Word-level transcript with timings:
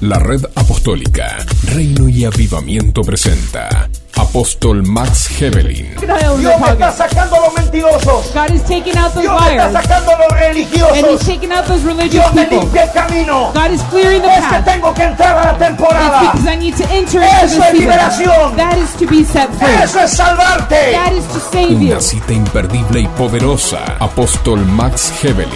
La 0.00 0.18
red 0.18 0.42
apostólica 0.54 1.36
Reino 1.64 2.08
y 2.08 2.24
Avivamiento 2.24 3.02
presenta 3.02 3.88
Apóstol 4.16 4.82
Max 4.86 5.28
Hebelin. 5.40 5.94
Dios 6.00 6.60
me 6.60 6.68
está 6.72 6.90
sacando 6.92 7.36
a 7.36 7.40
los 7.40 7.54
mentirosos. 7.54 8.32
God 8.34 8.50
is 8.54 8.62
taking 8.64 8.96
out 8.96 9.12
those 9.12 9.22
Dios 9.22 9.40
me 9.42 9.50
está 9.50 9.68
liars. 9.68 9.72
sacando 9.72 10.10
a 10.12 10.18
los 10.18 10.32
And 10.32 10.56
He's 10.56 10.70
religiosos. 10.70 11.26
taking 11.26 11.52
out 11.52 11.66
those 11.66 11.84
religious 11.84 12.12
Dios 12.12 12.34
me 12.34 12.42
people. 12.44 12.60
limpia 12.60 12.84
el 12.84 12.92
camino. 12.92 13.52
God 13.54 13.70
is 13.72 13.82
clearing 13.90 14.22
the 14.22 14.28
Es 14.28 14.44
que 14.44 14.50
path. 14.56 14.64
tengo 14.64 14.94
que 14.94 15.02
entrar 15.02 15.38
a 15.38 15.52
la 15.52 15.58
temporada. 15.58 16.20
because 16.32 16.46
I 16.50 16.56
need 16.56 16.74
to 16.76 16.84
enter 16.84 17.22
into 17.22 17.44
Eso 17.44 17.60
the 17.60 17.68
es 17.68 17.74
liberación. 17.74 18.32
season. 18.34 18.56
That 18.56 18.78
is 18.78 18.90
to 18.98 19.06
be 19.06 19.24
set 19.24 19.50
free. 19.58 19.82
Eso 19.84 20.00
es 20.00 20.10
salvarte. 20.12 20.92
That 20.92 21.12
is 21.12 21.24
to 21.28 21.40
save 21.52 21.70
you. 21.78 21.92
Una 21.92 22.00
cita 22.00 22.32
imperdible 22.32 23.00
y 23.00 23.06
poderosa. 23.18 23.84
Apóstol 23.98 24.64
Max 24.66 25.12
Hebelin. 25.22 25.50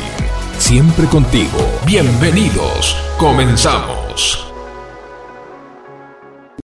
Siempre 0.59 1.07
contigo. 1.07 1.59
Bienvenidos. 1.87 2.97
Comenzamos. 3.19 4.04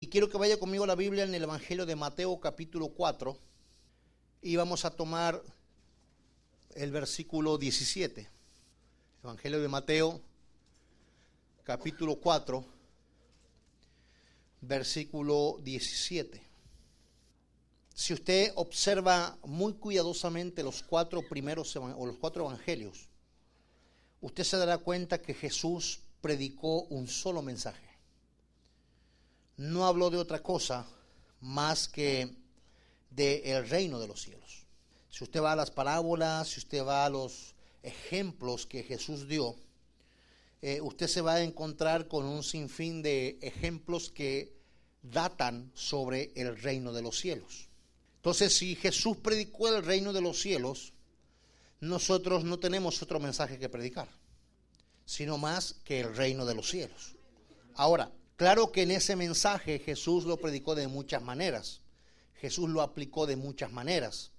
Y 0.00 0.06
quiero 0.08 0.28
que 0.28 0.36
vaya 0.36 0.58
conmigo 0.58 0.84
a 0.84 0.86
la 0.86 0.94
Biblia 0.94 1.24
en 1.24 1.34
el 1.34 1.42
Evangelio 1.42 1.86
de 1.86 1.96
Mateo 1.96 2.38
capítulo 2.40 2.88
4 2.88 3.38
y 4.42 4.56
vamos 4.56 4.84
a 4.84 4.90
tomar 4.90 5.42
el 6.74 6.90
versículo 6.90 7.56
17. 7.56 8.28
Evangelio 9.22 9.62
de 9.62 9.68
Mateo 9.68 10.20
capítulo 11.64 12.16
4 12.16 12.64
versículo 14.60 15.58
17. 15.62 16.42
Si 17.94 18.12
usted 18.12 18.52
observa 18.56 19.38
muy 19.44 19.72
cuidadosamente 19.72 20.62
los 20.62 20.82
cuatro 20.82 21.22
primeros 21.26 21.74
o 21.76 22.06
los 22.06 22.18
cuatro 22.18 22.44
evangelios, 22.44 23.08
usted 24.20 24.44
se 24.44 24.58
dará 24.58 24.76
cuenta 24.76 25.22
que 25.22 25.32
Jesús 25.32 26.00
predicó 26.28 26.82
un 26.90 27.08
solo 27.08 27.40
mensaje 27.40 27.88
no 29.56 29.86
habló 29.86 30.10
de 30.10 30.18
otra 30.18 30.42
cosa 30.42 30.86
más 31.40 31.88
que 31.88 32.28
de 33.10 33.56
el 33.56 33.66
reino 33.66 33.98
de 33.98 34.06
los 34.06 34.20
cielos. 34.20 34.66
Si 35.08 35.24
usted 35.24 35.40
va 35.40 35.52
a 35.52 35.56
las 35.56 35.70
parábolas, 35.70 36.48
si 36.48 36.60
usted 36.60 36.84
va 36.84 37.06
a 37.06 37.10
los 37.10 37.54
ejemplos 37.82 38.66
que 38.66 38.82
Jesús 38.82 39.26
dio, 39.26 39.56
eh, 40.60 40.82
usted 40.82 41.06
se 41.06 41.22
va 41.22 41.34
a 41.34 41.42
encontrar 41.42 42.08
con 42.08 42.26
un 42.26 42.42
sinfín 42.42 43.00
de 43.00 43.38
ejemplos 43.40 44.10
que 44.10 44.52
datan 45.02 45.72
sobre 45.74 46.30
el 46.36 46.60
reino 46.60 46.92
de 46.92 47.00
los 47.00 47.18
cielos. 47.18 47.68
Entonces, 48.16 48.54
si 48.54 48.76
Jesús 48.76 49.16
predicó 49.16 49.74
el 49.74 49.82
reino 49.82 50.12
de 50.12 50.20
los 50.20 50.40
cielos, 50.40 50.92
nosotros 51.80 52.44
no 52.44 52.58
tenemos 52.58 53.02
otro 53.02 53.18
mensaje 53.18 53.58
que 53.58 53.70
predicar, 53.70 54.08
sino 55.08 55.38
más 55.38 55.76
que 55.84 56.00
el 56.00 56.14
reino 56.14 56.44
de 56.44 56.54
los 56.54 56.68
cielos. 56.68 57.16
Ahora, 57.74 58.12
claro 58.36 58.72
que 58.72 58.82
en 58.82 58.90
ese 58.90 59.16
mensaje 59.16 59.78
Jesús 59.78 60.26
lo 60.26 60.36
predicó 60.36 60.74
de 60.74 60.86
muchas 60.86 61.22
maneras. 61.22 61.80
Jesús 62.34 62.68
lo 62.68 62.82
aplicó 62.82 63.26
de 63.26 63.36
muchas 63.36 63.72
maneras. 63.72 64.32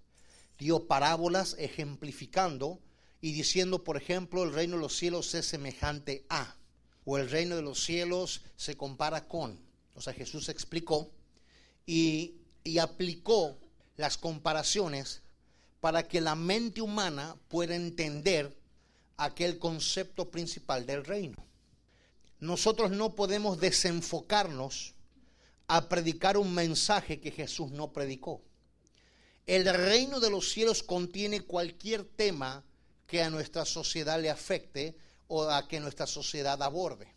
Dio 0.59 0.85
parábolas 0.85 1.55
ejemplificando 1.57 2.79
y 3.19 3.31
diciendo, 3.31 3.83
por 3.83 3.97
ejemplo, 3.97 4.43
el 4.43 4.53
reino 4.53 4.75
de 4.75 4.83
los 4.83 4.95
cielos 4.95 5.33
es 5.33 5.47
semejante 5.47 6.23
a, 6.29 6.55
o 7.03 7.17
el 7.17 7.31
reino 7.31 7.55
de 7.55 7.63
los 7.63 7.83
cielos 7.83 8.41
se 8.55 8.77
compara 8.77 9.27
con. 9.27 9.59
O 9.95 10.01
sea, 10.01 10.13
Jesús 10.13 10.49
explicó 10.49 11.09
y, 11.87 12.35
y 12.63 12.77
aplicó 12.77 13.57
las 13.97 14.19
comparaciones 14.19 15.23
para 15.79 16.07
que 16.07 16.21
la 16.21 16.35
mente 16.35 16.79
humana 16.79 17.37
pueda 17.47 17.75
entender 17.75 18.58
aquel 19.23 19.59
concepto 19.59 20.29
principal 20.29 20.85
del 20.85 21.05
reino 21.05 21.49
nosotros 22.39 22.91
no 22.91 23.15
podemos 23.15 23.59
desenfocarnos 23.59 24.93
a 25.67 25.89
predicar 25.89 26.37
un 26.37 26.53
mensaje 26.53 27.19
que 27.19 27.31
Jesús 27.31 27.71
no 27.71 27.91
predicó. 27.91 28.41
El 29.45 29.65
reino 29.65 30.19
de 30.19 30.29
los 30.29 30.49
cielos 30.49 30.81
contiene 30.83 31.41
cualquier 31.41 32.05
tema 32.05 32.63
que 33.05 33.21
a 33.21 33.29
nuestra 33.29 33.65
sociedad 33.65 34.21
le 34.21 34.29
afecte 34.29 34.95
o 35.27 35.43
a 35.43 35.67
que 35.67 35.79
nuestra 35.79 36.07
sociedad 36.07 36.61
aborde. 36.63 37.13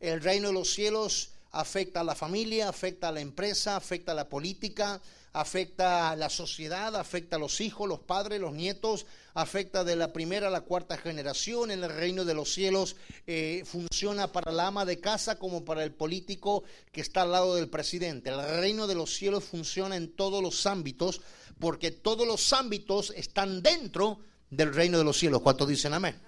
El 0.00 0.20
reino 0.20 0.48
de 0.48 0.54
los 0.54 0.72
cielos 0.72 1.30
afecta 1.50 2.00
a 2.00 2.04
la 2.04 2.14
familia, 2.14 2.68
afecta 2.68 3.08
a 3.08 3.12
la 3.12 3.20
empresa, 3.20 3.76
afecta 3.76 4.12
a 4.12 4.16
la 4.16 4.28
política, 4.28 5.00
afecta 5.36 6.10
a 6.10 6.16
la 6.16 6.30
sociedad, 6.30 6.96
afecta 6.96 7.36
a 7.36 7.38
los 7.38 7.60
hijos, 7.60 7.86
los 7.86 8.00
padres, 8.00 8.40
los 8.40 8.54
nietos, 8.54 9.04
afecta 9.34 9.84
de 9.84 9.94
la 9.94 10.10
primera 10.10 10.48
a 10.48 10.50
la 10.50 10.62
cuarta 10.62 10.96
generación. 10.96 11.70
En 11.70 11.84
el 11.84 11.90
reino 11.90 12.24
de 12.24 12.32
los 12.32 12.54
cielos 12.54 12.96
eh, 13.26 13.62
funciona 13.66 14.32
para 14.32 14.50
la 14.50 14.68
ama 14.68 14.86
de 14.86 14.98
casa 14.98 15.38
como 15.38 15.62
para 15.62 15.84
el 15.84 15.92
político 15.92 16.64
que 16.90 17.02
está 17.02 17.22
al 17.22 17.32
lado 17.32 17.54
del 17.54 17.68
presidente. 17.68 18.30
El 18.30 18.42
reino 18.60 18.86
de 18.86 18.94
los 18.94 19.14
cielos 19.14 19.44
funciona 19.44 19.96
en 19.96 20.10
todos 20.10 20.42
los 20.42 20.64
ámbitos 20.64 21.20
porque 21.58 21.90
todos 21.90 22.26
los 22.26 22.54
ámbitos 22.54 23.12
están 23.14 23.62
dentro 23.62 24.18
del 24.48 24.72
reino 24.72 24.96
de 24.96 25.04
los 25.04 25.18
cielos. 25.18 25.42
¿Cuántos 25.42 25.68
dicen 25.68 25.92
amén? 25.92 26.18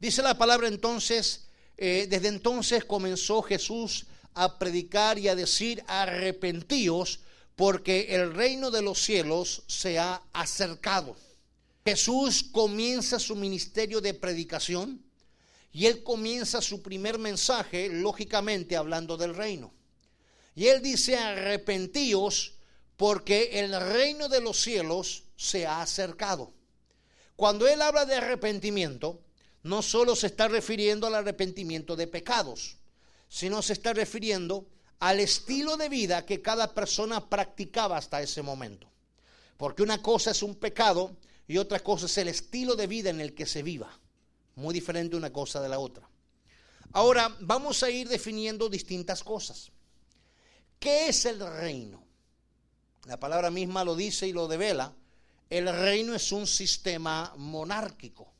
Dice 0.00 0.20
la 0.20 0.36
palabra 0.36 0.66
entonces, 0.66 1.46
eh, 1.76 2.08
desde 2.10 2.26
entonces 2.26 2.84
comenzó 2.84 3.40
Jesús 3.42 4.06
a 4.34 4.58
predicar 4.58 5.16
y 5.16 5.28
a 5.28 5.36
decir, 5.36 5.84
arrepentíos, 5.86 7.20
porque 7.56 8.14
el 8.14 8.34
reino 8.34 8.70
de 8.70 8.82
los 8.82 9.02
cielos 9.02 9.62
se 9.66 9.98
ha 9.98 10.22
acercado. 10.32 11.16
Jesús 11.84 12.44
comienza 12.50 13.18
su 13.18 13.36
ministerio 13.36 14.00
de 14.00 14.14
predicación 14.14 15.04
y 15.72 15.86
él 15.86 16.02
comienza 16.02 16.62
su 16.62 16.82
primer 16.82 17.18
mensaje, 17.18 17.88
lógicamente 17.88 18.76
hablando 18.76 19.16
del 19.16 19.34
reino. 19.34 19.72
Y 20.54 20.68
él 20.68 20.82
dice, 20.82 21.16
arrepentíos, 21.16 22.54
porque 22.96 23.60
el 23.60 23.78
reino 23.80 24.28
de 24.28 24.40
los 24.40 24.60
cielos 24.60 25.24
se 25.36 25.66
ha 25.66 25.82
acercado. 25.82 26.52
Cuando 27.36 27.66
él 27.66 27.82
habla 27.82 28.04
de 28.06 28.14
arrepentimiento, 28.14 29.20
no 29.64 29.82
solo 29.82 30.14
se 30.14 30.28
está 30.28 30.46
refiriendo 30.46 31.06
al 31.06 31.16
arrepentimiento 31.16 31.96
de 31.96 32.06
pecados, 32.06 32.76
sino 33.28 33.62
se 33.62 33.72
está 33.72 33.92
refiriendo 33.92 34.68
al 35.00 35.20
estilo 35.20 35.76
de 35.76 35.88
vida 35.88 36.24
que 36.24 36.40
cada 36.42 36.74
persona 36.74 37.28
practicaba 37.28 37.96
hasta 37.96 38.22
ese 38.22 38.42
momento. 38.42 38.88
Porque 39.56 39.82
una 39.82 40.02
cosa 40.02 40.30
es 40.30 40.42
un 40.42 40.54
pecado 40.54 41.16
y 41.46 41.58
otra 41.58 41.80
cosa 41.80 42.06
es 42.06 42.18
el 42.18 42.28
estilo 42.28 42.74
de 42.76 42.86
vida 42.86 43.10
en 43.10 43.20
el 43.20 43.34
que 43.34 43.46
se 43.46 43.62
viva. 43.62 43.98
Muy 44.56 44.72
diferente 44.72 45.16
una 45.16 45.32
cosa 45.32 45.60
de 45.60 45.68
la 45.68 45.78
otra. 45.78 46.08
Ahora 46.92 47.34
vamos 47.40 47.82
a 47.82 47.90
ir 47.90 48.08
definiendo 48.08 48.68
distintas 48.68 49.22
cosas. 49.22 49.70
¿Qué 50.78 51.08
es 51.08 51.24
el 51.26 51.40
reino? 51.40 52.04
La 53.06 53.18
palabra 53.18 53.50
misma 53.50 53.84
lo 53.84 53.96
dice 53.96 54.26
y 54.28 54.32
lo 54.32 54.48
devela. 54.48 54.94
El 55.50 55.66
reino 55.66 56.14
es 56.14 56.32
un 56.32 56.46
sistema 56.46 57.32
monárquico. 57.36 58.32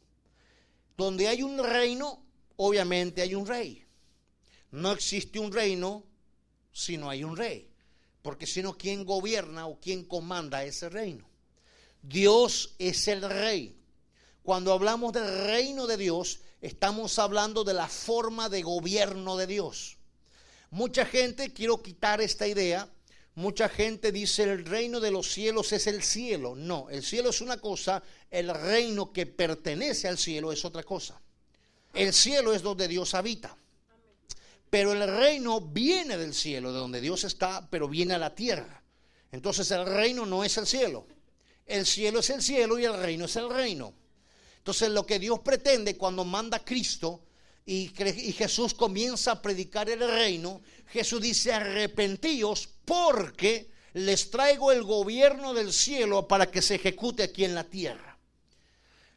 Donde 0.97 1.29
hay 1.29 1.43
un 1.43 1.63
reino, 1.63 2.25
obviamente 2.57 3.23
hay 3.23 3.35
un 3.35 3.47
rey. 3.47 3.85
No 4.71 4.93
existe 4.93 5.39
un 5.39 5.53
reino 5.53 6.05
si 6.75 6.99
no 6.99 7.09
hay 7.09 7.25
un 7.25 7.39
rey. 7.39 7.71
Porque 8.21 8.47
si 8.47 8.63
no, 8.63 8.77
¿quién 8.77 9.07
gobierna 9.07 9.67
o 9.67 9.81
quién 9.81 10.05
comanda 10.05 10.65
ese 10.65 10.91
reino? 10.91 11.27
Dios 12.03 12.75
es 12.79 13.09
el 13.09 13.23
rey. 13.23 13.79
Cuando 14.43 14.73
hablamos 14.73 15.13
del 15.15 15.47
reino 15.47 15.87
de 15.87 15.97
Dios, 15.97 16.41
estamos 16.61 17.19
hablando 17.19 17.65
de 17.65 17.73
la 17.73 17.89
forma 17.89 18.51
de 18.51 18.63
gobierno 18.63 19.37
de 19.37 19.47
Dios. 19.47 19.97
Mucha 20.71 21.07
gente, 21.07 21.53
quiero 21.53 21.83
quitar 21.83 22.21
esta 22.21 22.47
idea, 22.47 22.91
mucha 23.37 23.69
gente 23.69 24.13
dice 24.13 24.43
el 24.43 24.67
reino 24.67 25.01
de 25.01 25.11
los 25.11 25.33
cielos 25.33 25.73
es 25.73 25.87
el 25.87 26.03
cielo. 26.03 26.55
No, 26.57 26.91
el 26.91 27.03
cielo 27.05 27.31
es 27.31 27.41
una 27.41 27.59
cosa, 27.59 28.03
el 28.31 28.53
reino 28.53 29.13
que 29.13 29.27
pertenece 29.27 30.09
al 30.09 30.19
cielo 30.19 30.53
es 30.53 30.65
otra 30.65 30.83
cosa. 30.83 31.21
El 31.95 32.13
cielo 32.13 32.53
es 32.53 32.63
donde 32.63 32.89
Dios 32.89 33.15
habita. 33.15 33.57
Pero 34.75 34.93
el 34.93 35.07
reino 35.07 35.61
viene 35.61 36.17
del 36.17 36.35
cielo, 36.35 36.73
de 36.73 36.81
donde 36.81 37.01
Dios 37.01 37.23
está, 37.23 37.65
pero 37.71 37.87
viene 37.87 38.15
a 38.15 38.19
la 38.19 38.35
tierra. 38.35 38.83
Entonces 39.31 39.71
el 39.71 39.87
reino 39.87 40.27
no 40.27 40.43
es 40.43 40.59
el 40.59 40.67
cielo. 40.67 41.07
El 41.65 41.87
cielo 41.87 42.19
es 42.19 42.31
el 42.31 42.43
cielo 42.43 42.77
y 42.77 42.85
el 42.85 42.99
reino 42.99 43.27
es 43.27 43.37
el 43.37 43.49
reino. 43.51 43.95
Entonces 44.57 44.89
lo 44.89 45.07
que 45.07 45.21
Dios 45.21 45.39
pretende 45.45 45.97
cuando 45.97 46.25
manda 46.25 46.57
a 46.57 46.65
Cristo 46.65 47.23
y, 47.65 47.93
y 48.05 48.33
Jesús 48.33 48.75
comienza 48.75 49.31
a 49.31 49.43
predicar 49.43 49.89
el 49.89 50.01
reino, 50.01 50.61
Jesús 50.89 51.23
dice 51.23 51.53
arrepentíos 51.53 52.69
porque 52.85 53.71
les 53.93 54.29
traigo 54.29 54.73
el 54.73 54.83
gobierno 54.83 55.55
del 55.55 55.73
cielo 55.73 56.27
para 56.27 56.51
que 56.51 56.63
se 56.63 56.75
ejecute 56.75 57.23
aquí 57.23 57.45
en 57.45 57.55
la 57.55 57.63
tierra. 57.63 58.19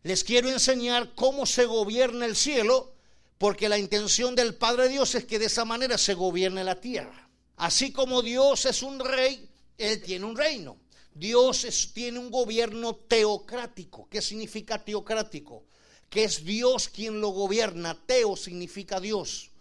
Les 0.04 0.24
quiero 0.24 0.52
enseñar 0.52 1.16
cómo 1.16 1.48
se 1.48 1.66
gobierna 1.66 2.28
el 2.28 2.36
cielo, 2.36 2.94
porque 3.38 3.70
la 3.70 3.78
intención 3.78 4.36
del 4.36 4.56
Padre 4.56 4.90
Dios 4.90 5.14
es 5.16 5.26
que 5.26 5.40
de 5.40 5.46
esa 5.46 5.66
manera 5.66 5.98
se 5.98 6.14
gobierne 6.14 6.64
la 6.64 6.80
tierra. 6.80 7.30
Así 7.58 7.92
como 7.92 8.22
Dios 8.22 8.66
es 8.66 8.82
un 8.84 9.00
rey, 9.00 9.48
Él 9.78 10.02
tiene 10.02 10.26
un 10.26 10.36
reino. 10.36 10.78
Dios 11.14 11.64
es- 11.64 11.94
tiene 11.94 12.20
un 12.20 12.30
gobierno 12.32 12.96
teocrático. 12.96 14.08
¿Qué 14.10 14.22
significa 14.22 14.84
teocrático? 14.84 15.64
Que 16.10 16.24
es 16.24 16.44
Dios 16.44 16.88
quien 16.90 17.20
lo 17.22 17.30
gobierna. 17.30 17.98
Teo 18.06 18.36
significa 18.36 19.00
Dios. 19.00 19.52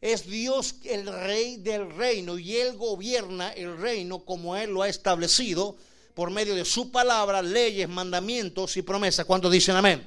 es 0.00 0.26
Dios 0.26 0.74
el 0.84 1.06
rey 1.06 1.56
del 1.56 1.90
reino 1.96 2.38
y 2.38 2.56
Él 2.56 2.76
gobierna 2.76 3.52
el 3.54 3.78
reino 3.78 4.22
como 4.22 4.54
Él 4.54 4.68
lo 4.70 4.82
ha 4.82 4.88
establecido 4.90 5.76
por 6.12 6.30
medio 6.30 6.54
de 6.54 6.66
su 6.66 6.90
palabra, 6.90 7.40
leyes, 7.40 7.88
mandamientos 7.88 8.76
y 8.76 8.82
promesas. 8.82 9.24
¿Cuántos 9.24 9.50
dicen 9.50 9.76
amén? 9.76 10.06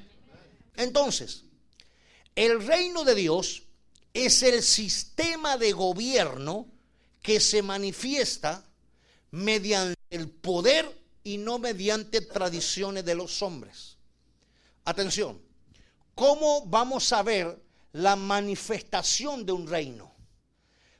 Entonces, 0.76 1.42
el 2.38 2.64
reino 2.64 3.02
de 3.02 3.16
Dios 3.16 3.64
es 4.14 4.44
el 4.44 4.62
sistema 4.62 5.56
de 5.56 5.72
gobierno 5.72 6.68
que 7.20 7.40
se 7.40 7.62
manifiesta 7.62 8.64
mediante 9.32 9.98
el 10.08 10.30
poder 10.30 10.88
y 11.24 11.38
no 11.38 11.58
mediante 11.58 12.20
tradiciones 12.20 13.04
de 13.04 13.16
los 13.16 13.42
hombres. 13.42 13.96
Atención, 14.84 15.42
¿cómo 16.14 16.64
vamos 16.66 17.12
a 17.12 17.24
ver 17.24 17.60
la 17.90 18.14
manifestación 18.14 19.44
de 19.44 19.50
un 19.50 19.66
reino? 19.66 20.14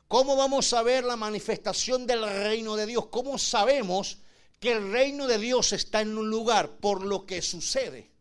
¿Cómo 0.08 0.34
vamos 0.34 0.72
a 0.72 0.82
ver 0.82 1.04
la 1.04 1.14
manifestación 1.14 2.04
del 2.04 2.28
reino 2.28 2.74
de 2.74 2.86
Dios? 2.86 3.06
¿Cómo 3.12 3.38
sabemos 3.38 4.18
que 4.58 4.72
el 4.72 4.90
reino 4.90 5.28
de 5.28 5.38
Dios 5.38 5.72
está 5.72 6.00
en 6.00 6.18
un 6.18 6.30
lugar 6.30 6.78
por 6.78 7.04
lo 7.04 7.26
que 7.26 7.42
sucede? 7.42 8.17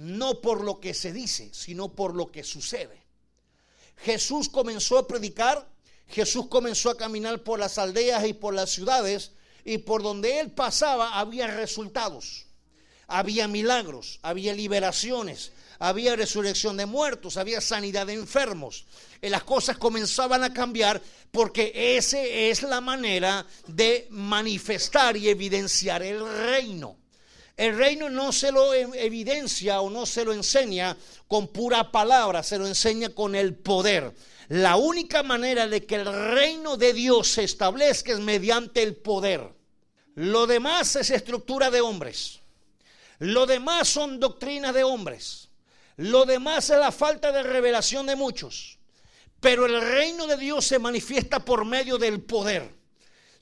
No 0.00 0.40
por 0.40 0.64
lo 0.64 0.80
que 0.80 0.94
se 0.94 1.12
dice, 1.12 1.50
sino 1.52 1.92
por 1.92 2.14
lo 2.14 2.32
que 2.32 2.42
sucede. 2.42 3.02
Jesús 3.98 4.48
comenzó 4.48 4.96
a 4.96 5.06
predicar, 5.06 5.68
Jesús 6.08 6.46
comenzó 6.48 6.88
a 6.88 6.96
caminar 6.96 7.42
por 7.42 7.58
las 7.58 7.76
aldeas 7.76 8.26
y 8.26 8.32
por 8.32 8.54
las 8.54 8.70
ciudades 8.70 9.32
y 9.62 9.76
por 9.76 10.02
donde 10.02 10.40
él 10.40 10.52
pasaba 10.52 11.18
había 11.18 11.48
resultados, 11.48 12.46
había 13.08 13.46
milagros, 13.46 14.20
había 14.22 14.54
liberaciones, 14.54 15.52
había 15.78 16.16
resurrección 16.16 16.78
de 16.78 16.86
muertos, 16.86 17.36
había 17.36 17.60
sanidad 17.60 18.06
de 18.06 18.14
enfermos. 18.14 18.86
Las 19.20 19.44
cosas 19.44 19.76
comenzaban 19.76 20.42
a 20.44 20.54
cambiar 20.54 21.02
porque 21.30 21.72
esa 21.98 22.22
es 22.22 22.62
la 22.62 22.80
manera 22.80 23.46
de 23.66 24.06
manifestar 24.08 25.14
y 25.18 25.28
evidenciar 25.28 26.02
el 26.02 26.26
reino. 26.26 26.99
El 27.60 27.76
reino 27.76 28.08
no 28.08 28.32
se 28.32 28.52
lo 28.52 28.72
evidencia 28.72 29.82
o 29.82 29.90
no 29.90 30.06
se 30.06 30.24
lo 30.24 30.32
enseña 30.32 30.96
con 31.28 31.48
pura 31.48 31.92
palabra, 31.92 32.42
se 32.42 32.56
lo 32.56 32.66
enseña 32.66 33.10
con 33.10 33.34
el 33.34 33.54
poder. 33.54 34.14
La 34.48 34.76
única 34.76 35.22
manera 35.22 35.68
de 35.68 35.84
que 35.84 35.96
el 35.96 36.06
reino 36.06 36.78
de 36.78 36.94
Dios 36.94 37.28
se 37.28 37.44
establezca 37.44 38.12
es 38.12 38.18
mediante 38.18 38.82
el 38.82 38.96
poder. 38.96 39.46
Lo 40.14 40.46
demás 40.46 40.96
es 40.96 41.10
estructura 41.10 41.70
de 41.70 41.82
hombres. 41.82 42.40
Lo 43.18 43.44
demás 43.44 43.88
son 43.88 44.18
doctrinas 44.18 44.72
de 44.72 44.82
hombres. 44.82 45.50
Lo 45.98 46.24
demás 46.24 46.70
es 46.70 46.78
la 46.78 46.92
falta 46.92 47.30
de 47.30 47.42
revelación 47.42 48.06
de 48.06 48.16
muchos. 48.16 48.78
Pero 49.38 49.66
el 49.66 49.82
reino 49.82 50.26
de 50.26 50.38
Dios 50.38 50.64
se 50.64 50.78
manifiesta 50.78 51.44
por 51.44 51.66
medio 51.66 51.98
del 51.98 52.22
poder. 52.22 52.80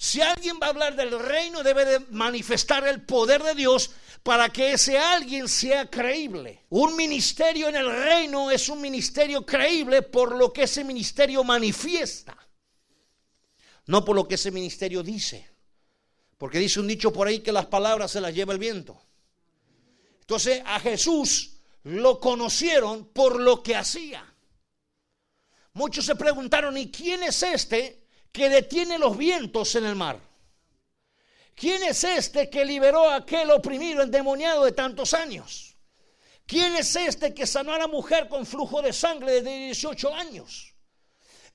Si 0.01 0.21
alguien 0.21 0.61
va 0.63 0.69
a 0.69 0.71
hablar 0.71 0.95
del 0.95 1.19
reino, 1.19 1.65
debe 1.65 1.85
de 1.85 2.01
manifestar 2.11 2.87
el 2.87 3.03
poder 3.03 3.43
de 3.43 3.55
Dios 3.57 3.91
para 4.23 4.49
que 4.51 4.73
ese 4.73 4.99
alguien 4.99 5.49
sea 5.49 5.89
creíble. 5.89 6.65
Un 6.71 6.97
ministerio 6.97 7.69
en 7.69 7.77
el 7.77 7.91
reino 7.91 8.51
es 8.51 8.69
un 8.69 8.81
ministerio 8.81 9.45
creíble 9.45 10.03
por 10.03 10.37
lo 10.37 10.53
que 10.53 10.65
ese 10.65 10.85
ministerio 10.85 11.45
manifiesta, 11.45 12.37
no 13.87 14.05
por 14.05 14.17
lo 14.17 14.29
que 14.29 14.35
ese 14.35 14.51
ministerio 14.51 15.03
dice. 15.03 15.49
Porque 16.37 16.59
dice 16.59 16.79
un 16.81 16.87
dicho 16.87 17.13
por 17.13 17.27
ahí 17.27 17.41
que 17.41 17.53
las 17.53 17.67
palabras 17.67 18.13
se 18.13 18.21
las 18.21 18.35
lleva 18.35 18.53
el 18.53 18.59
viento. 18.59 19.01
Entonces 20.21 20.63
a 20.65 20.79
Jesús 20.79 21.55
lo 21.85 22.21
conocieron 22.21 23.07
por 23.07 23.41
lo 23.41 23.63
que 23.63 23.75
hacía. 23.75 24.25
Muchos 25.73 26.05
se 26.05 26.17
preguntaron, 26.17 26.77
¿y 26.77 26.91
quién 26.91 27.23
es 27.23 27.43
este 27.43 28.05
que 28.31 28.49
detiene 28.49 28.99
los 28.99 29.17
vientos 29.17 29.75
en 29.75 29.87
el 29.87 29.95
mar? 29.95 30.28
¿Quién 31.59 31.83
es 31.83 32.05
este 32.05 32.49
que 32.49 32.65
liberó 32.65 33.11
a 33.11 33.17
aquel 33.17 33.51
oprimido 33.51 34.03
endemoniado 34.03 34.65
de 34.65 34.71
tantos 34.71 35.13
años? 35.13 35.77
¿Quién 36.47 36.77
es 36.77 36.95
este 36.95 37.35
que 37.35 37.49
sanó 37.49 37.75
a 37.75 37.79
la 37.79 37.89
mujer 37.89 38.29
con 38.29 38.47
flujo 38.47 38.81
de 38.81 38.93
sangre 38.93 39.33
desde 39.33 39.65
18 39.67 40.15
años? 40.15 40.73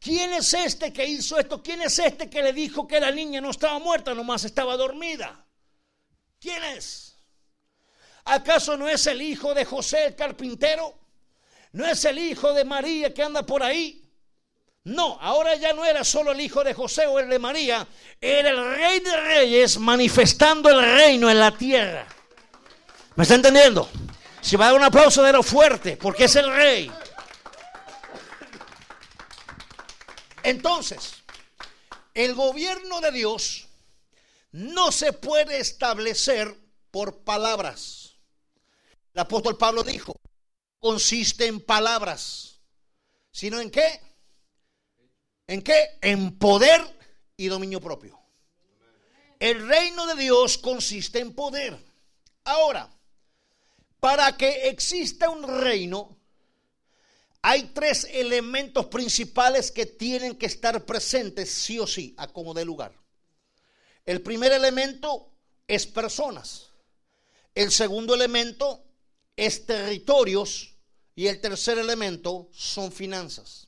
¿Quién 0.02 0.34
es 0.34 0.54
este 0.54 0.92
que 0.92 1.06
hizo 1.06 1.40
esto? 1.40 1.64
¿Quién 1.64 1.82
es 1.82 1.98
este 2.00 2.30
que 2.30 2.44
le 2.44 2.52
dijo 2.52 2.86
que 2.86 3.00
la 3.00 3.12
niña 3.12 3.40
no 3.40 3.50
estaba 3.50 3.80
muerta, 3.80 4.14
nomás 4.14 4.44
estaba 4.44 4.76
dormida? 4.76 5.48
¿Quién 6.38 6.62
es? 6.66 7.16
¿Acaso 8.26 8.76
no 8.76 8.90
es 8.90 9.08
el 9.08 9.22
hijo 9.22 9.54
de 9.54 9.64
José 9.64 10.08
el 10.08 10.16
carpintero? 10.18 11.00
¿No 11.72 11.86
es 11.86 12.04
el 12.04 12.20
hijo 12.20 12.52
de 12.52 12.66
María 12.66 13.14
que 13.14 13.24
anda 13.24 13.46
por 13.46 13.64
ahí? 13.64 14.03
No, 14.86 15.18
ahora 15.22 15.56
ya 15.56 15.72
no 15.72 15.86
era 15.86 16.04
solo 16.04 16.34
el 16.34 16.42
hijo 16.42 16.64
de 16.64 16.74
José 16.74 17.08
o 17.08 17.18
el 17.18 17.30
de 17.30 17.40
María, 17.40 17.88
era 18.20 18.50
el 18.50 18.76
rey 18.76 19.00
de 19.00 19.16
reyes 19.16 19.78
manifestando 19.78 20.70
el 20.70 20.82
reino 20.82 21.30
en 21.30 21.40
la 21.40 21.56
tierra. 21.58 22.06
¿Me 23.16 23.24
está 23.24 23.36
entendiendo? 23.36 23.90
Si 24.42 24.58
va 24.58 24.66
a 24.66 24.68
dar 24.72 24.78
un 24.78 24.84
aplauso 24.84 25.24
de 25.24 25.32
lo 25.32 25.42
fuerte, 25.42 25.96
porque 25.96 26.26
es 26.26 26.36
el 26.36 26.54
rey. 26.54 26.92
Entonces, 30.44 31.14
el 32.14 32.36
gobierno 32.36 33.00
de 33.00 33.12
Dios 33.14 33.70
no 34.52 34.92
se 34.92 35.14
puede 35.14 35.60
establecer 35.60 36.58
por 36.92 37.24
palabras. 37.24 38.16
El 39.14 39.22
apóstol 39.22 39.58
Pablo 39.58 39.84
dijo, 39.84 40.20
consiste 40.80 41.46
en 41.48 41.62
palabras, 41.62 42.60
sino 43.32 43.62
en 43.62 43.72
qué? 43.72 44.13
¿En 45.48 45.62
qué? 45.62 45.98
En 46.02 46.38
poder 46.38 46.82
y 47.38 47.48
dominio 47.48 47.82
propio. 47.82 48.20
El 49.40 49.68
reino 49.68 50.06
de 50.08 50.16
Dios 50.16 50.58
consiste 50.58 51.20
en 51.20 51.34
poder. 51.34 51.78
Ahora, 52.46 52.90
para 54.00 54.38
que 54.38 54.70
exista 54.70 55.30
un 55.30 55.44
reino, 55.62 56.18
hay 57.42 57.64
tres 57.74 58.08
elementos 58.12 58.86
principales 58.86 59.70
que 59.70 59.86
tienen 59.86 60.38
que 60.38 60.46
estar 60.46 60.86
presentes 60.86 61.52
sí 61.52 61.78
o 61.78 61.86
sí, 61.86 62.14
a 62.18 62.28
como 62.28 62.54
de 62.54 62.64
lugar. 62.64 62.94
El 64.06 64.22
primer 64.22 64.54
elemento 64.54 65.30
es 65.68 65.86
personas. 65.86 66.70
El 67.54 67.72
segundo 67.72 68.14
elemento 68.14 68.84
es 69.36 69.66
territorios. 69.66 70.70
Y 71.16 71.28
el 71.28 71.40
tercer 71.40 71.78
elemento 71.78 72.50
son 72.52 72.92
finanzas. 72.92 73.68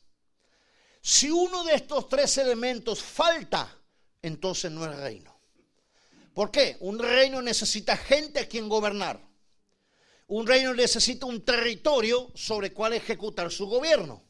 Si 1.08 1.30
uno 1.30 1.64
de 1.64 1.76
estos 1.76 2.10
tres 2.10 2.36
elementos 2.40 3.00
falta, 3.00 3.72
entonces 4.24 4.72
no 4.72 4.92
es 4.92 4.98
reino. 4.98 5.40
¿Por 6.34 6.50
qué? 6.50 6.78
Un 6.80 6.98
reino 6.98 7.44
necesita 7.44 7.96
gente 7.96 8.40
a 8.40 8.48
quien 8.48 8.68
gobernar. 8.68 9.24
Un 10.26 10.48
reino 10.48 10.74
necesita 10.74 11.28
un 11.28 11.46
territorio 11.46 12.32
sobre 12.34 12.70
el 12.70 12.74
cual 12.74 12.94
ejecutar 12.94 13.52
su 13.52 13.68
gobierno. 13.68 14.24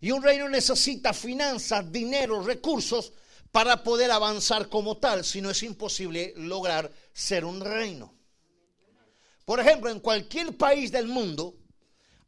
Y 0.00 0.10
un 0.10 0.20
reino 0.20 0.48
necesita 0.48 1.12
finanzas, 1.12 1.92
dinero, 1.92 2.42
recursos 2.42 3.12
para 3.52 3.84
poder 3.84 4.10
avanzar 4.10 4.68
como 4.68 4.96
tal, 4.96 5.24
si 5.24 5.40
no 5.40 5.50
es 5.50 5.62
imposible 5.62 6.34
lograr 6.38 6.90
ser 7.12 7.44
un 7.44 7.60
reino. 7.60 8.12
Por 9.44 9.60
ejemplo, 9.60 9.88
en 9.88 10.00
cualquier 10.00 10.56
país 10.56 10.90
del 10.90 11.06
mundo, 11.06 11.59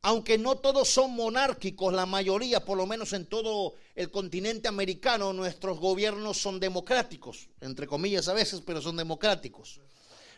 aunque 0.03 0.37
no 0.37 0.57
todos 0.57 0.89
son 0.89 1.13
monárquicos, 1.13 1.95
la 1.95 2.07
mayoría, 2.07 2.65
por 2.65 2.77
lo 2.77 2.87
menos 2.87 3.13
en 3.13 3.27
todo 3.27 3.75
el 3.95 4.11
continente 4.11 4.67
americano, 4.67 5.33
nuestros 5.33 5.79
gobiernos 5.79 6.39
son 6.39 6.59
democráticos, 6.59 7.49
entre 7.61 7.87
comillas 7.87 8.27
a 8.27 8.33
veces, 8.33 8.63
pero 8.67 8.83
son 8.83 8.97
democráticos. 8.97 9.81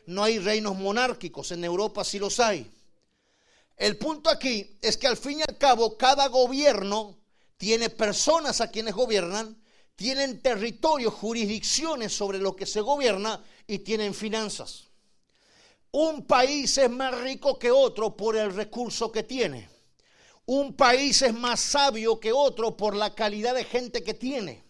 No 0.07 0.23
hay 0.23 0.39
reinos 0.39 0.77
monárquicos, 0.77 1.51
en 1.51 1.65
Europa 1.65 2.05
sí 2.05 2.19
los 2.19 2.41
hay. 2.41 2.71
El 3.77 3.97
punto 3.97 4.29
aquí 4.29 4.79
es 4.83 4.99
que 4.99 5.07
al 5.07 5.17
fin 5.17 5.39
y 5.39 5.43
al 5.43 5.57
cabo 5.57 5.97
cada 5.97 6.29
gobierno 6.29 7.19
tiene 7.57 7.89
personas 7.89 8.61
a 8.61 8.71
quienes 8.71 8.95
gobiernan, 8.95 9.57
tienen 9.97 10.43
territorios, 10.43 11.15
jurisdicciones 11.15 12.13
sobre 12.13 12.39
lo 12.39 12.55
que 12.55 12.67
se 12.67 12.83
gobierna 12.83 13.43
y 13.67 13.79
tienen 13.79 14.13
finanzas. 14.13 14.89
Un 15.97 16.27
país 16.27 16.77
es 16.77 16.91
más 16.91 17.17
rico 17.21 17.57
que 17.57 17.71
otro 17.71 18.17
por 18.17 18.35
el 18.35 18.53
recurso 18.53 19.13
que 19.13 19.23
tiene. 19.23 19.71
Un 20.45 20.75
país 20.75 21.23
es 21.23 21.33
más 21.33 21.61
sabio 21.61 22.19
que 22.19 22.33
otro 22.33 22.77
por 22.77 22.97
la 22.97 23.15
calidad 23.15 23.55
de 23.55 23.63
gente 23.63 24.03
que 24.03 24.13
tiene. 24.13 24.65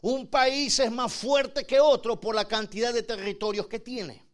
Un 0.00 0.28
país 0.28 0.78
es 0.78 0.92
más 0.92 1.12
fuerte 1.12 1.66
que 1.66 1.80
otro 1.80 2.20
por 2.20 2.36
la 2.36 2.46
cantidad 2.46 2.94
de 2.94 3.02
territorios 3.02 3.66
que 3.66 3.80
tiene. 3.80 4.24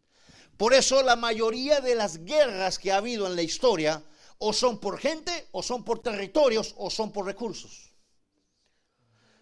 Por 0.59 0.75
eso 0.75 1.03
la 1.03 1.17
mayoría 1.17 1.81
de 1.81 1.95
las 1.95 2.23
guerras 2.23 2.79
que 2.79 2.93
ha 2.93 2.99
habido 2.99 3.27
en 3.27 3.35
la 3.35 3.41
historia 3.41 4.05
o 4.37 4.53
son 4.53 4.79
por 4.79 4.99
gente, 4.99 5.49
o 5.53 5.63
son 5.63 5.85
por 5.85 6.01
territorios, 6.01 6.75
o 6.77 6.91
son 6.91 7.13
por 7.13 7.25
recursos. 7.25 7.95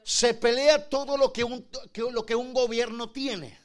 Se 0.05 0.33
pelea 0.35 0.89
todo 0.89 1.17
lo 1.17 1.33
que 1.33 1.43
un, 1.43 1.69
lo 2.13 2.25
que 2.25 2.37
un 2.37 2.55
gobierno 2.55 3.11
tiene. 3.11 3.59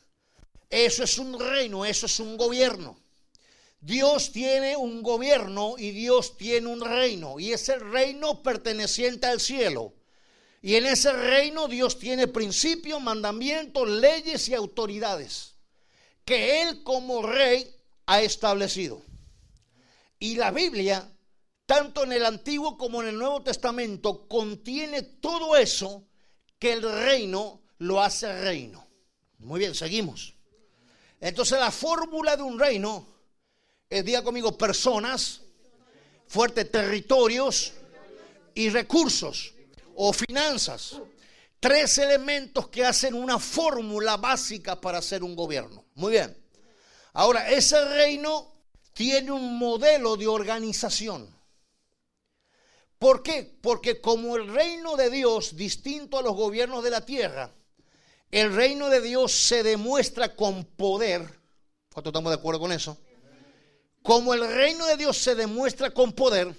Eso 0.67 1.03
es 1.03 1.19
un 1.19 1.39
reino, 1.39 1.85
eso 1.85 2.07
es 2.07 2.19
un 2.19 2.35
gobierno. 2.35 2.97
Dios 3.81 4.31
tiene 4.31 4.75
un 4.75 5.01
gobierno 5.01 5.75
y 5.77 5.91
Dios 5.91 6.35
tiene 6.37 6.67
un 6.67 6.81
reino 6.81 7.39
y 7.39 7.53
es 7.53 7.69
el 7.69 7.79
reino 7.79 8.43
perteneciente 8.43 9.27
al 9.27 9.39
cielo. 9.39 9.93
Y 10.61 10.75
en 10.75 10.85
ese 10.85 11.13
reino 11.13 11.67
Dios 11.67 11.97
tiene 11.97 12.27
principios, 12.27 13.01
mandamientos, 13.01 13.87
leyes 13.87 14.49
y 14.49 14.53
autoridades 14.53 15.55
que 16.29 16.61
Él 16.61 16.83
como 16.83 17.23
rey 17.23 17.75
ha 18.05 18.21
establecido. 18.21 19.01
Y 20.19 20.35
la 20.35 20.51
Biblia, 20.51 21.11
tanto 21.65 22.03
en 22.03 22.11
el 22.11 22.23
Antiguo 22.23 22.77
como 22.77 23.01
en 23.01 23.07
el 23.07 23.17
Nuevo 23.17 23.41
Testamento, 23.41 24.27
contiene 24.27 25.01
todo 25.01 25.55
eso 25.55 26.05
que 26.59 26.73
el 26.73 26.83
reino 26.83 27.63
lo 27.79 27.99
hace 27.99 28.31
reino. 28.43 28.85
Muy 29.39 29.59
bien, 29.59 29.73
seguimos. 29.73 30.35
Entonces 31.19 31.59
la 31.59 31.71
fórmula 31.71 32.37
de 32.37 32.43
un 32.43 32.59
reino 32.59 33.07
es, 33.89 34.05
diga 34.05 34.23
conmigo, 34.23 34.57
personas, 34.57 35.41
fuertes 36.27 36.69
territorios 36.71 37.73
y 38.53 38.69
recursos 38.69 39.53
o 39.95 40.13
finanzas. 40.13 40.97
Tres 41.59 41.97
elementos 41.97 42.69
que 42.69 42.85
hacen 42.85 43.13
una 43.13 43.37
fórmula 43.39 44.15
básica 44.15 44.79
para 44.79 44.99
hacer 44.99 45.23
un 45.23 45.35
gobierno. 45.35 45.83
Muy 45.95 46.13
bien. 46.13 46.37
Ahora, 47.13 47.49
ese 47.49 47.83
reino 47.85 48.53
tiene 48.93 49.31
un 49.31 49.57
modelo 49.57 50.15
de 50.15 50.27
organización. 50.27 51.35
¿Por 52.97 53.23
qué? 53.23 53.57
Porque 53.61 53.99
como 53.99 54.37
el 54.37 54.47
reino 54.47 54.95
de 54.95 55.09
Dios, 55.09 55.55
distinto 55.55 56.17
a 56.17 56.21
los 56.21 56.35
gobiernos 56.35 56.83
de 56.83 56.89
la 56.91 57.05
tierra, 57.05 57.51
el 58.31 58.53
reino 58.53 58.89
de 58.89 59.01
Dios 59.01 59.31
se 59.31 59.63
demuestra 59.63 60.35
con 60.35 60.63
poder. 60.63 61.21
¿Cuántos 61.91 62.11
estamos 62.11 62.31
de 62.31 62.37
acuerdo 62.37 62.59
con 62.59 62.71
eso? 62.71 62.97
Como 64.03 64.33
el 64.33 64.47
reino 64.47 64.85
de 64.85 64.97
Dios 64.97 65.17
se 65.17 65.35
demuestra 65.35 65.91
con 65.91 66.13
poder, 66.13 66.55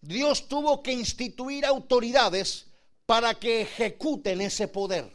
Dios 0.00 0.48
tuvo 0.48 0.82
que 0.82 0.92
instituir 0.92 1.64
autoridades 1.64 2.66
para 3.06 3.34
que 3.34 3.62
ejecuten 3.62 4.40
ese 4.40 4.68
poder. 4.68 5.10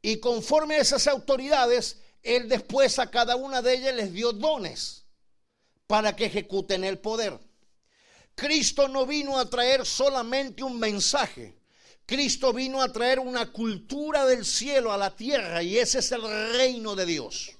Y 0.00 0.18
conforme 0.18 0.76
a 0.76 0.80
esas 0.80 1.06
autoridades, 1.06 1.98
Él 2.22 2.48
después 2.48 2.98
a 2.98 3.10
cada 3.10 3.36
una 3.36 3.62
de 3.62 3.74
ellas 3.74 3.94
les 3.94 4.12
dio 4.12 4.32
dones 4.32 5.04
para 5.86 6.16
que 6.16 6.26
ejecuten 6.26 6.84
el 6.84 6.98
poder. 6.98 7.38
Cristo 8.34 8.88
no 8.88 9.06
vino 9.06 9.38
a 9.38 9.48
traer 9.48 9.84
solamente 9.84 10.62
un 10.62 10.78
mensaje. 10.78 11.54
Cristo 12.06 12.52
vino 12.52 12.82
a 12.82 12.90
traer 12.90 13.18
una 13.20 13.52
cultura 13.52 14.24
del 14.24 14.44
cielo 14.44 14.92
a 14.92 14.96
la 14.96 15.14
tierra 15.14 15.62
y 15.62 15.78
ese 15.78 15.98
es 15.98 16.10
el 16.12 16.22
reino 16.22 16.96
de 16.96 17.06
Dios. 17.06 17.52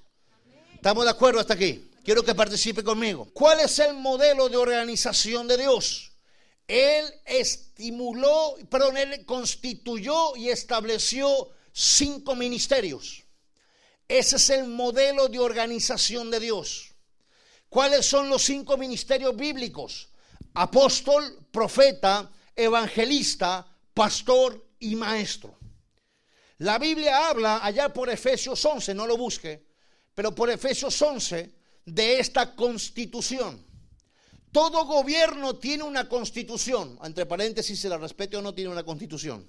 ¿Estamos 0.74 1.04
de 1.04 1.10
acuerdo 1.10 1.40
hasta 1.40 1.54
aquí? 1.54 1.91
Quiero 2.04 2.24
que 2.24 2.34
participe 2.34 2.82
conmigo. 2.82 3.28
¿Cuál 3.32 3.60
es 3.60 3.78
el 3.78 3.94
modelo 3.94 4.48
de 4.48 4.56
organización 4.56 5.46
de 5.46 5.56
Dios? 5.56 6.12
Él 6.66 7.04
estimuló, 7.24 8.56
perdón, 8.68 8.96
él 8.96 9.24
constituyó 9.24 10.34
y 10.36 10.48
estableció 10.48 11.50
cinco 11.72 12.34
ministerios. 12.34 13.22
Ese 14.08 14.36
es 14.36 14.50
el 14.50 14.66
modelo 14.66 15.28
de 15.28 15.38
organización 15.38 16.30
de 16.30 16.40
Dios. 16.40 16.92
¿Cuáles 17.68 18.04
son 18.04 18.28
los 18.28 18.42
cinco 18.42 18.76
ministerios 18.76 19.36
bíblicos? 19.36 20.08
Apóstol, 20.54 21.46
profeta, 21.52 22.30
evangelista, 22.56 23.64
pastor 23.94 24.70
y 24.80 24.96
maestro. 24.96 25.56
La 26.58 26.78
Biblia 26.78 27.28
habla 27.28 27.64
allá 27.64 27.92
por 27.92 28.10
Efesios 28.10 28.64
11, 28.64 28.92
no 28.94 29.06
lo 29.06 29.16
busque, 29.16 29.66
pero 30.14 30.34
por 30.34 30.50
Efesios 30.50 31.00
11 31.00 31.61
de 31.84 32.20
esta 32.20 32.54
constitución. 32.54 33.64
Todo 34.52 34.84
gobierno 34.84 35.56
tiene 35.56 35.82
una 35.82 36.08
constitución, 36.08 36.98
entre 37.02 37.26
paréntesis, 37.26 37.80
si 37.80 37.88
la 37.88 37.96
respete 37.96 38.36
o 38.36 38.42
no 38.42 38.54
tiene 38.54 38.70
una 38.70 38.84
constitución. 38.84 39.48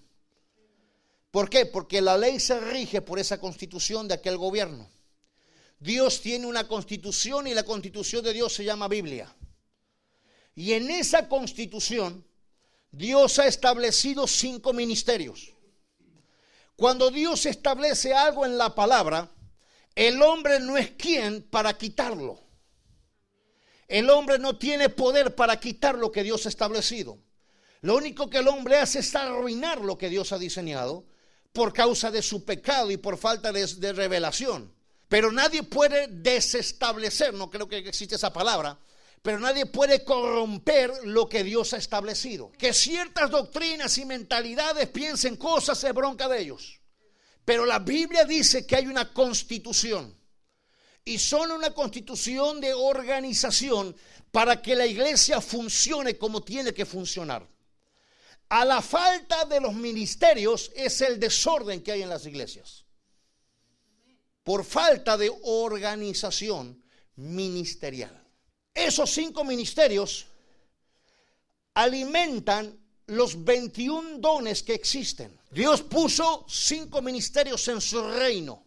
¿Por 1.30 1.50
qué? 1.50 1.66
Porque 1.66 2.02
la 2.02 2.18
ley 2.18 2.40
se 2.40 2.60
rige 2.60 3.02
por 3.02 3.20
esa 3.20 3.40
constitución 3.40 4.08
de 4.08 4.14
aquel 4.14 4.38
gobierno. 4.38 4.90
Dios 5.80 6.22
tiene 6.22 6.46
una 6.46 6.68
constitución 6.68 7.48
y 7.48 7.54
la 7.54 7.64
constitución 7.64 8.24
de 8.24 8.32
Dios 8.32 8.54
se 8.54 8.64
llama 8.64 8.88
Biblia. 8.88 9.36
Y 10.56 10.74
en 10.74 10.90
esa 10.90 11.28
constitución 11.28 12.26
Dios 12.92 13.40
ha 13.40 13.48
establecido 13.48 14.28
cinco 14.28 14.72
ministerios. 14.72 15.54
Cuando 16.76 17.12
Dios 17.12 17.46
establece 17.46 18.14
algo 18.14 18.46
en 18.46 18.58
la 18.58 18.74
palabra, 18.74 19.33
el 19.96 20.22
hombre 20.22 20.60
no 20.60 20.78
es 20.78 20.92
quien 20.92 21.44
para 21.44 21.78
quitarlo. 21.78 22.40
El 23.88 24.10
hombre 24.10 24.40
no 24.40 24.58
tiene 24.58 24.90
poder 24.90 25.36
para 25.36 25.60
quitar 25.60 25.98
lo 25.98 26.12
que 26.12 26.24
Dios 26.24 26.46
ha 26.46 26.50
establecido. 26.50 27.20
Lo 27.82 27.96
único 27.96 28.30
que 28.30 28.40
el 28.40 28.48
hombre 28.48 28.78
hace 28.78 29.00
es 29.00 29.16
arruinar 29.16 29.82
lo 29.82 29.98
que 29.98 30.10
Dios 30.10 30.32
ha 30.32 30.40
diseñado 30.40 31.06
por 31.52 31.74
causa 31.74 32.10
de 32.10 32.22
su 32.22 32.44
pecado 32.46 32.90
y 32.90 32.98
por 32.98 33.18
falta 33.18 33.52
de, 33.52 33.94
revelación. 33.94 34.74
Pero 35.08 35.32
nadie 35.32 35.62
puede 35.62 36.08
desestablecer, 36.08 37.34
no 37.34 37.52
creo 37.52 37.68
que 37.68 37.78
existe 37.78 38.16
esa 38.16 38.34
palabra, 38.34 38.80
pero 39.22 39.40
nadie 39.40 39.68
puede 39.68 40.04
corromper 40.04 40.92
lo 41.04 41.30
que 41.30 41.44
Dios 41.44 41.74
ha 41.74 41.78
establecido. 41.78 42.52
Que 42.54 42.74
ciertas 42.74 43.30
doctrinas 43.30 43.98
y 43.98 44.06
mentalidades 44.06 44.90
piensen 44.90 45.36
cosas 45.36 45.84
es 45.84 45.94
bronca 45.94 46.28
de 46.28 46.42
ellos. 46.42 46.80
Pero 47.46 47.66
la 47.66 47.80
Biblia 47.80 48.26
dice 48.26 48.66
que 48.66 48.76
hay 48.76 48.88
una 48.88 49.14
constitución. 49.14 50.16
Y 51.06 51.20
son 51.20 51.52
una 51.52 51.72
constitución 51.72 52.62
de 52.62 52.74
organización 52.74 53.96
para 54.32 54.62
que 54.62 54.76
la 54.76 54.86
iglesia 54.86 55.42
funcione 55.42 56.18
como 56.18 56.42
tiene 56.42 56.74
que 56.74 56.86
funcionar. 56.86 57.46
A 58.50 58.64
la 58.64 58.82
falta 58.82 59.46
de 59.46 59.60
los 59.60 59.74
ministerios 59.74 60.72
es 60.76 61.02
el 61.02 61.20
desorden 61.20 61.84
que 61.84 61.92
hay 61.92 62.04
en 62.04 62.10
las 62.10 62.26
iglesias. 62.26 62.86
Por 64.44 64.64
falta 64.64 65.18
de 65.18 65.32
organización 65.44 66.84
ministerial. 67.16 68.24
Esos 68.74 69.10
cinco 69.10 69.44
ministerios 69.44 70.28
alimentan 71.74 72.83
los 73.08 73.44
21 73.44 74.20
dones 74.20 74.64
que 74.64 74.74
existen. 74.74 75.40
Dios 75.52 75.82
puso 75.84 76.46
cinco 76.48 77.02
ministerios 77.02 77.68
en 77.68 77.82
su 77.82 78.02
reino. 78.10 78.64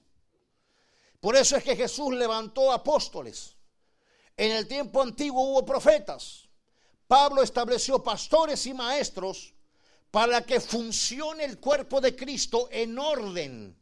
Por 1.21 1.37
eso 1.37 1.57
es 1.57 1.65
que 1.65 1.77
Jesús 1.77 2.15
levantó 2.15 2.73
apóstoles. 2.73 3.57
En 4.37 4.53
el 4.53 4.67
tiempo 4.69 5.03
antiguo 5.03 5.43
hubo 5.43 5.65
profetas. 5.65 6.49
Pablo 7.07 7.43
estableció 7.43 8.03
pastores 8.03 8.67
y 8.67 8.75
maestros 8.75 9.55
para 10.11 10.43
que 10.43 10.61
funcione 10.61 11.45
el 11.45 11.59
cuerpo 11.59 12.01
de 12.01 12.15
Cristo 12.15 12.69
en 12.71 12.99
orden 12.99 13.77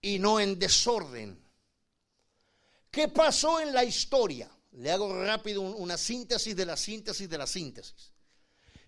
y 0.00 0.18
no 0.18 0.40
en 0.40 0.58
desorden. 0.58 1.42
¿Qué 2.90 3.08
pasó 3.08 3.60
en 3.60 3.72
la 3.72 3.84
historia? 3.84 4.50
Le 4.72 4.90
hago 4.90 5.22
rápido 5.24 5.62
una 5.62 5.96
síntesis 5.96 6.54
de 6.56 6.66
la 6.66 6.76
síntesis 6.76 7.28
de 7.28 7.38
la 7.38 7.46
síntesis. 7.46 8.09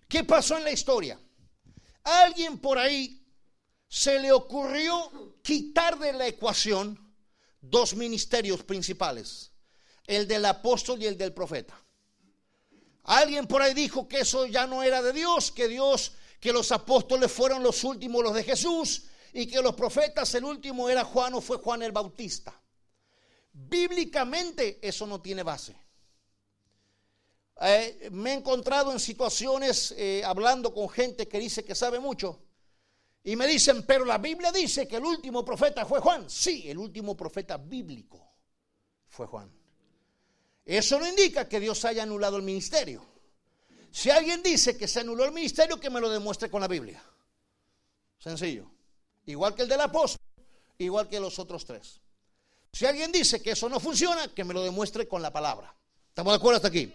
¿Qué 0.07 0.23
pasó 0.23 0.57
en 0.57 0.63
la 0.63 0.71
historia? 0.71 1.19
alguien 2.03 2.57
por 2.57 2.77
ahí 2.77 3.25
se 3.87 4.19
le 4.19 4.31
ocurrió 4.31 5.37
quitar 5.41 5.97
de 5.99 6.13
la 6.13 6.27
ecuación 6.27 6.99
dos 7.61 7.95
ministerios 7.95 8.63
principales, 8.63 9.51
el 10.05 10.27
del 10.27 10.45
apóstol 10.45 11.01
y 11.01 11.05
el 11.05 11.17
del 11.17 11.33
profeta. 11.33 11.79
Alguien 13.03 13.47
por 13.47 13.61
ahí 13.61 13.73
dijo 13.73 14.07
que 14.07 14.21
eso 14.21 14.45
ya 14.45 14.65
no 14.65 14.81
era 14.81 15.01
de 15.01 15.13
Dios, 15.13 15.51
que 15.51 15.67
Dios, 15.67 16.13
que 16.39 16.53
los 16.53 16.71
apóstoles 16.71 17.31
fueron 17.31 17.61
los 17.61 17.83
últimos, 17.83 18.23
los 18.23 18.33
de 18.33 18.43
Jesús, 18.43 19.03
y 19.33 19.47
que 19.47 19.61
los 19.61 19.75
profetas, 19.75 20.33
el 20.35 20.45
último 20.45 20.89
era 20.89 21.03
Juan 21.03 21.33
o 21.33 21.41
fue 21.41 21.57
Juan 21.57 21.81
el 21.83 21.91
Bautista. 21.91 22.59
Bíblicamente 23.51 24.79
eso 24.81 25.05
no 25.05 25.21
tiene 25.21 25.43
base. 25.43 25.75
Eh, 27.61 28.09
me 28.11 28.31
he 28.31 28.33
encontrado 28.33 28.91
en 28.91 28.99
situaciones 28.99 29.93
eh, 29.97 30.23
hablando 30.25 30.73
con 30.73 30.89
gente 30.89 31.27
que 31.27 31.39
dice 31.39 31.63
que 31.63 31.75
sabe 31.75 31.99
mucho 31.99 32.41
y 33.23 33.35
me 33.35 33.47
dicen, 33.47 33.83
pero 33.83 34.03
la 34.03 34.17
Biblia 34.17 34.51
dice 34.51 34.87
que 34.87 34.97
el 34.97 35.05
último 35.05 35.45
profeta 35.45 35.85
fue 35.85 36.01
Juan. 36.01 36.29
Sí, 36.29 36.69
el 36.69 36.77
último 36.77 37.15
profeta 37.15 37.57
bíblico 37.57 38.33
fue 39.07 39.27
Juan. 39.27 39.49
Eso 40.65 40.99
no 40.99 41.07
indica 41.07 41.47
que 41.47 41.59
Dios 41.59 41.85
haya 41.85 42.03
anulado 42.03 42.37
el 42.37 42.43
ministerio. 42.43 43.05
Si 43.91 44.09
alguien 44.09 44.41
dice 44.43 44.75
que 44.75 44.87
se 44.87 45.01
anuló 45.01 45.23
el 45.23 45.31
ministerio, 45.31 45.79
que 45.79 45.89
me 45.89 46.01
lo 46.01 46.09
demuestre 46.09 46.49
con 46.49 46.61
la 46.61 46.67
Biblia. 46.67 47.01
Sencillo. 48.17 48.69
Igual 49.25 49.55
que 49.55 49.61
el 49.61 49.69
del 49.69 49.81
apóstol, 49.81 50.19
igual 50.77 51.07
que 51.07 51.19
los 51.19 51.39
otros 51.39 51.63
tres. 51.63 52.01
Si 52.73 52.85
alguien 52.85 53.11
dice 53.11 53.41
que 53.41 53.51
eso 53.51 53.69
no 53.69 53.79
funciona, 53.79 54.33
que 54.33 54.43
me 54.43 54.53
lo 54.53 54.63
demuestre 54.63 55.07
con 55.07 55.21
la 55.21 55.31
palabra. 55.31 55.73
¿Estamos 56.09 56.33
de 56.33 56.37
acuerdo 56.37 56.57
hasta 56.57 56.67
aquí? 56.69 56.91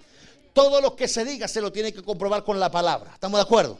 Todo 0.59 0.81
lo 0.81 0.97
que 0.97 1.07
se 1.07 1.25
diga 1.25 1.47
se 1.47 1.61
lo 1.61 1.71
tiene 1.71 1.93
que 1.93 2.03
comprobar 2.03 2.43
con 2.43 2.59
la 2.59 2.69
palabra. 2.69 3.13
¿Estamos 3.15 3.39
de 3.39 3.43
acuerdo? 3.43 3.79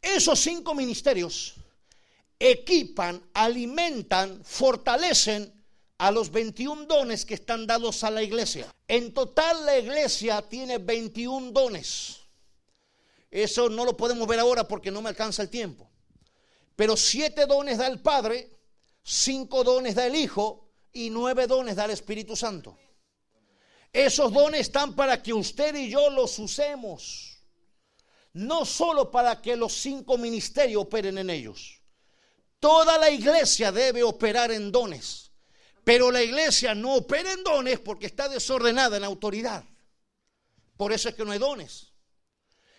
Esos 0.00 0.40
cinco 0.40 0.74
ministerios 0.74 1.56
equipan, 2.38 3.22
alimentan, 3.34 4.42
fortalecen 4.42 5.52
a 5.98 6.10
los 6.10 6.30
21 6.30 6.86
dones 6.86 7.26
que 7.26 7.34
están 7.34 7.66
dados 7.66 8.02
a 8.02 8.10
la 8.10 8.22
iglesia. 8.22 8.74
En 8.88 9.12
total 9.12 9.66
la 9.66 9.78
iglesia 9.78 10.40
tiene 10.40 10.78
21 10.78 11.52
dones. 11.52 12.16
Eso 13.30 13.68
no 13.68 13.84
lo 13.84 13.94
podemos 13.94 14.26
ver 14.26 14.40
ahora 14.40 14.66
porque 14.66 14.90
no 14.90 15.02
me 15.02 15.10
alcanza 15.10 15.42
el 15.42 15.50
tiempo. 15.50 15.86
Pero 16.76 16.96
siete 16.96 17.44
dones 17.44 17.76
da 17.76 17.88
el 17.88 18.00
Padre, 18.00 18.56
cinco 19.02 19.64
dones 19.64 19.96
da 19.96 20.06
el 20.06 20.14
Hijo 20.14 20.70
y 20.94 21.10
nueve 21.10 21.46
dones 21.46 21.76
da 21.76 21.84
el 21.84 21.90
Espíritu 21.90 22.34
Santo. 22.36 22.78
Esos 23.96 24.30
dones 24.30 24.60
están 24.60 24.94
para 24.94 25.22
que 25.22 25.32
usted 25.32 25.74
y 25.74 25.88
yo 25.88 26.10
los 26.10 26.38
usemos. 26.38 27.38
No 28.34 28.66
solo 28.66 29.10
para 29.10 29.40
que 29.40 29.56
los 29.56 29.72
cinco 29.72 30.18
ministerios 30.18 30.82
operen 30.82 31.16
en 31.16 31.30
ellos. 31.30 31.80
Toda 32.60 32.98
la 32.98 33.08
iglesia 33.08 33.72
debe 33.72 34.02
operar 34.02 34.52
en 34.52 34.70
dones. 34.70 35.30
Pero 35.82 36.10
la 36.10 36.22
iglesia 36.22 36.74
no 36.74 36.96
opera 36.96 37.32
en 37.32 37.42
dones 37.42 37.80
porque 37.80 38.04
está 38.04 38.28
desordenada 38.28 38.98
en 38.98 39.04
autoridad. 39.04 39.64
Por 40.76 40.92
eso 40.92 41.08
es 41.08 41.14
que 41.14 41.24
no 41.24 41.32
hay 41.32 41.38
dones. 41.38 41.94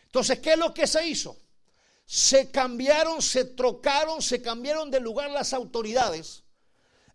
Entonces, 0.03 0.37
¿qué 0.37 0.51
es 0.51 0.59
lo 0.59 0.71
que 0.71 0.85
se 0.85 1.03
hizo? 1.07 1.35
Se 2.05 2.51
cambiaron, 2.51 3.23
se 3.23 3.43
trocaron, 3.43 4.21
se 4.21 4.39
cambiaron 4.39 4.91
de 4.91 4.99
lugar 4.99 5.31
las 5.31 5.51
autoridades 5.53 6.43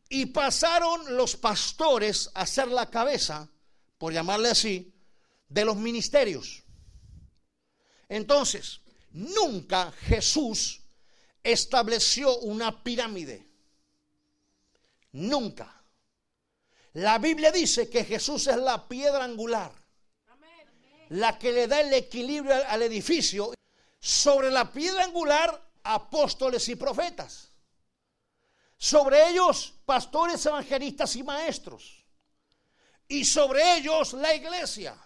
y 0.09 0.27
pasaron 0.27 1.17
los 1.17 1.37
pastores 1.37 2.31
a 2.35 2.45
ser 2.47 2.67
la 2.67 2.91
cabeza, 2.91 3.49
por 4.03 4.13
llamarle 4.13 4.49
así, 4.49 4.93
de 5.49 5.65
los 5.65 5.77
ministerios. 5.77 6.65
Entonces, 8.09 8.81
nunca 9.13 9.93
Jesús 9.93 10.81
estableció 11.41 12.37
una 12.39 12.83
pirámide. 12.83 13.47
Nunca. 15.13 15.85
La 16.95 17.19
Biblia 17.19 17.53
dice 17.53 17.89
que 17.89 18.05
Jesús 18.05 18.49
es 18.49 18.57
la 18.57 18.89
piedra 18.89 19.23
angular, 19.23 19.71
la 21.11 21.39
que 21.39 21.53
le 21.53 21.69
da 21.69 21.81
el 21.81 21.95
equilibrio 21.95 22.57
al, 22.67 22.83
edificio. 22.83 23.55
Sobre 24.01 24.51
la 24.51 24.73
piedra 24.73 25.05
angular, 25.05 25.65
apóstoles 25.85 26.69
y 26.69 26.75
profetas. 26.75 27.53
Sobre 28.77 29.29
ellos, 29.29 29.75
pastores, 29.85 30.45
evangelistas 30.45 31.15
y 31.15 31.23
maestros. 31.23 32.02
Y 33.13 33.27
sobre 33.27 33.77
ellos, 33.77 34.15
la 34.15 34.35
iglesia. 34.35 34.97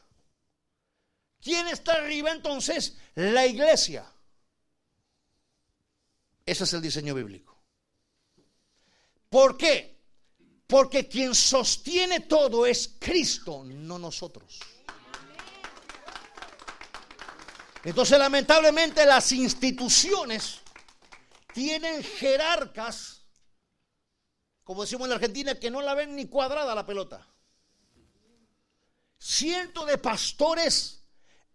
¿Quién 1.41 1.67
está 1.67 1.95
arriba 1.95 2.31
entonces? 2.31 2.97
La 3.17 3.45
iglesia. 3.45 4.09
Ese 6.47 6.63
es 6.63 6.73
el 6.73 6.83
diseño 6.83 7.17
bíblico. 7.17 7.61
¿Por 9.29 9.57
qué? 9.57 9.99
Porque 10.69 11.09
quien 11.09 11.35
sostiene 11.35 12.21
todo 12.21 12.65
es 12.65 12.95
Cristo, 13.01 13.65
no 13.65 13.99
nosotros. 13.99 14.61
Entonces, 17.83 18.17
lamentablemente, 18.21 19.05
las 19.05 19.33
instituciones 19.33 20.61
tienen 21.53 22.05
jerarcas, 22.05 23.23
como 24.63 24.83
decimos 24.83 25.07
en 25.07 25.11
la 25.11 25.17
Argentina, 25.17 25.57
que 25.57 25.73
no 25.73 25.83
la 25.83 25.95
ven 25.95 26.15
ni 26.15 26.27
cuadrada 26.29 26.73
la 26.73 26.87
pelota. 26.87 27.27
Cientos 29.19 29.87
de 29.87 29.99
pastores 29.99 30.97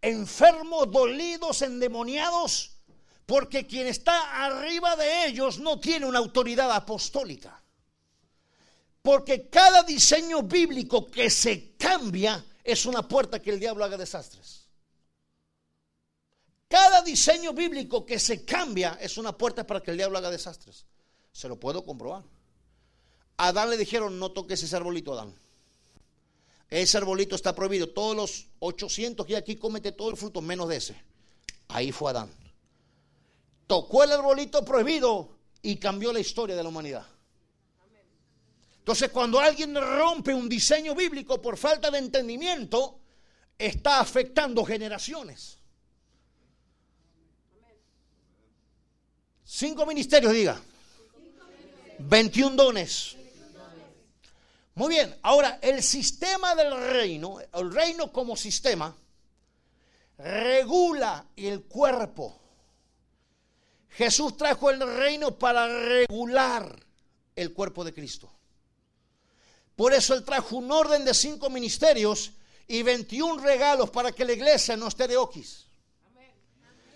enfermos, 0.01 0.91
dolidos, 0.91 1.61
endemoniados, 1.61 2.71
porque 3.25 3.67
quien 3.67 3.87
está 3.87 4.45
arriba 4.45 4.95
de 4.95 5.27
ellos 5.27 5.59
no 5.59 5.79
tiene 5.79 6.05
una 6.05 6.19
autoridad 6.19 6.71
apostólica. 6.71 7.61
Porque 9.01 9.49
cada 9.49 9.83
diseño 9.83 10.43
bíblico 10.43 11.09
que 11.09 11.29
se 11.29 11.75
cambia 11.75 12.43
es 12.63 12.85
una 12.85 13.07
puerta 13.07 13.41
que 13.41 13.51
el 13.51 13.59
diablo 13.59 13.83
haga 13.83 13.97
desastres. 13.97 14.67
Cada 16.67 17.01
diseño 17.01 17.53
bíblico 17.53 18.05
que 18.05 18.19
se 18.19 18.45
cambia 18.45 18.97
es 19.01 19.17
una 19.17 19.37
puerta 19.37 19.65
para 19.65 19.81
que 19.81 19.91
el 19.91 19.97
diablo 19.97 20.17
haga 20.17 20.29
desastres. 20.29 20.85
Se 21.31 21.47
lo 21.47 21.59
puedo 21.59 21.83
comprobar. 21.83 22.23
A 23.37 23.47
Adán 23.47 23.69
le 23.69 23.77
dijeron, 23.77 24.19
no 24.19 24.31
toques 24.31 24.61
ese 24.61 24.75
arbolito, 24.75 25.13
Adán. 25.13 25.35
Ese 26.71 26.97
arbolito 26.97 27.35
está 27.35 27.53
prohibido. 27.53 27.89
Todos 27.89 28.15
los 28.15 28.47
800 28.59 29.25
que 29.25 29.35
hay 29.35 29.39
aquí 29.39 29.57
comete 29.57 29.91
todo 29.91 30.09
el 30.09 30.15
fruto, 30.15 30.41
menos 30.41 30.69
de 30.69 30.77
ese. 30.77 30.95
Ahí 31.67 31.91
fue 31.91 32.11
Adán. 32.11 32.31
Tocó 33.67 34.05
el 34.05 34.13
arbolito 34.13 34.63
prohibido 34.63 35.37
y 35.61 35.75
cambió 35.75 36.13
la 36.13 36.21
historia 36.21 36.55
de 36.55 36.63
la 36.63 36.69
humanidad. 36.69 37.05
Entonces, 38.79 39.11
cuando 39.11 39.39
alguien 39.39 39.75
rompe 39.75 40.33
un 40.33 40.47
diseño 40.47 40.95
bíblico 40.95 41.41
por 41.41 41.57
falta 41.57 41.91
de 41.91 41.99
entendimiento, 41.99 42.99
está 43.57 43.99
afectando 43.99 44.63
generaciones. 44.63 45.59
Cinco 49.43 49.85
ministerios, 49.85 50.31
diga. 50.31 50.61
21 51.99 52.55
dones. 52.55 53.17
Muy 54.81 54.95
bien, 54.95 55.15
ahora 55.21 55.59
el 55.61 55.83
sistema 55.83 56.55
del 56.55 56.75
reino, 56.75 57.37
el 57.53 57.71
reino 57.71 58.11
como 58.11 58.35
sistema, 58.35 58.91
regula 60.17 61.23
el 61.35 61.65
cuerpo. 61.65 62.41
Jesús 63.89 64.35
trajo 64.35 64.71
el 64.71 64.79
reino 64.79 65.37
para 65.37 65.67
regular 65.67 66.83
el 67.35 67.53
cuerpo 67.53 67.83
de 67.83 67.93
Cristo. 67.93 68.31
Por 69.75 69.93
eso 69.93 70.15
Él 70.15 70.25
trajo 70.25 70.55
un 70.55 70.71
orden 70.71 71.05
de 71.05 71.13
cinco 71.13 71.51
ministerios 71.51 72.31
y 72.67 72.81
21 72.81 73.39
regalos 73.39 73.91
para 73.91 74.11
que 74.11 74.25
la 74.25 74.33
iglesia 74.33 74.75
no 74.75 74.87
esté 74.87 75.07
de 75.07 75.15
oquis, 75.15 75.67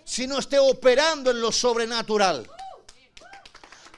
sino 0.04 0.40
esté 0.40 0.58
operando 0.58 1.30
en 1.30 1.40
lo 1.40 1.52
sobrenatural. 1.52 2.50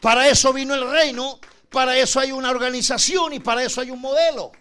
Para 0.02 0.28
eso 0.28 0.52
vino 0.52 0.74
el 0.74 0.90
reino, 0.90 1.40
para 1.70 1.96
eso 1.98 2.20
hay 2.20 2.32
una 2.32 2.50
organización 2.50 3.34
y 3.34 3.40
para 3.40 3.62
eso 3.62 3.80
hay 3.80 3.90
un 3.90 4.00
modelo. 4.00 4.52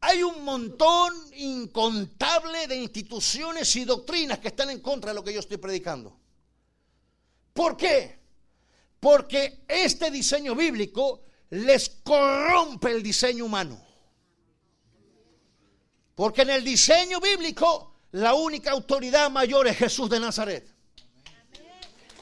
Hay 0.00 0.22
un 0.22 0.44
montón 0.44 1.12
incontable 1.34 2.66
de 2.66 2.76
instituciones 2.76 3.74
y 3.76 3.84
doctrinas 3.84 4.38
que 4.38 4.48
están 4.48 4.70
en 4.70 4.80
contra 4.80 5.10
de 5.10 5.14
lo 5.14 5.24
que 5.24 5.32
yo 5.32 5.40
estoy 5.40 5.56
predicando. 5.56 6.16
¿Por 7.52 7.76
qué? 7.76 8.18
Porque 9.00 9.64
este 9.66 10.10
diseño 10.10 10.54
bíblico 10.54 11.22
les 11.50 11.88
corrompe 12.02 12.90
el 12.90 13.02
diseño 13.02 13.44
humano. 13.44 13.80
Porque 16.14 16.42
en 16.42 16.50
el 16.50 16.64
diseño 16.64 17.20
bíblico 17.20 17.94
la 18.12 18.34
única 18.34 18.72
autoridad 18.72 19.30
mayor 19.30 19.66
es 19.68 19.76
Jesús 19.76 20.08
de 20.10 20.20
Nazaret. 20.20 20.68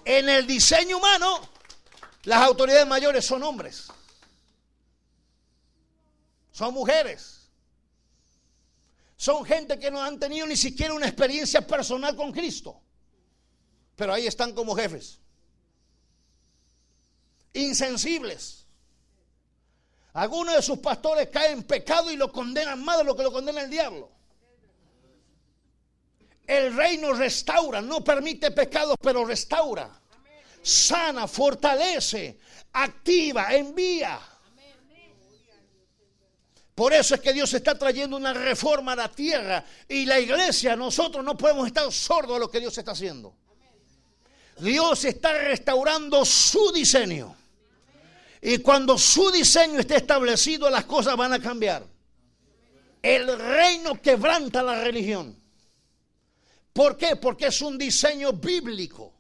En 0.04 0.28
el 0.28 0.46
diseño 0.46 0.98
humano 0.98 1.55
las 2.26 2.42
autoridades 2.42 2.86
mayores 2.88 3.24
son 3.24 3.44
hombres. 3.44 3.86
Son 6.50 6.74
mujeres. 6.74 7.48
Son 9.16 9.44
gente 9.44 9.78
que 9.78 9.92
no 9.92 10.02
han 10.02 10.18
tenido 10.18 10.44
ni 10.44 10.56
siquiera 10.56 10.92
una 10.92 11.06
experiencia 11.06 11.64
personal 11.64 12.16
con 12.16 12.32
Cristo. 12.32 12.80
Pero 13.94 14.12
ahí 14.12 14.26
están 14.26 14.52
como 14.54 14.74
jefes. 14.74 15.20
Insensibles. 17.52 18.66
Algunos 20.12 20.56
de 20.56 20.62
sus 20.62 20.80
pastores 20.80 21.28
caen 21.28 21.58
en 21.58 21.62
pecado 21.62 22.10
y 22.10 22.16
lo 22.16 22.32
condenan 22.32 22.84
más 22.84 22.98
de 22.98 23.04
lo 23.04 23.14
que 23.14 23.22
lo 23.22 23.30
condena 23.30 23.60
el 23.60 23.70
diablo. 23.70 24.10
El 26.44 26.74
reino 26.74 27.12
restaura, 27.12 27.80
no 27.80 28.02
permite 28.02 28.50
pecados, 28.50 28.96
pero 29.00 29.24
restaura. 29.24 30.00
Sana, 30.66 31.28
fortalece, 31.28 32.40
activa, 32.72 33.54
envía. 33.54 34.18
Por 36.74 36.92
eso 36.92 37.14
es 37.14 37.20
que 37.20 37.32
Dios 37.32 37.54
está 37.54 37.78
trayendo 37.78 38.16
una 38.16 38.34
reforma 38.34 38.94
a 38.94 38.96
la 38.96 39.08
tierra 39.08 39.64
y 39.88 40.04
la 40.06 40.18
iglesia, 40.18 40.74
nosotros 40.74 41.24
no 41.24 41.36
podemos 41.36 41.68
estar 41.68 41.90
sordos 41.92 42.34
a 42.36 42.40
lo 42.40 42.50
que 42.50 42.58
Dios 42.58 42.76
está 42.76 42.90
haciendo. 42.90 43.36
Dios 44.58 45.04
está 45.04 45.34
restaurando 45.34 46.24
su 46.24 46.72
diseño. 46.72 47.36
Y 48.42 48.58
cuando 48.58 48.98
su 48.98 49.30
diseño 49.30 49.78
esté 49.78 49.98
establecido, 49.98 50.68
las 50.68 50.84
cosas 50.84 51.16
van 51.16 51.32
a 51.32 51.38
cambiar. 51.38 51.86
El 53.00 53.38
reino 53.38 54.02
quebranta 54.02 54.64
la 54.64 54.82
religión. 54.82 55.40
¿Por 56.72 56.96
qué? 56.96 57.14
Porque 57.14 57.46
es 57.46 57.60
un 57.62 57.78
diseño 57.78 58.32
bíblico. 58.32 59.15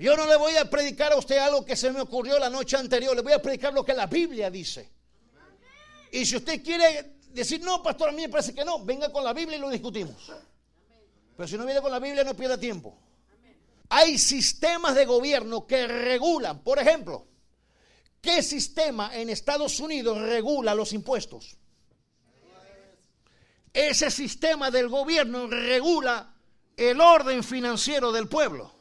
Yo 0.00 0.16
no 0.16 0.26
le 0.26 0.34
voy 0.36 0.56
a 0.56 0.64
predicar 0.70 1.12
a 1.12 1.16
usted 1.16 1.36
algo 1.36 1.62
que 1.62 1.76
se 1.76 1.92
me 1.92 2.00
ocurrió 2.00 2.38
la 2.38 2.48
noche 2.48 2.74
anterior, 2.74 3.14
le 3.14 3.20
voy 3.20 3.34
a 3.34 3.42
predicar 3.42 3.74
lo 3.74 3.84
que 3.84 3.92
la 3.92 4.06
Biblia 4.06 4.50
dice. 4.50 4.90
Y 6.10 6.24
si 6.24 6.36
usted 6.36 6.64
quiere 6.64 7.16
decir, 7.28 7.60
no, 7.60 7.82
pastor, 7.82 8.08
a 8.08 8.12
mí 8.12 8.22
me 8.22 8.30
parece 8.30 8.54
que 8.54 8.64
no, 8.64 8.82
venga 8.82 9.12
con 9.12 9.22
la 9.22 9.34
Biblia 9.34 9.58
y 9.58 9.60
lo 9.60 9.68
discutimos. 9.68 10.32
Pero 11.36 11.46
si 11.46 11.58
no 11.58 11.66
viene 11.66 11.82
con 11.82 11.90
la 11.90 11.98
Biblia, 11.98 12.24
no 12.24 12.34
pierda 12.34 12.56
tiempo. 12.56 12.96
Hay 13.90 14.16
sistemas 14.16 14.94
de 14.94 15.04
gobierno 15.04 15.66
que 15.66 15.86
regulan, 15.86 16.62
por 16.62 16.78
ejemplo, 16.78 17.26
¿qué 18.22 18.42
sistema 18.42 19.14
en 19.14 19.28
Estados 19.28 19.80
Unidos 19.80 20.18
regula 20.18 20.74
los 20.74 20.94
impuestos? 20.94 21.58
ese 23.72 24.10
sistema 24.10 24.70
del 24.70 24.88
gobierno 24.88 25.46
regula 25.46 26.34
el 26.76 27.00
orden 27.00 27.44
financiero 27.44 28.10
del 28.10 28.28
pueblo. 28.28 28.79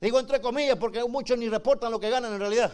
Digo 0.00 0.18
entre 0.18 0.40
comillas 0.40 0.76
porque 0.76 1.04
muchos 1.04 1.36
ni 1.36 1.48
reportan 1.48 1.92
lo 1.92 2.00
que 2.00 2.08
ganan 2.08 2.32
en 2.32 2.40
realidad. 2.40 2.72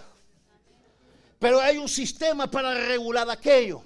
Pero 1.39 1.61
hay 1.61 1.77
un 1.77 1.89
sistema 1.89 2.51
para 2.51 2.73
regular 2.73 3.29
aquello. 3.29 3.83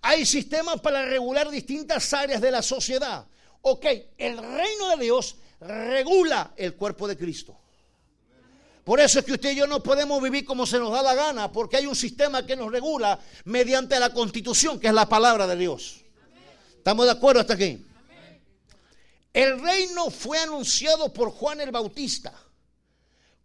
Hay 0.00 0.24
sistemas 0.24 0.80
para 0.80 1.04
regular 1.04 1.50
distintas 1.50 2.12
áreas 2.12 2.40
de 2.40 2.50
la 2.50 2.62
sociedad. 2.62 3.26
Ok, 3.62 3.86
el 4.16 4.38
reino 4.38 4.96
de 4.96 5.04
Dios 5.04 5.36
regula 5.60 6.52
el 6.56 6.74
cuerpo 6.76 7.08
de 7.08 7.16
Cristo. 7.16 7.58
Por 8.84 9.00
eso 9.00 9.18
es 9.18 9.24
que 9.24 9.32
usted 9.32 9.50
y 9.50 9.56
yo 9.56 9.66
no 9.66 9.82
podemos 9.82 10.22
vivir 10.22 10.44
como 10.46 10.64
se 10.64 10.78
nos 10.78 10.92
da 10.92 11.02
la 11.02 11.14
gana, 11.14 11.52
porque 11.52 11.76
hay 11.76 11.86
un 11.86 11.96
sistema 11.96 12.46
que 12.46 12.56
nos 12.56 12.72
regula 12.72 13.18
mediante 13.44 13.98
la 14.00 14.14
constitución, 14.14 14.80
que 14.80 14.86
es 14.86 14.94
la 14.94 15.06
palabra 15.06 15.46
de 15.46 15.56
Dios. 15.56 16.04
¿Estamos 16.76 17.04
de 17.04 17.12
acuerdo 17.12 17.40
hasta 17.40 17.54
aquí? 17.54 17.84
El 19.32 19.60
reino 19.60 20.10
fue 20.10 20.38
anunciado 20.38 21.12
por 21.12 21.30
Juan 21.30 21.60
el 21.60 21.70
Bautista 21.70 22.32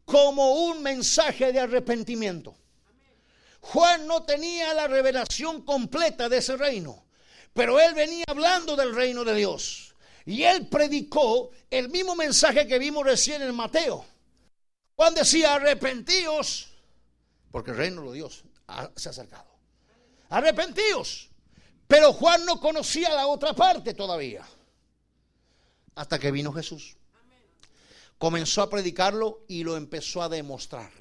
como 0.05 0.65
un 0.65 0.81
mensaje 0.81 1.51
de 1.51 1.59
arrepentimiento. 1.59 2.55
Juan 3.61 4.05
no 4.07 4.23
tenía 4.23 4.73
la 4.73 4.87
revelación 4.87 5.61
completa 5.61 6.27
de 6.27 6.37
ese 6.37 6.57
reino, 6.57 7.05
pero 7.53 7.79
él 7.79 7.93
venía 7.93 8.25
hablando 8.27 8.75
del 8.75 8.93
reino 8.93 9.23
de 9.23 9.35
Dios. 9.35 9.95
Y 10.25 10.43
él 10.43 10.67
predicó 10.67 11.51
el 11.69 11.89
mismo 11.89 12.15
mensaje 12.15 12.67
que 12.67 12.79
vimos 12.79 13.05
recién 13.05 13.41
en 13.41 13.55
Mateo. 13.55 14.05
Juan 14.95 15.13
decía, 15.13 15.55
arrepentíos, 15.55 16.69
porque 17.51 17.71
el 17.71 17.77
reino 17.77 18.09
de 18.09 18.17
Dios 18.17 18.43
se 18.95 19.09
ha 19.09 19.11
acercado. 19.11 19.47
Arrepentíos. 20.29 21.29
Pero 21.87 22.13
Juan 22.13 22.45
no 22.45 22.59
conocía 22.59 23.13
la 23.13 23.27
otra 23.27 23.53
parte 23.53 23.93
todavía. 23.93 24.45
Hasta 25.95 26.19
que 26.19 26.31
vino 26.31 26.51
Jesús. 26.53 26.95
Comenzó 28.17 28.61
a 28.61 28.69
predicarlo 28.69 29.43
y 29.47 29.63
lo 29.63 29.75
empezó 29.75 30.21
a 30.21 30.29
demostrar. 30.29 30.91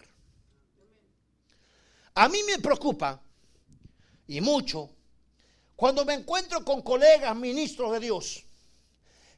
A 2.14 2.28
mí 2.28 2.38
me 2.46 2.58
preocupa, 2.58 3.22
y 4.26 4.40
mucho, 4.40 4.90
cuando 5.76 6.04
me 6.04 6.14
encuentro 6.14 6.64
con 6.64 6.82
colegas 6.82 7.34
ministros 7.34 7.92
de 7.92 8.00
Dios 8.00 8.44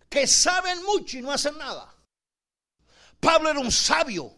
que 0.09 0.27
saben 0.27 0.83
mucho 0.85 1.19
y 1.19 1.23
no 1.23 1.33
hacen 1.33 1.59
nada. 1.59 1.93
Pablo 3.19 3.51
era 3.51 3.59
un 3.59 3.73
sabio. 3.73 4.33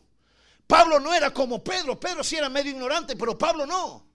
Pablo 0.66 0.98
no 0.98 1.12
era 1.12 1.32
como 1.32 1.62
Pedro. 1.62 2.00
Pedro 2.00 2.24
sí 2.24 2.36
era 2.36 2.48
medio 2.48 2.70
ignorante, 2.70 3.14
pero 3.16 3.36
Pablo 3.36 3.66
no. 3.66 4.06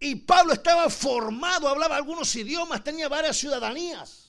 Y 0.00 0.16
Pablo 0.16 0.52
estaba 0.52 0.90
formado, 0.90 1.68
hablaba 1.68 1.96
algunos 1.96 2.34
idiomas, 2.36 2.84
tenía 2.84 3.08
varias 3.08 3.38
ciudadanías. 3.38 4.27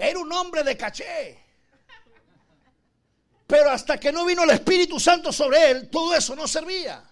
Era 0.00 0.18
un 0.18 0.32
hombre 0.32 0.62
de 0.62 0.78
caché. 0.78 1.38
Pero 3.46 3.70
hasta 3.70 4.00
que 4.00 4.10
no 4.10 4.24
vino 4.24 4.44
el 4.44 4.50
Espíritu 4.50 4.98
Santo 4.98 5.30
sobre 5.30 5.70
él, 5.70 5.90
todo 5.90 6.14
eso 6.14 6.34
no 6.34 6.48
servía. 6.48 7.04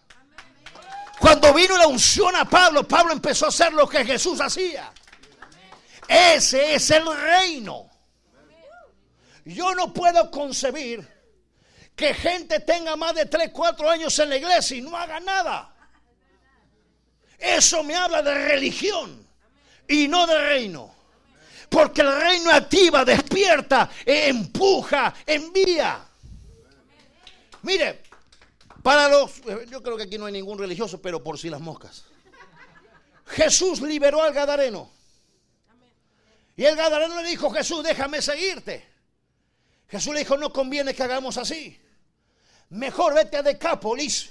Cuando 1.20 1.53
vino 1.53 1.77
la 1.77 1.87
unción 1.87 2.35
a 2.35 2.46
Pablo, 2.46 2.88
Pablo 2.88 3.12
empezó 3.12 3.44
a 3.44 3.48
hacer 3.51 3.74
lo 3.74 3.87
que 3.87 4.07
Jesús 4.07 4.40
hacía. 4.40 4.90
Ese 6.09 6.74
es 6.74 6.90
el 6.90 7.05
reino. 7.14 7.90
Yo 9.44 9.74
no 9.74 9.92
puedo 9.92 10.31
concebir 10.31 11.07
que 11.94 12.14
gente 12.14 12.61
tenga 12.61 12.96
más 12.96 13.14
de 13.14 13.27
3, 13.27 13.51
4 13.53 13.90
años 13.90 14.18
en 14.18 14.31
la 14.31 14.37
iglesia 14.37 14.79
y 14.79 14.81
no 14.81 14.96
haga 14.96 15.20
nada. 15.20 15.74
Eso 17.37 17.83
me 17.83 17.94
habla 17.96 18.22
de 18.22 18.33
religión 18.33 19.29
y 19.87 20.09
no 20.09 20.27
de 20.27 20.38
reino. 20.38 20.97
Porque 21.68 22.00
el 22.00 22.20
reino 22.20 22.50
activa, 22.50 23.04
despierta, 23.04 23.90
empuja, 24.04 25.14
envía. 25.26 26.04
Mire, 27.62 28.02
para 28.83 29.09
los, 29.09 29.42
yo 29.68 29.83
creo 29.83 29.96
que 29.96 30.04
aquí 30.04 30.18
no 30.18 30.26
hay 30.26 30.33
ningún 30.33 30.59
religioso, 30.59 31.00
pero 31.02 31.22
por 31.22 31.38
si 31.38 31.50
las 31.50 31.61
moscas. 31.61 32.04
Jesús 33.26 33.81
liberó 33.83 34.22
al 34.22 34.33
Gadareno. 34.33 34.90
Y 36.57 36.64
el 36.64 36.74
Gadareno 36.74 37.20
le 37.22 37.28
dijo, 37.28 37.50
Jesús, 37.50 37.85
déjame 37.85 38.22
seguirte. 38.22 38.85
Jesús 39.88 40.12
le 40.12 40.20
dijo, 40.20 40.37
no 40.37 40.52
conviene 40.52 40.94
que 40.94 41.02
hagamos 41.02 41.37
así. 41.37 41.78
Mejor 42.70 43.14
vete 43.14 43.37
a 43.37 43.42
Decápolis 43.42 44.31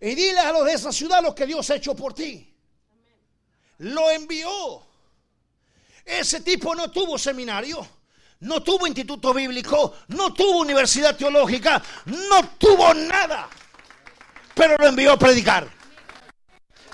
y 0.00 0.14
dile 0.14 0.38
a 0.38 0.52
los 0.52 0.64
de 0.64 0.72
esa 0.72 0.92
ciudad 0.92 1.22
lo 1.22 1.34
que 1.34 1.46
Dios 1.46 1.68
ha 1.70 1.76
hecho 1.76 1.94
por 1.94 2.14
ti. 2.14 2.54
Lo 3.78 4.10
envió. 4.10 4.86
Ese 6.06 6.40
tipo 6.40 6.72
no 6.72 6.88
tuvo 6.88 7.18
seminario, 7.18 7.84
no 8.40 8.62
tuvo 8.62 8.86
instituto 8.86 9.34
bíblico, 9.34 9.92
no 10.08 10.32
tuvo 10.32 10.60
universidad 10.60 11.16
teológica, 11.16 11.82
no 12.06 12.48
tuvo 12.50 12.94
nada. 12.94 13.48
Pero 14.54 14.76
lo 14.78 14.86
envió 14.86 15.12
a 15.12 15.18
predicar. 15.18 15.68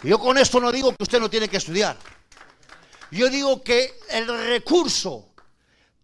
Yo 0.02 0.18
con 0.18 0.38
esto 0.38 0.58
no 0.58 0.72
digo 0.72 0.96
que 0.96 1.02
usted 1.02 1.20
no 1.20 1.28
tiene 1.28 1.46
que 1.46 1.58
estudiar. 1.58 1.98
Yo 3.10 3.28
digo 3.28 3.62
que 3.62 4.00
el 4.08 4.26
recurso 4.26 5.28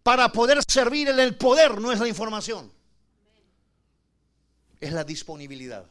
para 0.02 0.30
poder 0.30 0.58
servir 0.68 1.08
en 1.08 1.18
el 1.18 1.34
poder 1.34 1.80
no 1.80 1.90
es 1.90 1.98
la 1.98 2.08
información, 2.08 2.70
es 4.78 4.92
la 4.92 5.02
disponibilidad. 5.02 5.86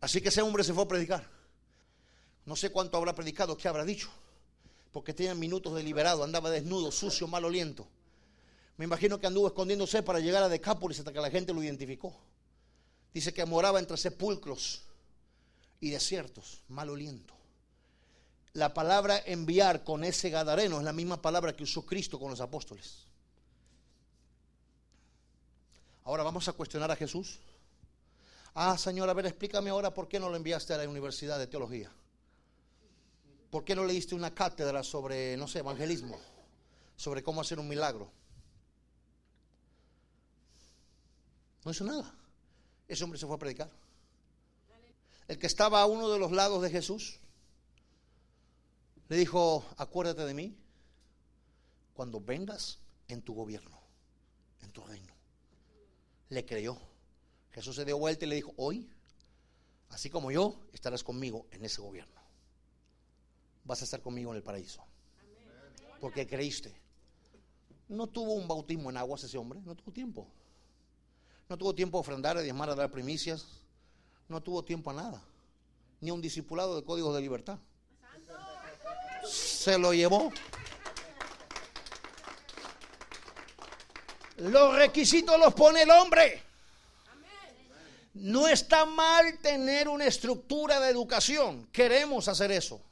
Así 0.00 0.20
que 0.20 0.28
ese 0.28 0.42
hombre 0.42 0.62
se 0.62 0.74
fue 0.74 0.84
a 0.84 0.88
predicar. 0.88 1.26
No 2.44 2.54
sé 2.54 2.70
cuánto 2.70 2.98
habrá 2.98 3.14
predicado, 3.14 3.56
qué 3.56 3.68
habrá 3.68 3.84
dicho, 3.84 4.10
porque 4.92 5.14
tenía 5.14 5.34
minutos 5.34 5.74
de 5.74 5.82
liberado, 5.82 6.24
andaba 6.24 6.50
desnudo, 6.50 6.90
sucio, 6.90 7.26
maloliento. 7.26 7.86
Me 8.76 8.84
imagino 8.84 9.18
que 9.18 9.26
anduvo 9.26 9.48
escondiéndose 9.48 10.02
para 10.02 10.20
llegar 10.20 10.42
a 10.42 10.48
Decápolis 10.48 10.98
hasta 11.00 11.12
que 11.12 11.20
la 11.20 11.30
gente 11.30 11.52
lo 11.52 11.62
identificó. 11.62 12.14
Dice 13.12 13.34
que 13.34 13.44
moraba 13.44 13.78
entre 13.78 13.96
sepulcros 13.96 14.82
y 15.80 15.90
desiertos, 15.90 16.60
maloliento. 16.68 17.34
La 18.52 18.72
palabra 18.74 19.22
enviar 19.26 19.84
con 19.84 20.04
ese 20.04 20.30
gadareno 20.30 20.78
es 20.78 20.84
la 20.84 20.92
misma 20.92 21.20
palabra 21.20 21.54
que 21.54 21.64
usó 21.64 21.84
Cristo 21.84 22.18
con 22.18 22.30
los 22.30 22.40
apóstoles. 22.40 23.06
Ahora 26.04 26.22
vamos 26.22 26.48
a 26.48 26.52
cuestionar 26.52 26.90
a 26.90 26.96
Jesús. 26.96 27.38
Ah, 28.54 28.78
Señor, 28.78 29.08
a 29.08 29.12
ver, 29.12 29.26
explícame 29.26 29.70
ahora 29.70 29.92
por 29.92 30.08
qué 30.08 30.18
no 30.18 30.28
lo 30.28 30.36
enviaste 30.36 30.72
a 30.72 30.78
la 30.78 30.88
Universidad 30.88 31.38
de 31.38 31.46
Teología. 31.46 31.90
¿Por 33.50 33.64
qué 33.64 33.74
no 33.74 33.84
le 33.84 33.94
diste 33.94 34.14
una 34.14 34.34
cátedra 34.34 34.82
sobre, 34.82 35.36
no 35.36 35.48
sé, 35.48 35.60
evangelismo? 35.60 36.18
Sobre 36.96 37.22
cómo 37.22 37.40
hacer 37.40 37.58
un 37.58 37.68
milagro. 37.68 38.10
No 41.64 41.70
hizo 41.70 41.84
nada. 41.84 42.14
Ese 42.86 43.04
hombre 43.04 43.18
se 43.18 43.26
fue 43.26 43.36
a 43.36 43.38
predicar. 43.38 43.70
El 45.28 45.38
que 45.38 45.46
estaba 45.46 45.82
a 45.82 45.86
uno 45.86 46.10
de 46.10 46.18
los 46.18 46.32
lados 46.32 46.62
de 46.62 46.70
Jesús 46.70 47.20
le 49.08 49.16
dijo, 49.16 49.64
acuérdate 49.76 50.24
de 50.24 50.34
mí 50.34 50.56
cuando 51.94 52.20
vengas 52.20 52.78
en 53.08 53.22
tu 53.22 53.34
gobierno, 53.34 53.78
en 54.62 54.70
tu 54.70 54.82
reino. 54.82 55.14
Le 56.28 56.44
creyó. 56.44 56.78
Jesús 57.52 57.76
se 57.76 57.84
dio 57.84 57.98
vuelta 57.98 58.24
y 58.24 58.28
le 58.28 58.36
dijo, 58.36 58.52
hoy, 58.56 58.88
así 59.90 60.10
como 60.10 60.30
yo, 60.30 60.60
estarás 60.72 61.02
conmigo 61.02 61.46
en 61.50 61.64
ese 61.64 61.80
gobierno. 61.80 62.17
Vas 63.68 63.82
a 63.82 63.84
estar 63.84 64.00
conmigo 64.00 64.30
en 64.30 64.38
el 64.38 64.42
paraíso. 64.42 64.82
Porque 66.00 66.26
creíste. 66.26 66.74
No 67.86 68.06
tuvo 68.06 68.32
un 68.32 68.48
bautismo 68.48 68.88
en 68.88 68.96
aguas 68.96 69.22
ese 69.24 69.36
hombre, 69.36 69.60
no 69.62 69.74
tuvo 69.74 69.92
tiempo. 69.92 70.26
No 71.50 71.58
tuvo 71.58 71.74
tiempo 71.74 71.98
a 71.98 72.00
ofrendar, 72.00 72.38
a 72.38 72.40
diezmar, 72.40 72.70
a 72.70 72.74
dar 72.74 72.90
primicias. 72.90 73.46
No 74.26 74.42
tuvo 74.42 74.64
tiempo 74.64 74.90
a 74.90 74.94
nada. 74.94 75.22
Ni 76.00 76.10
un 76.10 76.22
discipulado 76.22 76.76
de 76.76 76.82
códigos 76.82 77.14
de 77.14 77.20
libertad. 77.20 77.58
Se 79.26 79.76
lo 79.76 79.92
llevó. 79.92 80.32
Los 84.38 84.76
requisitos 84.76 85.38
los 85.38 85.52
pone 85.52 85.82
el 85.82 85.90
hombre. 85.90 86.42
No 88.14 88.48
está 88.48 88.86
mal 88.86 89.38
tener 89.40 89.88
una 89.88 90.06
estructura 90.06 90.80
de 90.80 90.88
educación. 90.88 91.68
Queremos 91.70 92.28
hacer 92.28 92.50
eso. 92.50 92.87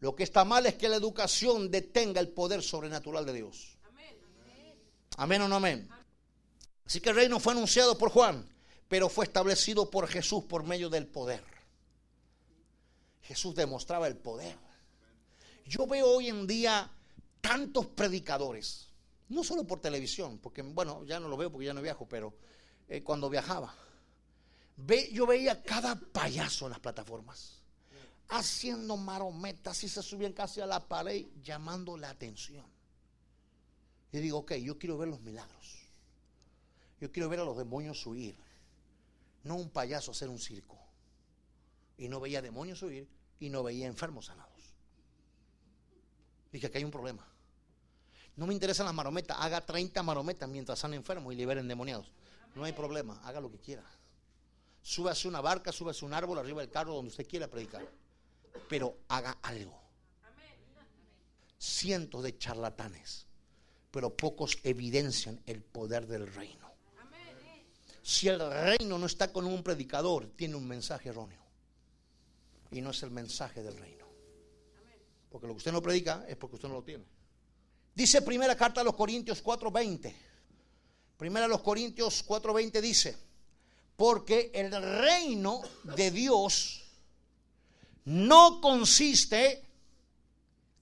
Lo 0.00 0.16
que 0.16 0.24
está 0.24 0.44
mal 0.44 0.66
es 0.66 0.74
que 0.74 0.88
la 0.88 0.96
educación 0.96 1.70
detenga 1.70 2.20
el 2.20 2.28
poder 2.28 2.62
sobrenatural 2.62 3.26
de 3.26 3.34
Dios. 3.34 3.76
Amén 5.16 5.42
o 5.42 5.48
no 5.48 5.56
amén. 5.56 5.88
Así 6.86 7.00
que 7.00 7.10
el 7.10 7.16
reino 7.16 7.38
fue 7.38 7.52
anunciado 7.52 7.98
por 7.98 8.10
Juan, 8.10 8.48
pero 8.88 9.08
fue 9.08 9.26
establecido 9.26 9.90
por 9.90 10.08
Jesús 10.08 10.44
por 10.44 10.64
medio 10.64 10.88
del 10.88 11.06
poder. 11.06 11.44
Jesús 13.22 13.54
demostraba 13.54 14.08
el 14.08 14.16
poder. 14.16 14.56
Yo 15.66 15.86
veo 15.86 16.06
hoy 16.06 16.28
en 16.28 16.46
día 16.46 16.90
tantos 17.40 17.86
predicadores, 17.86 18.88
no 19.28 19.44
solo 19.44 19.64
por 19.66 19.80
televisión, 19.80 20.38
porque 20.38 20.62
bueno, 20.62 21.04
ya 21.04 21.20
no 21.20 21.28
lo 21.28 21.36
veo 21.36 21.52
porque 21.52 21.66
ya 21.66 21.74
no 21.74 21.82
viajo, 21.82 22.08
pero 22.08 22.34
eh, 22.88 23.02
cuando 23.04 23.30
viajaba, 23.30 23.74
ve, 24.76 25.10
yo 25.12 25.26
veía 25.26 25.62
cada 25.62 25.94
payaso 25.94 26.64
en 26.64 26.72
las 26.72 26.80
plataformas. 26.80 27.59
Haciendo 28.30 28.96
marometas 28.96 29.82
y 29.84 29.88
se 29.88 30.02
subían 30.02 30.32
casi 30.32 30.60
a 30.60 30.66
la 30.66 30.86
pared 30.86 31.26
llamando 31.42 31.96
la 31.96 32.10
atención. 32.10 32.64
Y 34.12 34.18
digo, 34.18 34.38
ok, 34.38 34.54
yo 34.54 34.78
quiero 34.78 34.96
ver 34.96 35.08
los 35.08 35.20
milagros. 35.20 35.78
Yo 37.00 37.10
quiero 37.10 37.28
ver 37.28 37.40
a 37.40 37.44
los 37.44 37.56
demonios 37.56 38.06
huir. 38.06 38.36
No 39.42 39.56
un 39.56 39.70
payaso 39.70 40.12
hacer 40.12 40.28
un 40.28 40.38
circo. 40.38 40.78
Y 41.96 42.08
no 42.08 42.20
veía 42.20 42.42
demonios 42.42 42.82
huir 42.82 43.08
y 43.38 43.48
no 43.48 43.62
veía 43.62 43.86
enfermos 43.86 44.26
sanados. 44.26 44.50
Dije, 46.52 46.66
aquí 46.66 46.78
hay 46.78 46.84
un 46.84 46.90
problema. 46.90 47.26
No 48.36 48.46
me 48.46 48.54
interesan 48.54 48.86
las 48.86 48.94
marometas. 48.94 49.36
Haga 49.40 49.60
30 49.60 50.02
marometas 50.02 50.48
mientras 50.48 50.78
están 50.78 50.94
enfermos 50.94 51.32
y 51.32 51.36
liberen 51.36 51.68
demoniados. 51.68 52.10
No 52.54 52.64
hay 52.64 52.72
problema. 52.72 53.20
Haga 53.24 53.40
lo 53.40 53.50
que 53.50 53.58
quiera. 53.58 53.84
Súbase 54.82 55.28
una 55.28 55.40
barca, 55.40 55.72
súbase 55.72 56.04
un 56.04 56.14
árbol 56.14 56.38
arriba 56.38 56.60
del 56.60 56.70
carro 56.70 56.94
donde 56.94 57.10
usted 57.10 57.26
quiera 57.26 57.48
predicar. 57.48 57.86
Pero 58.68 58.98
haga 59.08 59.38
algo. 59.42 59.78
Cientos 61.58 62.22
de 62.22 62.38
charlatanes, 62.38 63.26
pero 63.90 64.16
pocos 64.16 64.58
evidencian 64.62 65.40
el 65.46 65.62
poder 65.62 66.06
del 66.06 66.32
reino. 66.32 66.70
Si 68.02 68.28
el 68.28 68.40
reino 68.40 68.98
no 68.98 69.06
está 69.06 69.32
con 69.32 69.46
un 69.46 69.62
predicador, 69.62 70.30
tiene 70.36 70.56
un 70.56 70.66
mensaje 70.66 71.10
erróneo. 71.10 71.40
Y 72.70 72.80
no 72.80 72.90
es 72.90 73.02
el 73.02 73.10
mensaje 73.10 73.62
del 73.62 73.76
reino. 73.76 74.06
Porque 75.30 75.46
lo 75.46 75.52
que 75.52 75.58
usted 75.58 75.72
no 75.72 75.82
predica 75.82 76.24
es 76.28 76.36
porque 76.36 76.56
usted 76.56 76.68
no 76.68 76.74
lo 76.74 76.82
tiene. 76.82 77.04
Dice 77.94 78.22
primera 78.22 78.56
carta 78.56 78.80
a 78.80 78.84
los 78.84 78.94
Corintios 78.94 79.42
4:20. 79.42 80.14
Primera 81.16 81.44
a 81.44 81.48
los 81.48 81.60
Corintios 81.60 82.24
4:20 82.26 82.80
dice, 82.80 83.16
porque 83.96 84.50
el 84.54 84.70
reino 84.72 85.60
de 85.82 86.10
Dios 86.10 86.79
no 88.04 88.60
consiste 88.60 89.64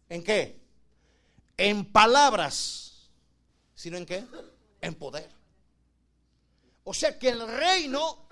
en 0.09 0.23
qué? 0.23 0.59
En 1.57 1.85
palabras, 1.85 3.11
sino 3.75 3.97
en 3.97 4.07
qué? 4.07 4.25
En 4.81 4.95
poder. 4.95 5.29
O 6.85 6.95
sea 6.95 7.19
que 7.19 7.29
el 7.29 7.47
reino 7.47 8.29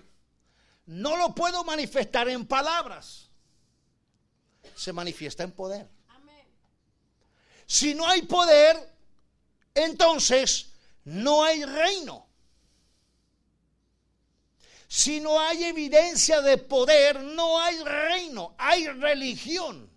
no 0.87 1.17
lo 1.17 1.35
puedo 1.35 1.65
manifestar 1.65 2.29
en 2.29 2.47
palabras, 2.47 3.29
se 4.75 4.93
manifiesta 4.93 5.43
en 5.43 5.53
poder. 5.53 5.89
Si 7.67 7.95
no 7.95 8.07
hay 8.07 8.23
poder, 8.23 8.97
entonces 9.75 10.71
no 11.05 11.43
hay 11.43 11.65
reino. 11.65 12.26
Si 14.89 15.21
no 15.21 15.41
hay 15.41 15.65
evidencia 15.65 16.41
de 16.41 16.59
poder, 16.59 17.21
no 17.21 17.61
hay 17.61 17.83
reino, 17.83 18.55
hay 18.57 18.87
religión. 18.87 19.91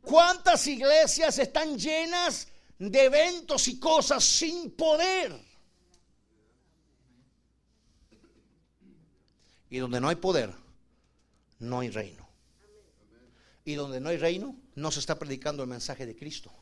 ¿Cuántas 0.00 0.66
iglesias 0.66 1.38
están 1.38 1.78
llenas 1.78 2.48
de 2.78 3.04
eventos 3.04 3.68
y 3.68 3.78
cosas 3.78 4.24
sin 4.24 4.70
poder? 4.72 5.38
Y 9.68 9.78
donde 9.78 10.00
no 10.00 10.08
hay 10.08 10.16
poder, 10.16 10.52
no 11.58 11.80
hay 11.80 11.90
reino. 11.90 12.28
Y 13.64 13.74
donde 13.74 14.00
no 14.00 14.08
hay 14.08 14.16
reino, 14.16 14.56
no 14.74 14.90
se 14.90 15.00
está 15.00 15.18
predicando 15.18 15.62
el 15.62 15.68
mensaje 15.68 16.04
de 16.04 16.16
Cristo. 16.16 16.52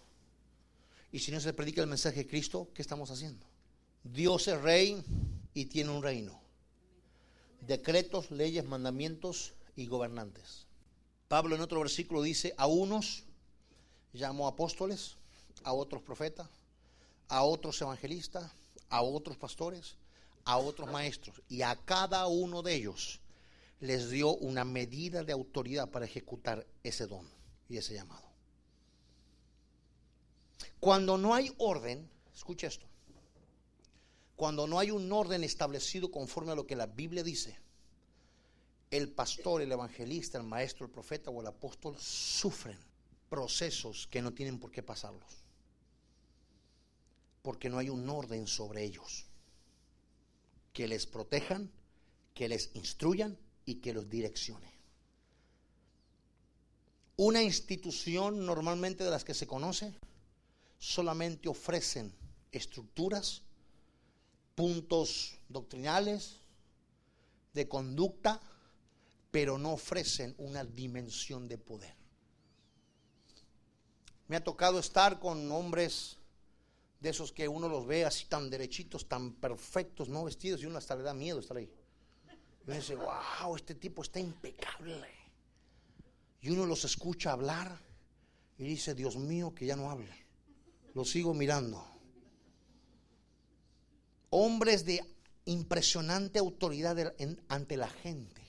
Y 1.13 1.21
si 1.21 1.33
no 1.33 1.41
se 1.41 1.53
predica 1.53 1.81
el 1.81 1.87
mensaje 1.87 2.21
de 2.21 2.27
Cristo, 2.27 2.71
¿qué 2.75 2.83
estamos 2.83 3.11
haciendo? 3.11 3.47
Dios 4.05 4.47
es 4.49 4.61
rey 4.61 5.03
y 5.55 5.65
tiene 5.67 5.91
un 5.91 6.03
reino. 6.03 6.40
Decretos, 7.61 8.31
leyes, 8.31 8.65
mandamientos 8.65 9.55
y 9.77 9.87
gobernantes. 9.87 10.67
Pablo 11.29 11.55
en 11.55 11.61
otro 11.61 11.81
versículo 11.81 12.23
dice, 12.23 12.55
a 12.57 12.67
unos 12.67 13.25
llamó 14.13 14.49
apóstoles, 14.49 15.17
a 15.63 15.73
otros 15.73 16.03
profetas, 16.03 16.49
a 17.29 17.43
otros 17.43 17.81
evangelistas, 17.81 18.51
a 18.89 19.03
otros 19.03 19.37
pastores, 19.37 19.95
a 20.45 20.57
otros 20.57 20.91
maestros. 20.91 21.41
Y 21.49 21.63
a 21.63 21.77
cada 21.77 22.27
uno 22.27 22.63
de 22.63 22.75
ellos 22.75 23.21
les 23.81 24.11
dio 24.11 24.35
una 24.37 24.65
medida 24.65 25.23
de 25.23 25.33
autoridad 25.33 25.89
para 25.89 26.05
ejecutar 26.05 26.67
ese 26.83 27.07
don 27.07 27.27
y 27.69 27.77
ese 27.77 27.95
llamado. 27.95 28.29
Cuando 30.81 31.19
no 31.19 31.35
hay 31.35 31.53
orden, 31.59 32.09
escucha 32.35 32.67
esto, 32.67 32.87
cuando 34.41 34.67
no 34.67 34.79
hay 34.79 34.91
un 34.91 35.13
orden 35.13 35.45
establecido 35.45 36.11
conforme 36.11 36.53
a 36.53 36.55
lo 36.55 36.67
que 36.67 36.75
la 36.75 36.87
Biblia 36.87 37.23
dice, 37.23 37.59
el 38.91 39.13
pastor, 39.13 39.61
el 39.61 39.71
evangelista, 39.71 40.39
el 40.39 40.45
maestro, 40.45 40.87
el 40.87 40.91
profeta 40.91 41.29
o 41.31 41.43
el 41.43 41.47
apóstol 41.47 41.95
sufren 41.99 42.79
procesos 43.29 44.07
que 44.07 44.23
no 44.23 44.33
tienen 44.33 44.59
por 44.59 44.71
qué 44.71 44.83
pasarlos. 44.83 45.31
Porque 47.43 47.69
no 47.69 47.77
hay 47.77 47.91
un 47.91 48.09
orden 48.09 48.47
sobre 48.47 48.83
ellos. 48.83 49.27
Que 50.73 50.89
les 50.89 51.05
protejan, 51.05 51.71
que 52.33 52.49
les 52.49 52.71
instruyan 52.73 53.37
y 53.67 53.75
que 53.75 53.93
los 53.93 54.09
direccione. 54.09 54.73
Una 57.19 57.43
institución 57.43 58.47
normalmente 58.47 59.05
de 59.05 59.11
las 59.11 59.23
que 59.23 59.35
se 59.35 59.47
conoce 59.47 59.93
solamente 60.79 61.51
ofrecen 61.51 62.15
estructuras, 62.53 63.43
puntos 64.61 65.39
doctrinales, 65.49 66.37
de 67.55 67.67
conducta, 67.67 68.39
pero 69.31 69.57
no 69.57 69.73
ofrecen 69.73 70.35
una 70.37 70.67
dimensión 70.67 71.49
de 71.49 71.57
poder. 71.57 71.95
Me 74.29 74.37
ha 74.37 74.45
tocado 74.45 74.79
estar 74.79 75.19
con 75.19 75.51
hombres 75.51 76.19
de 77.01 77.09
esos 77.09 77.33
que 77.33 77.49
uno 77.49 77.71
los 77.71 77.87
ve 77.87 78.05
así 78.05 78.27
tan 78.27 78.51
derechitos, 78.51 79.09
tan 79.09 79.33
perfectos, 79.33 80.11
no 80.11 80.25
vestidos, 80.25 80.61
y 80.61 80.67
uno 80.67 80.77
hasta 80.77 80.95
le 80.95 81.05
da 81.05 81.15
miedo 81.15 81.41
estar 81.41 81.57
ahí. 81.57 81.73
Y 82.61 82.65
uno 82.67 82.75
dice, 82.75 82.97
wow, 82.97 83.57
este 83.57 83.75
tipo 83.75 84.03
está 84.03 84.21
impecable. 84.21 85.09
Y 86.43 86.51
uno 86.51 86.67
los 86.67 86.85
escucha 86.85 87.33
hablar 87.33 87.81
y 88.59 88.65
dice, 88.65 88.95
Dios 88.95 89.17
mío, 89.17 89.55
que 89.55 89.65
ya 89.65 89.77
no 89.77 89.91
hable. 89.91 90.15
Lo 90.93 91.07
sigo 91.07 91.33
mirando. 91.33 91.83
Hombres 94.31 94.85
de 94.85 95.05
impresionante 95.45 96.39
autoridad 96.39 97.15
ante 97.49 97.77
la 97.77 97.89
gente. 97.89 98.41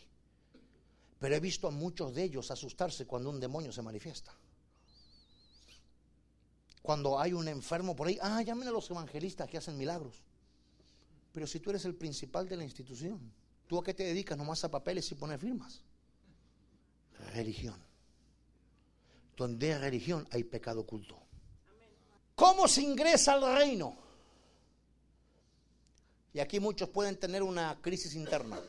Pero 1.19 1.35
he 1.35 1.39
visto 1.39 1.67
a 1.67 1.71
muchos 1.71 2.13
de 2.15 2.23
ellos 2.23 2.49
asustarse 2.51 3.05
cuando 3.05 3.29
un 3.29 3.39
demonio 3.39 3.71
se 3.71 3.81
manifiesta. 3.81 4.35
Cuando 6.81 7.19
hay 7.19 7.33
un 7.33 7.47
enfermo 7.47 7.95
por 7.95 8.07
ahí, 8.07 8.17
ah, 8.21 8.41
llamen 8.41 8.67
a 8.67 8.71
los 8.71 8.89
evangelistas 8.89 9.47
que 9.47 9.57
hacen 9.57 9.77
milagros. 9.77 10.23
Pero 11.31 11.45
si 11.45 11.59
tú 11.59 11.69
eres 11.69 11.85
el 11.85 11.95
principal 11.95 12.49
de 12.49 12.57
la 12.57 12.63
institución, 12.63 13.19
¿tú 13.67 13.77
a 13.77 13.83
qué 13.83 13.93
te 13.93 14.03
dedicas? 14.03 14.37
Nomás 14.37 14.63
a 14.63 14.71
papeles 14.71 15.11
y 15.11 15.15
poner 15.15 15.39
firmas. 15.39 15.81
Religión. 17.33 17.79
Donde 19.37 19.73
hay 19.73 19.79
religión 19.79 20.27
hay 20.31 20.43
pecado 20.43 20.81
oculto. 20.81 21.17
¿Cómo 22.35 22.67
se 22.67 22.81
ingresa 22.81 23.33
al 23.33 23.55
reino? 23.55 23.95
Y 26.33 26.39
aquí 26.39 26.59
muchos 26.59 26.89
pueden 26.89 27.17
tener 27.17 27.43
una 27.43 27.77
crisis 27.81 28.15
interna. 28.15 28.59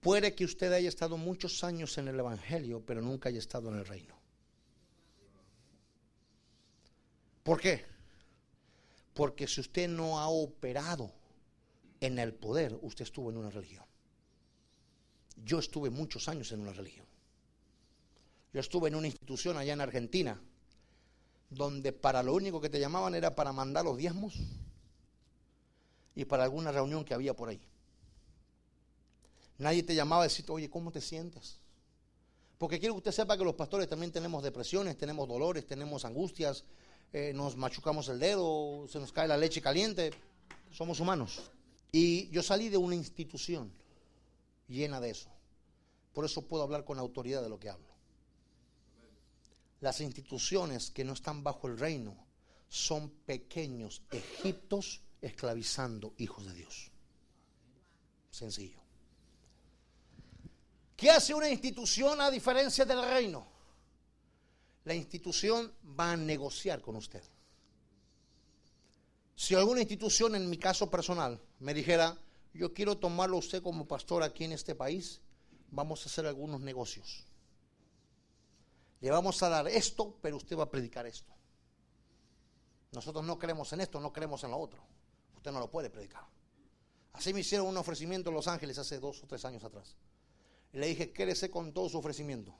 Puede 0.00 0.34
que 0.34 0.44
usted 0.44 0.72
haya 0.72 0.88
estado 0.88 1.16
muchos 1.16 1.64
años 1.64 1.96
en 1.98 2.08
el 2.08 2.18
Evangelio, 2.18 2.82
pero 2.84 3.00
nunca 3.00 3.28
haya 3.28 3.38
estado 3.38 3.70
en 3.70 3.78
el 3.78 3.86
reino. 3.86 4.14
¿Por 7.42 7.60
qué? 7.60 7.84
Porque 9.14 9.48
si 9.48 9.60
usted 9.60 9.88
no 9.88 10.20
ha 10.20 10.28
operado 10.28 11.10
en 12.00 12.18
el 12.18 12.34
poder, 12.34 12.78
usted 12.82 13.04
estuvo 13.04 13.30
en 13.30 13.38
una 13.38 13.50
religión. 13.50 13.84
Yo 15.44 15.58
estuve 15.58 15.90
muchos 15.90 16.28
años 16.28 16.52
en 16.52 16.60
una 16.60 16.72
religión. 16.72 17.06
Yo 18.52 18.60
estuve 18.60 18.88
en 18.88 18.94
una 18.94 19.06
institución 19.06 19.56
allá 19.56 19.72
en 19.72 19.80
Argentina, 19.80 20.40
donde 21.50 21.92
para 21.92 22.22
lo 22.22 22.34
único 22.34 22.60
que 22.60 22.68
te 22.68 22.80
llamaban 22.80 23.14
era 23.14 23.34
para 23.34 23.52
mandar 23.52 23.84
los 23.84 23.96
diezmos 23.96 24.34
y 26.18 26.24
para 26.24 26.42
alguna 26.42 26.72
reunión 26.72 27.04
que 27.04 27.14
había 27.14 27.32
por 27.32 27.48
ahí. 27.48 27.60
Nadie 29.56 29.84
te 29.84 29.94
llamaba 29.94 30.22
a 30.22 30.24
decirte, 30.24 30.50
oye, 30.50 30.68
¿cómo 30.68 30.90
te 30.90 31.00
sientes? 31.00 31.60
Porque 32.58 32.80
quiero 32.80 32.94
que 32.94 32.98
usted 32.98 33.12
sepa 33.12 33.38
que 33.38 33.44
los 33.44 33.54
pastores 33.54 33.88
también 33.88 34.10
tenemos 34.10 34.42
depresiones, 34.42 34.98
tenemos 34.98 35.28
dolores, 35.28 35.64
tenemos 35.64 36.04
angustias, 36.04 36.64
eh, 37.12 37.30
nos 37.36 37.56
machucamos 37.56 38.08
el 38.08 38.18
dedo, 38.18 38.88
se 38.88 38.98
nos 38.98 39.12
cae 39.12 39.28
la 39.28 39.36
leche 39.36 39.62
caliente, 39.62 40.10
somos 40.72 40.98
humanos. 40.98 41.52
Y 41.92 42.28
yo 42.30 42.42
salí 42.42 42.68
de 42.68 42.78
una 42.78 42.96
institución 42.96 43.70
llena 44.66 45.00
de 45.00 45.10
eso. 45.10 45.28
Por 46.14 46.24
eso 46.24 46.48
puedo 46.48 46.64
hablar 46.64 46.84
con 46.84 46.98
autoridad 46.98 47.42
de 47.42 47.48
lo 47.48 47.60
que 47.60 47.70
hablo. 47.70 47.94
Las 49.80 50.00
instituciones 50.00 50.90
que 50.90 51.04
no 51.04 51.12
están 51.12 51.44
bajo 51.44 51.68
el 51.68 51.78
reino 51.78 52.16
son 52.68 53.08
pequeños 53.24 54.02
egiptos 54.10 55.02
esclavizando 55.20 56.14
hijos 56.18 56.46
de 56.46 56.54
Dios. 56.54 56.90
Sencillo. 58.30 58.80
¿Qué 60.96 61.10
hace 61.10 61.34
una 61.34 61.48
institución 61.48 62.20
a 62.20 62.30
diferencia 62.30 62.84
del 62.84 63.02
reino? 63.02 63.58
la 64.88 64.94
institución 64.94 65.70
va 66.00 66.12
a 66.12 66.16
negociar 66.16 66.80
con 66.80 66.96
usted. 66.96 67.22
Si 69.36 69.54
alguna 69.54 69.80
institución, 69.80 70.34
en 70.34 70.48
mi 70.48 70.56
caso 70.56 70.90
personal, 70.90 71.38
me 71.60 71.74
dijera, 71.74 72.16
yo 72.54 72.72
quiero 72.72 72.96
tomarlo 72.96 73.36
a 73.36 73.40
usted 73.40 73.62
como 73.62 73.86
pastor 73.86 74.22
aquí 74.22 74.44
en 74.44 74.52
este 74.52 74.74
país, 74.74 75.20
vamos 75.70 76.02
a 76.02 76.08
hacer 76.08 76.24
algunos 76.24 76.62
negocios. 76.62 77.26
Le 79.02 79.10
vamos 79.10 79.42
a 79.42 79.50
dar 79.50 79.68
esto, 79.68 80.16
pero 80.22 80.38
usted 80.38 80.56
va 80.56 80.64
a 80.64 80.70
predicar 80.70 81.06
esto. 81.06 81.34
Nosotros 82.92 83.22
no 83.26 83.38
creemos 83.38 83.70
en 83.74 83.82
esto, 83.82 84.00
no 84.00 84.10
creemos 84.10 84.42
en 84.42 84.52
lo 84.52 84.58
otro. 84.58 84.82
No 85.52 85.60
lo 85.60 85.70
puede 85.70 85.90
predicar. 85.90 86.24
Así 87.12 87.32
me 87.32 87.40
hicieron 87.40 87.66
un 87.66 87.76
ofrecimiento 87.76 88.30
en 88.30 88.36
Los 88.36 88.46
Ángeles 88.46 88.78
hace 88.78 89.00
dos 89.00 89.22
o 89.24 89.26
tres 89.26 89.44
años 89.44 89.64
atrás. 89.64 89.96
Y 90.72 90.78
le 90.78 90.86
dije, 90.86 91.12
quédese 91.12 91.50
con 91.50 91.72
todo 91.72 91.88
su 91.88 91.98
ofrecimiento. 91.98 92.54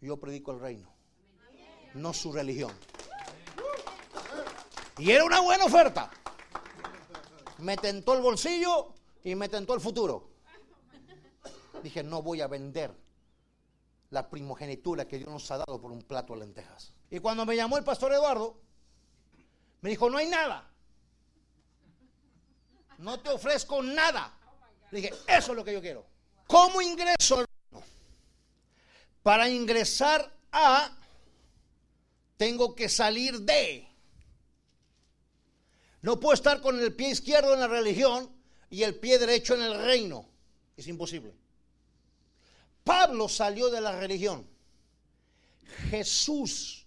Yo 0.00 0.18
predico 0.18 0.52
el 0.52 0.60
reino, 0.60 0.92
no 1.94 2.12
su 2.12 2.32
religión. 2.32 2.72
Y 4.98 5.10
era 5.10 5.24
una 5.24 5.40
buena 5.40 5.64
oferta. 5.64 6.10
Me 7.58 7.76
tentó 7.76 8.14
el 8.14 8.20
bolsillo 8.20 8.92
y 9.22 9.34
me 9.34 9.48
tentó 9.48 9.74
el 9.74 9.80
futuro. 9.80 10.28
Dije, 11.82 12.02
no 12.02 12.22
voy 12.22 12.40
a 12.40 12.48
vender 12.48 12.94
la 14.10 14.28
primogenitura 14.28 15.08
que 15.08 15.18
Dios 15.18 15.30
nos 15.30 15.50
ha 15.50 15.58
dado 15.58 15.80
por 15.80 15.90
un 15.90 16.02
plato 16.02 16.34
de 16.34 16.40
lentejas. 16.40 16.92
Y 17.10 17.18
cuando 17.20 17.46
me 17.46 17.56
llamó 17.56 17.78
el 17.78 17.84
pastor 17.84 18.12
Eduardo, 18.12 18.60
me 19.80 19.90
dijo, 19.90 20.10
no 20.10 20.18
hay 20.18 20.28
nada. 20.28 20.70
No 22.98 23.20
te 23.20 23.30
ofrezco 23.30 23.82
nada. 23.82 24.32
Dije, 24.90 25.12
eso 25.26 25.52
es 25.52 25.56
lo 25.56 25.64
que 25.64 25.72
yo 25.72 25.80
quiero. 25.80 26.06
¿Cómo 26.46 26.80
ingreso 26.80 27.36
reino? 27.36 27.86
Para 29.22 29.48
ingresar 29.48 30.30
a, 30.52 30.96
tengo 32.36 32.74
que 32.74 32.88
salir 32.88 33.40
de. 33.40 33.88
No 36.02 36.20
puedo 36.20 36.34
estar 36.34 36.60
con 36.60 36.78
el 36.80 36.94
pie 36.94 37.10
izquierdo 37.10 37.54
en 37.54 37.60
la 37.60 37.66
religión 37.66 38.30
y 38.68 38.82
el 38.82 38.94
pie 38.94 39.18
derecho 39.18 39.54
en 39.54 39.62
el 39.62 39.78
reino. 39.82 40.28
Es 40.76 40.86
imposible. 40.86 41.34
Pablo 42.84 43.28
salió 43.28 43.70
de 43.70 43.80
la 43.80 43.98
religión. 43.98 44.46
Jesús 45.90 46.86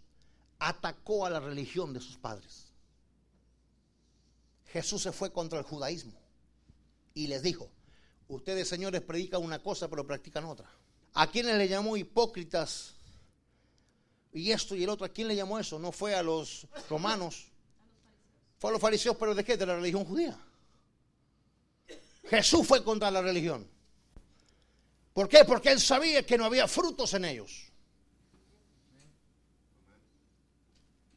atacó 0.60 1.26
a 1.26 1.30
la 1.30 1.40
religión 1.40 1.94
de 1.94 2.00
sus 2.00 2.18
padres. 2.18 2.67
Jesús 4.68 5.02
se 5.02 5.12
fue 5.12 5.32
contra 5.32 5.60
el 5.60 5.66
judaísmo 5.66 6.14
y 7.14 7.28
les 7.28 7.42
dijo, 7.42 7.70
ustedes 8.28 8.68
señores 8.68 9.02
predican 9.02 9.42
una 9.44 9.62
cosa 9.62 9.88
pero 9.88 10.06
practican 10.06 10.46
otra. 10.46 10.70
¿A 11.14 11.32
quiénes 11.32 11.56
le 11.56 11.68
llamó 11.68 11.98
hipócritas? 11.98 12.96
Y 14.34 14.52
esto 14.52 14.76
y 14.76 14.84
el 14.84 14.90
otro, 14.90 15.06
¿a 15.06 15.10
quién 15.10 15.28
le 15.28 15.36
llamó 15.36 15.58
eso? 15.58 15.80
No 15.80 15.92
fue 15.92 16.14
a 16.14 16.22
los 16.22 16.68
romanos, 16.90 17.48
fue 18.60 18.70
a 18.70 18.74
los 18.74 18.82
fariseos, 18.82 19.16
pero 19.18 19.34
¿de 19.34 19.44
qué? 19.44 19.58
De 19.58 19.66
la 19.66 19.76
religión 19.76 20.06
judía. 20.06 20.38
Jesús 22.30 22.68
fue 22.68 22.84
contra 22.84 23.10
la 23.10 23.22
religión. 23.22 23.68
¿Por 25.14 25.28
qué? 25.30 25.44
Porque 25.46 25.72
él 25.72 25.80
sabía 25.80 26.24
que 26.24 26.38
no 26.38 26.46
había 26.46 26.68
frutos 26.68 27.14
en 27.14 27.26
ellos. 27.26 27.72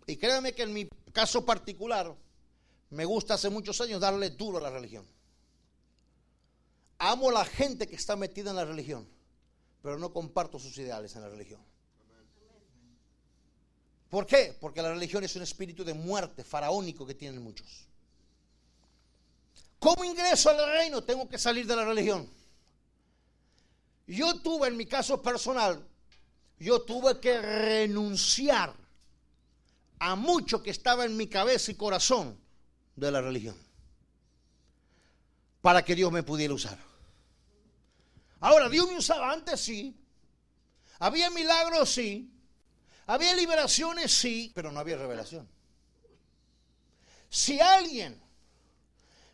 Y 0.07 0.17
créanme 0.17 0.55
que 0.55 0.63
en 0.63 0.73
mi 0.73 0.89
caso 1.13 1.45
particular, 1.45 2.15
me 2.91 3.05
gusta 3.05 3.35
hace 3.35 3.49
muchos 3.51 3.81
años 3.81 4.01
darle 4.01 4.31
duro 4.31 4.59
a 4.59 4.61
la 4.61 4.71
religión. 4.71 5.07
Amo 6.99 7.31
a 7.31 7.33
la 7.33 7.45
gente 7.45 7.89
que 7.89 7.97
está 7.97 8.17
metida 8.17 8.51
en 8.51 8.57
la 8.57 8.65
religión, 8.65 9.09
pero 9.81 9.99
no 9.99 10.13
comparto 10.13 10.59
sus 10.59 10.77
ideales 10.77 11.15
en 11.17 11.23
la 11.23 11.29
religión. 11.29 11.61
¿Por 14.11 14.27
qué? 14.27 14.57
Porque 14.61 14.83
la 14.83 14.93
religión 14.93 15.23
es 15.23 15.37
un 15.37 15.43
espíritu 15.43 15.85
de 15.85 15.95
muerte 15.95 16.43
faraónico 16.43 17.07
que 17.07 17.15
tienen 17.15 17.41
muchos. 17.41 17.87
¿Cómo 19.79 20.05
ingreso 20.05 20.51
al 20.51 20.73
reino? 20.73 21.03
Tengo 21.05 21.29
que 21.29 21.39
salir 21.39 21.67
de 21.67 21.77
la 21.77 21.85
religión. 21.85 22.29
Yo 24.09 24.41
tuve, 24.41 24.67
en 24.67 24.77
mi 24.77 24.85
caso 24.85 25.23
personal, 25.23 25.87
yo 26.59 26.83
tuve 26.83 27.21
que 27.21 27.41
renunciar 27.41 28.75
a 30.01 30.17
mucho 30.17 30.61
que 30.61 30.71
estaba 30.71 31.05
en 31.05 31.17
mi 31.17 31.29
cabeza 31.29 31.71
y 31.71 31.77
corazón 31.77 32.37
de 33.07 33.13
la 33.13 33.21
religión 33.21 33.57
para 35.63 35.85
que 35.85 35.95
Dios 35.95 36.11
me 36.11 36.23
pudiera 36.23 36.55
usar. 36.55 36.79
Ahora, 38.41 38.69
Dios 38.69 38.89
me 38.89 38.99
usaba 38.99 39.31
antes, 39.33 39.61
sí. 39.61 39.95
Había 40.99 41.31
milagros, 41.31 41.91
sí. 41.91 42.31
Había 43.07 43.35
liberaciones, 43.35 44.13
sí, 44.13 44.53
pero 44.55 44.73
no 44.73 44.81
había 44.81 44.97
revelación. 44.97 45.49
Si 47.29 47.61
alguien 47.61 48.21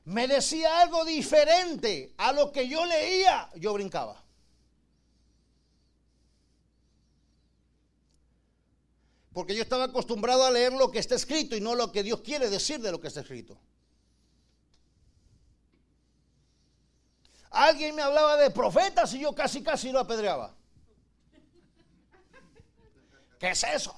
me 0.04 0.26
decía 0.26 0.80
algo 0.80 1.04
diferente 1.04 2.12
a 2.16 2.32
lo 2.32 2.52
que 2.52 2.68
yo 2.68 2.84
leía, 2.84 3.50
yo 3.56 3.72
brincaba. 3.72 4.22
Porque 9.36 9.54
yo 9.54 9.60
estaba 9.60 9.84
acostumbrado 9.84 10.46
a 10.46 10.50
leer 10.50 10.72
lo 10.72 10.90
que 10.90 10.98
está 10.98 11.14
escrito 11.14 11.54
y 11.54 11.60
no 11.60 11.74
lo 11.74 11.92
que 11.92 12.02
Dios 12.02 12.22
quiere 12.22 12.48
decir 12.48 12.80
de 12.80 12.90
lo 12.90 12.98
que 12.98 13.08
está 13.08 13.20
escrito. 13.20 13.58
Alguien 17.50 17.94
me 17.94 18.00
hablaba 18.00 18.38
de 18.38 18.50
profetas 18.50 19.12
y 19.12 19.20
yo 19.20 19.34
casi 19.34 19.62
casi 19.62 19.92
lo 19.92 20.00
apedreaba. 20.00 20.56
¿Qué 23.38 23.50
es 23.50 23.62
eso? 23.64 23.94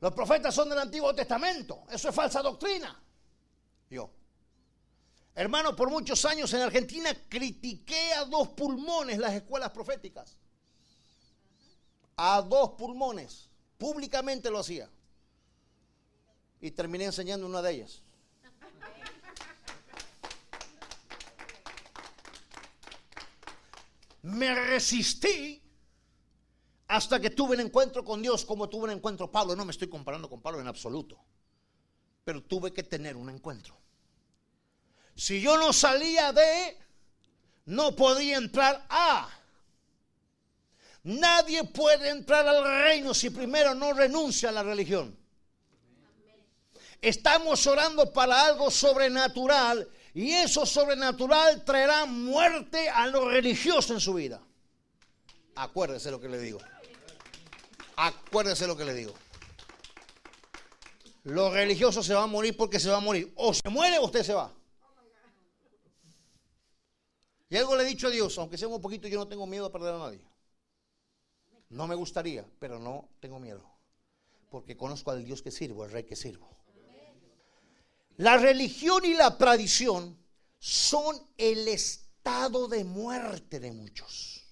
Los 0.00 0.14
profetas 0.14 0.54
son 0.54 0.70
del 0.70 0.78
Antiguo 0.78 1.14
Testamento. 1.14 1.84
Eso 1.90 2.08
es 2.08 2.14
falsa 2.14 2.40
doctrina. 2.40 2.98
Yo. 3.90 4.10
Hermano, 5.34 5.76
por 5.76 5.90
muchos 5.90 6.24
años 6.24 6.50
en 6.54 6.62
Argentina 6.62 7.10
critiqué 7.28 8.14
a 8.14 8.24
dos 8.24 8.48
pulmones 8.48 9.18
las 9.18 9.34
escuelas 9.34 9.70
proféticas. 9.70 10.38
A 12.16 12.40
dos 12.40 12.70
pulmones. 12.70 13.51
Públicamente 13.82 14.48
lo 14.48 14.60
hacía. 14.60 14.88
Y 16.60 16.70
terminé 16.70 17.06
enseñando 17.06 17.48
una 17.48 17.60
de 17.60 17.72
ellas. 17.72 18.00
Me 24.22 24.54
resistí 24.54 25.60
hasta 26.86 27.18
que 27.18 27.30
tuve 27.30 27.56
un 27.56 27.62
encuentro 27.62 28.04
con 28.04 28.22
Dios 28.22 28.44
como 28.44 28.68
tuve 28.68 28.84
un 28.84 28.90
encuentro 28.90 29.32
Pablo. 29.32 29.56
No 29.56 29.64
me 29.64 29.72
estoy 29.72 29.88
comparando 29.88 30.30
con 30.30 30.40
Pablo 30.40 30.60
en 30.60 30.68
absoluto. 30.68 31.18
Pero 32.22 32.40
tuve 32.40 32.72
que 32.72 32.84
tener 32.84 33.16
un 33.16 33.30
encuentro. 33.30 33.76
Si 35.16 35.40
yo 35.40 35.58
no 35.58 35.72
salía 35.72 36.32
de, 36.32 36.78
no 37.64 37.96
podía 37.96 38.36
entrar 38.36 38.86
a. 38.88 39.28
Nadie 41.04 41.64
puede 41.64 42.10
entrar 42.10 42.46
al 42.46 42.64
reino 42.84 43.12
si 43.12 43.30
primero 43.30 43.74
no 43.74 43.92
renuncia 43.92 44.50
a 44.50 44.52
la 44.52 44.62
religión. 44.62 45.16
Estamos 47.00 47.66
orando 47.66 48.12
para 48.12 48.46
algo 48.46 48.70
sobrenatural 48.70 49.88
y 50.14 50.30
eso 50.30 50.64
sobrenatural 50.64 51.64
traerá 51.64 52.04
muerte 52.04 52.88
a 52.88 53.08
lo 53.08 53.28
religioso 53.28 53.94
en 53.94 54.00
su 54.00 54.14
vida. 54.14 54.40
Acuérdese 55.56 56.12
lo 56.12 56.20
que 56.20 56.28
le 56.28 56.38
digo. 56.38 56.60
Acuérdese 57.96 58.68
lo 58.68 58.76
que 58.76 58.84
le 58.84 58.94
digo. 58.94 59.14
Lo 61.24 61.50
religioso 61.50 62.02
se 62.02 62.14
va 62.14 62.22
a 62.22 62.26
morir 62.28 62.56
porque 62.56 62.78
se 62.78 62.88
va 62.88 62.98
a 62.98 63.00
morir. 63.00 63.32
O 63.36 63.52
se 63.52 63.68
muere 63.68 63.98
o 63.98 64.04
usted 64.04 64.22
se 64.22 64.34
va. 64.34 64.52
Y 67.48 67.56
algo 67.56 67.76
le 67.76 67.82
he 67.82 67.86
dicho 67.86 68.06
a 68.06 68.10
Dios, 68.10 68.38
aunque 68.38 68.56
sea 68.56 68.68
un 68.68 68.80
poquito, 68.80 69.08
yo 69.08 69.18
no 69.18 69.28
tengo 69.28 69.46
miedo 69.46 69.66
a 69.66 69.72
perder 69.72 69.94
a 69.94 69.98
nadie. 69.98 70.31
No 71.72 71.86
me 71.86 71.94
gustaría, 71.94 72.46
pero 72.58 72.78
no 72.78 73.08
tengo 73.18 73.40
miedo. 73.40 73.64
Porque 74.50 74.76
conozco 74.76 75.10
al 75.10 75.24
Dios 75.24 75.40
que 75.40 75.50
sirvo, 75.50 75.84
al 75.84 75.90
rey 75.90 76.04
que 76.04 76.16
sirvo. 76.16 76.54
La 78.18 78.36
religión 78.36 79.06
y 79.06 79.14
la 79.14 79.38
tradición 79.38 80.18
son 80.58 81.16
el 81.38 81.66
estado 81.68 82.68
de 82.68 82.84
muerte 82.84 83.58
de 83.58 83.72
muchos. 83.72 84.42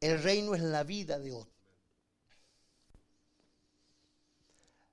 El 0.00 0.22
reino 0.22 0.54
es 0.54 0.62
la 0.62 0.82
vida 0.82 1.18
de 1.18 1.32
otro. 1.32 1.52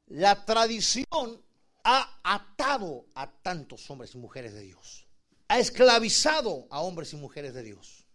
La 0.07 0.43
tradición 0.43 1.41
ha 1.85 2.19
atado 2.23 3.05
a 3.15 3.31
tantos 3.41 3.89
hombres 3.89 4.13
y 4.15 4.17
mujeres 4.17 4.53
de 4.53 4.63
Dios. 4.63 5.07
Ha 5.47 5.59
esclavizado 5.59 6.67
a 6.69 6.81
hombres 6.81 7.13
y 7.13 7.15
mujeres 7.15 7.53
de 7.53 7.63
Dios. 7.63 8.06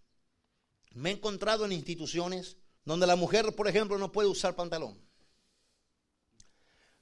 Me 0.94 1.10
he 1.10 1.12
encontrado 1.14 1.64
en 1.64 1.72
instituciones 1.72 2.56
donde 2.84 3.06
la 3.06 3.16
mujer, 3.16 3.54
por 3.54 3.68
ejemplo, 3.68 3.98
no 3.98 4.12
puede 4.12 4.28
usar 4.28 4.54
pantalón. 4.54 5.00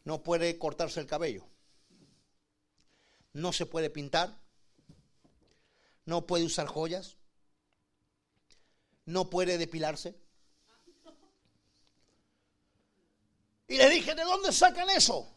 No 0.04 0.22
puede 0.22 0.58
cortarse 0.58 1.00
el 1.00 1.06
cabello. 1.06 1.46
No 3.32 3.52
se 3.52 3.66
puede 3.66 3.90
pintar. 3.90 4.40
No 6.04 6.26
puede 6.26 6.44
usar 6.44 6.66
joyas. 6.66 7.16
no 9.10 9.28
puede 9.28 9.58
depilarse. 9.58 10.14
Y 13.68 13.76
le 13.76 13.88
dije, 13.88 14.14
¿de 14.14 14.22
dónde 14.22 14.52
sacan 14.52 14.88
eso? 14.90 15.28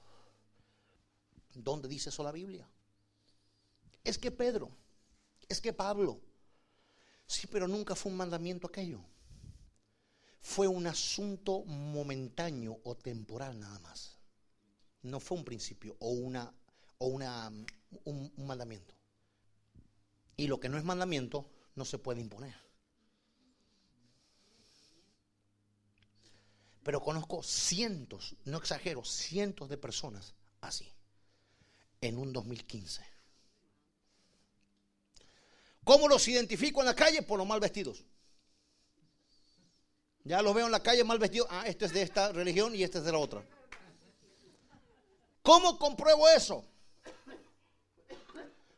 ¿Dónde 1.53 1.87
dice 1.87 2.09
eso 2.09 2.23
la 2.23 2.31
Biblia? 2.31 2.67
Es 4.03 4.17
que 4.17 4.31
Pedro, 4.31 4.69
es 5.47 5.61
que 5.61 5.71
Pablo, 5.71 6.19
sí, 7.25 7.47
pero 7.47 7.67
nunca 7.67 7.95
fue 7.95 8.11
un 8.11 8.17
mandamiento 8.17 8.67
aquello. 8.67 8.99
Fue 10.41 10.67
un 10.67 10.87
asunto 10.87 11.63
momentáneo 11.65 12.79
o 12.83 12.95
temporal 12.95 13.59
nada 13.59 13.79
más. 13.79 14.17
No 15.01 15.19
fue 15.19 15.37
un 15.37 15.45
principio 15.45 15.95
o 15.99 16.09
una 16.09 16.53
o 16.97 17.07
una 17.07 17.47
un, 18.05 18.31
un 18.35 18.47
mandamiento. 18.47 18.93
Y 20.35 20.47
lo 20.47 20.59
que 20.59 20.69
no 20.69 20.77
es 20.77 20.83
mandamiento 20.83 21.49
no 21.75 21.85
se 21.85 21.97
puede 21.97 22.21
imponer. 22.21 22.55
Pero 26.83 27.01
conozco 27.01 27.41
cientos, 27.41 28.35
no 28.43 28.57
exagero, 28.57 29.05
cientos 29.05 29.69
de 29.69 29.77
personas 29.77 30.33
así, 30.59 30.91
en 32.01 32.17
un 32.17 32.33
2015. 32.33 33.12
¿Cómo 35.83 36.07
los 36.07 36.27
identifico 36.27 36.79
en 36.79 36.85
la 36.87 36.95
calle? 36.95 37.21
Por 37.21 37.37
los 37.37 37.47
mal 37.47 37.59
vestidos. 37.59 38.03
Ya 40.23 40.41
los 40.41 40.53
veo 40.53 40.65
en 40.65 40.71
la 40.71 40.81
calle 40.81 41.03
mal 41.03 41.19
vestidos. 41.19 41.47
Ah, 41.51 41.63
este 41.67 41.85
es 41.85 41.93
de 41.93 42.01
esta 42.01 42.31
religión 42.31 42.73
y 42.73 42.83
este 42.83 42.99
es 42.99 43.03
de 43.03 43.11
la 43.11 43.17
otra. 43.17 43.43
¿Cómo 45.41 45.77
compruebo 45.77 46.29
eso? 46.29 46.65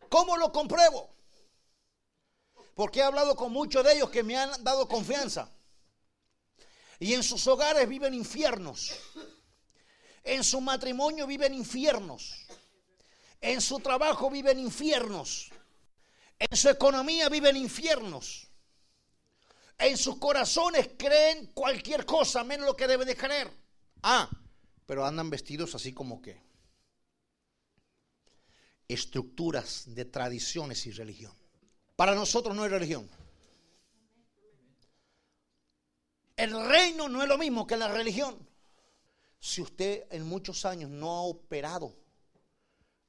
¿Cómo 0.09 0.35
lo 0.37 0.51
compruebo? 0.51 1.09
Porque 2.73 2.99
he 2.99 3.03
hablado 3.03 3.35
con 3.35 3.51
muchos 3.51 3.83
de 3.83 3.93
ellos 3.93 4.09
que 4.09 4.23
me 4.23 4.35
han 4.35 4.63
dado 4.63 4.87
confianza. 4.87 5.49
Y 6.99 7.13
en 7.13 7.21
sus 7.21 7.45
hogares 7.47 7.87
viven 7.87 8.13
infiernos. 8.13 8.93
En 10.23 10.43
su 10.43 10.59
matrimonio 10.59 11.27
viven 11.27 11.53
infiernos. 11.53 12.47
En 13.41 13.61
su 13.61 13.79
trabajo 13.79 14.31
viven 14.31 14.57
infiernos. 14.57 15.51
En 16.39 16.57
su 16.57 16.69
economía 16.69 17.29
viven 17.29 17.55
infiernos. 17.57 18.49
En 19.77 19.97
sus 19.97 20.17
corazones 20.17 20.91
creen 20.97 21.47
cualquier 21.53 22.05
cosa 22.05 22.43
menos 22.43 22.65
lo 22.65 22.75
que 22.75 22.87
deben 22.87 23.07
de 23.07 23.15
creer. 23.15 23.51
Ah, 24.03 24.29
pero 24.85 25.05
andan 25.05 25.29
vestidos 25.29 25.75
así 25.75 25.93
como 25.93 26.21
que 26.21 26.41
estructuras 28.87 29.83
de 29.87 30.05
tradiciones 30.05 30.85
y 30.85 30.91
religión. 30.91 31.33
Para 31.95 32.13
nosotros 32.13 32.55
no 32.55 32.63
hay 32.63 32.69
religión. 32.69 33.09
El 36.35 36.67
reino 36.67 37.07
no 37.07 37.21
es 37.23 37.29
lo 37.29 37.37
mismo 37.37 37.65
que 37.65 37.77
la 37.77 37.87
religión. 37.87 38.37
Si 39.39 39.61
usted 39.61 40.05
en 40.11 40.25
muchos 40.25 40.65
años 40.65 40.89
no 40.89 41.11
ha 41.11 41.21
operado 41.21 41.95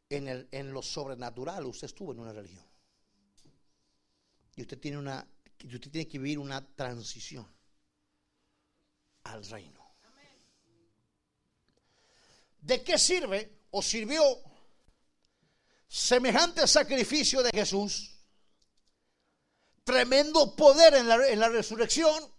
en, 0.08 0.28
el, 0.28 0.48
en 0.52 0.72
lo 0.72 0.82
sobrenatural, 0.82 1.66
usted 1.66 1.86
estuvo 1.86 2.12
en 2.12 2.20
una 2.20 2.32
religión. 2.32 2.65
Y 4.56 4.62
usted 4.62 4.80
tiene 4.80 4.96
una, 4.96 5.26
usted 5.64 5.90
tiene 5.90 6.08
que 6.08 6.18
vivir 6.18 6.38
una 6.38 6.66
transición 6.74 7.46
al 9.24 9.44
reino. 9.46 9.84
¿De 12.60 12.82
qué 12.82 12.98
sirve 12.98 13.60
o 13.70 13.80
sirvió 13.80 14.22
semejante 15.86 16.66
sacrificio 16.66 17.42
de 17.42 17.50
Jesús? 17.52 18.12
Tremendo 19.84 20.56
poder 20.56 20.94
en 20.94 21.06
la, 21.06 21.28
en 21.28 21.38
la 21.38 21.48
resurrección 21.48 22.34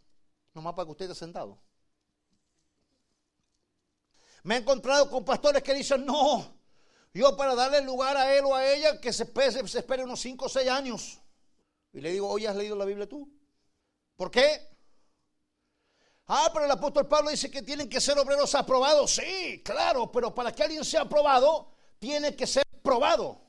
nomás 0.58 0.74
para 0.74 0.86
que 0.86 0.92
usted 0.92 1.06
esté 1.06 1.16
sentado. 1.16 1.62
Me 4.44 4.56
he 4.56 4.58
encontrado 4.58 5.10
con 5.10 5.24
pastores 5.24 5.62
que 5.62 5.74
dicen, 5.74 6.04
no, 6.06 6.60
yo 7.14 7.38
para 7.38 7.54
darle 7.54 7.82
lugar 7.82 8.18
a 8.18 8.36
él 8.36 8.44
o 8.46 8.56
a 8.56 8.66
ella, 8.66 9.00
que 9.00 9.14
se 9.14 9.26
se 9.68 9.80
espere 9.80 10.04
unos 10.04 10.20
5 10.20 10.46
o 10.46 10.50
6 10.50 10.70
años. 10.70 11.22
Y 11.98 12.02
le 12.02 12.12
digo, 12.12 12.30
oye, 12.30 12.48
¿has 12.48 12.56
leído 12.56 12.76
la 12.76 12.86
Biblia 12.86 13.10
tú? 13.10 13.28
¿Por 14.16 14.30
qué? 14.30 14.70
Ah, 16.28 16.52
pero 16.54 16.66
el 16.66 16.72
apóstol 16.72 17.08
Pablo 17.08 17.32
dice 17.32 17.50
que 17.50 17.64
tienen 17.64 17.90
que 17.90 18.00
ser 18.00 18.20
obreros 18.20 18.54
aprobados. 18.54 19.16
Sí, 19.16 19.64
claro, 19.66 20.12
pero 20.12 20.32
para 20.32 20.52
que 20.52 20.62
alguien 20.62 20.86
sea 20.86 21.02
aprobado, 21.02 21.74
tiene 21.98 22.36
que 22.36 22.46
ser 22.46 22.64
probado. 22.84 23.42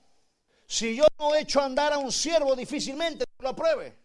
Si 0.66 0.96
yo 0.96 1.04
no 1.18 1.34
he 1.34 1.40
hecho 1.40 1.60
andar 1.60 1.92
a 1.92 1.98
un 1.98 2.10
siervo, 2.10 2.56
difícilmente 2.56 3.26
lo 3.38 3.50
apruebe. 3.50 3.98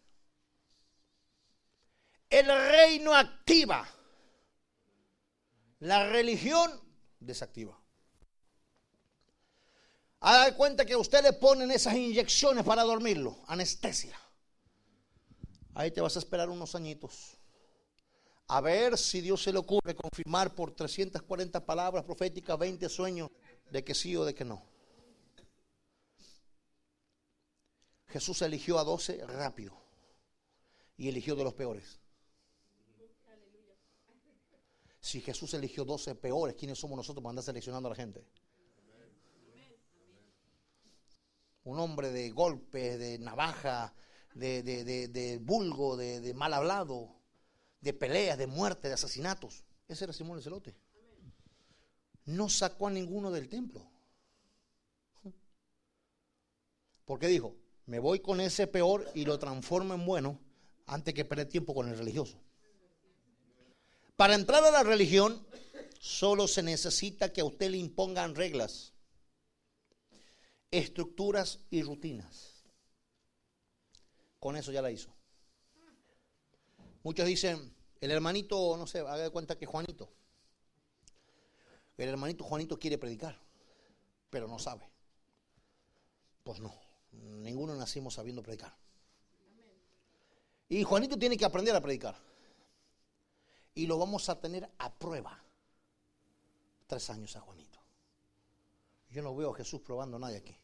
El 2.30 2.48
reino 2.48 3.16
activa. 3.16 3.88
La 5.80 6.10
religión 6.10 6.82
desactiva. 7.18 7.80
A 10.20 10.34
dar 10.36 10.58
cuenta 10.58 10.86
que 10.86 10.96
a 10.96 11.40
ponen 11.40 11.72
esas 11.72 11.94
inyecciones 11.94 12.66
para 12.66 12.84
dormirlo, 12.84 13.38
anestesia. 13.48 14.20
Ahí 15.76 15.92
te 15.92 16.02
vas 16.02 16.16
a 16.16 16.20
esperar 16.20 16.50
unos 16.50 16.76
añitos. 16.76 17.38
A 18.48 18.62
ver 18.62 18.98
si 18.98 19.22
Dios 19.22 19.42
se 19.42 19.52
le 19.52 19.60
ocurre 19.60 19.96
confirmar 19.96 20.54
por 20.54 20.72
340 20.76 21.66
palabras 21.66 22.04
proféticas, 22.04 22.60
20 22.60 22.88
sueños, 22.90 23.30
de 23.72 23.84
que 23.84 23.96
sí 23.96 24.16
o 24.16 24.26
de 24.26 24.36
que 24.36 24.46
no. 24.46 24.64
Jesús 28.08 28.44
eligió 28.44 28.78
a 28.78 28.84
12 28.84 29.26
rápido 29.26 29.76
y 30.98 31.10
eligió 31.10 31.36
de 31.36 31.44
los 31.44 31.56
peores. 31.56 32.00
Si 35.00 35.20
Jesús 35.20 35.54
eligió 35.56 35.84
12 35.84 36.16
peores, 36.16 36.56
¿quiénes 36.56 36.78
somos 36.78 36.96
nosotros 36.96 37.24
para 37.24 37.32
andar 37.32 37.44
seleccionando 37.44 37.88
a 37.88 37.92
la 37.92 37.96
gente? 37.96 38.24
Un 41.64 41.80
hombre 41.80 42.12
de 42.12 42.30
golpe, 42.30 42.98
de 42.98 43.18
navaja, 43.18 43.96
de, 44.34 44.64
de, 44.64 44.84
de, 44.84 45.08
de 45.08 45.38
vulgo, 45.38 45.98
de, 45.98 46.34
mal 46.34 46.54
hablado, 46.54 47.16
de 47.82 47.94
peleas, 47.94 48.38
de 48.38 48.48
muerte, 48.48 48.88
de 48.88 48.96
asesinatos. 48.96 49.64
Ese 49.88 50.06
era 50.06 50.14
Simón 50.14 50.38
el 50.38 50.44
Celote. 50.44 50.76
No 52.26 52.50
sacó 52.50 52.88
a 52.88 52.92
ninguno 52.92 53.32
del 53.32 53.50
templo. 53.50 53.86
Porque 57.06 57.28
dijo, 57.28 57.56
me 57.86 58.00
voy 58.00 58.20
con 58.20 58.40
ese 58.40 58.66
peor 58.68 59.10
y 59.14 59.26
lo 59.26 59.38
transformo 59.38 59.94
en 59.94 60.06
bueno 60.06 60.40
antes 60.86 61.14
que 61.14 61.26
perder 61.26 61.50
tiempo 61.50 61.74
con 61.74 61.90
el 61.90 61.98
religioso. 61.98 62.40
Para 64.16 64.36
entrar 64.36 64.64
a 64.64 64.72
la 64.72 64.84
religión 64.84 65.46
solo 66.00 66.48
se 66.48 66.64
necesita 66.64 67.34
que 67.34 67.42
a 67.42 67.46
usted 67.46 67.72
le 67.72 67.78
impongan 67.78 68.36
reglas, 68.36 68.94
estructuras 70.72 71.60
y 71.70 71.82
rutinas. 71.82 72.53
Con 74.44 74.58
eso 74.58 74.74
ya 74.74 74.82
la 74.82 74.92
hizo. 74.92 75.08
Muchos 77.04 77.26
dicen, 77.26 77.74
el 78.02 78.12
hermanito, 78.12 78.76
no 78.76 78.86
sé, 78.86 79.00
haga 79.00 79.16
de 79.20 79.30
cuenta 79.30 79.58
que 79.58 79.66
Juanito. 79.66 80.10
El 81.96 82.10
hermanito 82.10 82.44
Juanito 82.44 82.78
quiere 82.78 82.98
predicar, 82.98 83.40
pero 84.30 84.50
no 84.50 84.60
sabe. 84.60 84.86
Pues 86.44 86.60
no, 86.60 86.76
ninguno 87.14 87.74
nacimos 87.76 88.16
sabiendo 88.16 88.44
predicar. 88.44 88.76
Y 90.68 90.84
Juanito 90.84 91.18
tiene 91.18 91.38
que 91.38 91.46
aprender 91.46 91.74
a 91.74 91.80
predicar 91.80 92.18
y 93.76 93.88
lo 93.88 93.98
vamos 93.98 94.28
a 94.28 94.42
tener 94.42 94.70
a 94.78 94.94
prueba. 94.94 95.42
Tres 96.88 97.10
años 97.10 97.34
a 97.38 97.40
Juanito. 97.40 97.80
Yo 99.10 99.22
no 99.22 99.34
veo 99.38 99.52
a 99.52 99.56
Jesús 99.56 99.80
probando 99.80 100.18
a 100.18 100.20
nadie 100.20 100.40
aquí. 100.40 100.58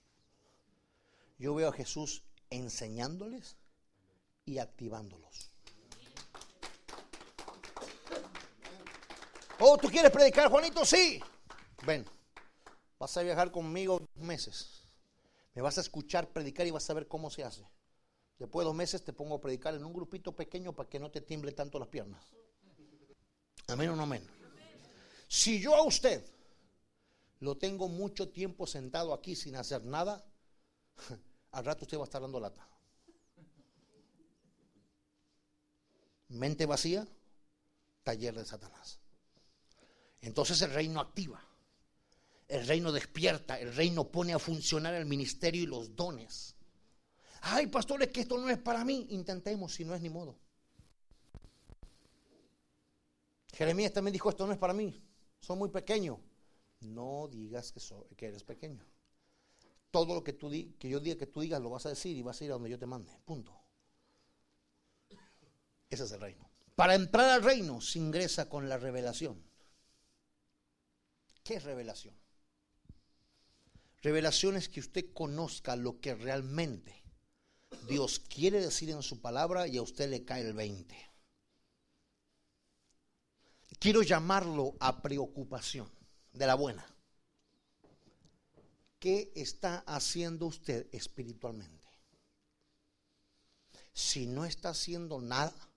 Yo 1.37 1.55
veo 1.55 1.69
a 1.69 1.71
Jesús 1.71 2.23
enseñándoles 2.49 3.55
y 4.49 4.57
activándolos. 4.57 5.51
Oh, 9.59 9.77
¿tú 9.77 9.89
quieres 9.89 10.11
predicar, 10.11 10.49
Juanito? 10.49 10.83
Sí. 10.83 11.21
Ven, 11.85 12.03
vas 12.97 13.15
a 13.15 13.21
viajar 13.21 13.51
conmigo 13.51 13.99
dos 13.99 14.25
meses. 14.25 14.87
Me 15.53 15.61
vas 15.61 15.77
a 15.77 15.81
escuchar 15.81 16.33
predicar 16.33 16.65
y 16.65 16.71
vas 16.71 16.89
a 16.89 16.95
ver 16.95 17.07
cómo 17.07 17.29
se 17.29 17.43
hace. 17.43 17.63
Después 18.39 18.63
de 18.63 18.69
dos 18.69 18.75
meses 18.75 19.03
te 19.03 19.13
pongo 19.13 19.35
a 19.35 19.41
predicar 19.41 19.75
en 19.75 19.85
un 19.85 19.93
grupito 19.93 20.35
pequeño 20.35 20.73
para 20.73 20.89
que 20.89 20.99
no 20.99 21.11
te 21.11 21.21
tiemble 21.21 21.51
tanto 21.51 21.77
las 21.77 21.89
piernas. 21.89 22.25
Amén 23.67 23.89
o 23.89 23.95
no 23.95 24.03
amén. 24.03 24.25
Si 25.27 25.59
yo 25.59 25.75
a 25.75 25.83
usted 25.83 26.25
lo 27.39 27.55
tengo 27.55 27.87
mucho 27.87 28.29
tiempo 28.29 28.65
sentado 28.65 29.13
aquí 29.13 29.35
sin 29.35 29.55
hacer 29.57 29.85
nada, 29.85 30.25
al 31.51 31.65
rato 31.65 31.85
usted 31.85 31.97
va 31.97 32.03
a 32.03 32.05
estar 32.05 32.21
dando 32.21 32.39
lata. 32.39 32.67
Mente 36.29 36.65
vacía, 36.65 37.07
taller 38.03 38.35
de 38.35 38.45
Satanás. 38.45 38.99
Entonces 40.21 40.61
el 40.61 40.71
reino 40.71 40.99
activa, 40.99 41.41
el 42.47 42.65
reino 42.67 42.91
despierta, 42.91 43.59
el 43.59 43.73
reino 43.75 44.05
pone 44.11 44.33
a 44.33 44.39
funcionar 44.39 44.93
el 44.93 45.05
ministerio 45.05 45.63
y 45.63 45.65
los 45.67 45.95
dones. 45.95 46.55
Ay, 47.41 47.67
pastores, 47.67 48.09
que 48.09 48.21
esto 48.21 48.37
no 48.37 48.49
es 48.49 48.57
para 48.57 48.83
mí. 48.83 49.07
Intentemos, 49.11 49.73
si 49.73 49.85
no 49.85 49.95
es 49.95 50.01
ni 50.01 50.09
modo. 50.09 50.35
Jeremías 53.53 53.93
también 53.93 54.13
dijo, 54.13 54.29
esto 54.29 54.45
no 54.45 54.53
es 54.53 54.59
para 54.59 54.73
mí, 54.73 55.01
son 55.39 55.57
muy 55.57 55.69
pequeños. 55.69 56.17
No 56.81 57.27
digas 57.29 57.71
que, 57.71 57.79
so- 57.79 58.07
que 58.15 58.27
eres 58.27 58.43
pequeño. 58.43 58.85
Todo 59.91 60.13
lo 60.15 60.23
que, 60.23 60.33
tú 60.33 60.49
di- 60.49 60.75
que 60.79 60.87
yo 60.87 60.99
diga 60.99 61.17
que 61.17 61.27
tú 61.27 61.41
digas 61.41 61.61
lo 61.61 61.69
vas 61.69 61.85
a 61.85 61.89
decir 61.89 62.15
y 62.15 62.21
vas 62.21 62.39
a 62.39 62.45
ir 62.45 62.51
a 62.51 62.53
donde 62.53 62.69
yo 62.69 62.79
te 62.79 62.85
mande. 62.85 63.11
Punto. 63.25 63.51
Ese 65.89 66.03
es 66.03 66.11
el 66.11 66.21
reino. 66.21 66.49
Para 66.75 66.95
entrar 66.95 67.29
al 67.29 67.43
reino 67.43 67.81
se 67.81 67.99
ingresa 67.99 68.47
con 68.47 68.69
la 68.69 68.77
revelación. 68.77 69.43
¿Qué 71.43 71.55
es 71.55 71.63
revelación? 71.63 72.15
Revelación 74.01 74.55
es 74.55 74.69
que 74.69 74.79
usted 74.79 75.11
conozca 75.13 75.75
lo 75.75 75.99
que 75.99 76.15
realmente 76.15 77.03
Dios 77.87 78.19
quiere 78.19 78.61
decir 78.61 78.89
en 78.91 79.03
su 79.03 79.19
palabra 79.19 79.67
y 79.67 79.77
a 79.77 79.81
usted 79.81 80.09
le 80.09 80.23
cae 80.23 80.41
el 80.41 80.53
20. 80.53 80.95
Quiero 83.79 84.01
llamarlo 84.01 84.75
a 84.79 85.01
preocupación 85.01 85.89
de 86.33 86.47
la 86.47 86.55
buena. 86.55 86.85
¿Qué 88.99 89.31
está 89.35 89.79
haciendo 89.87 90.45
usted 90.45 90.87
espiritualmente? 90.91 91.89
Si 93.93 94.27
no 94.27 94.45
está 94.45 94.69
haciendo 94.69 95.21
nada, 95.21 95.68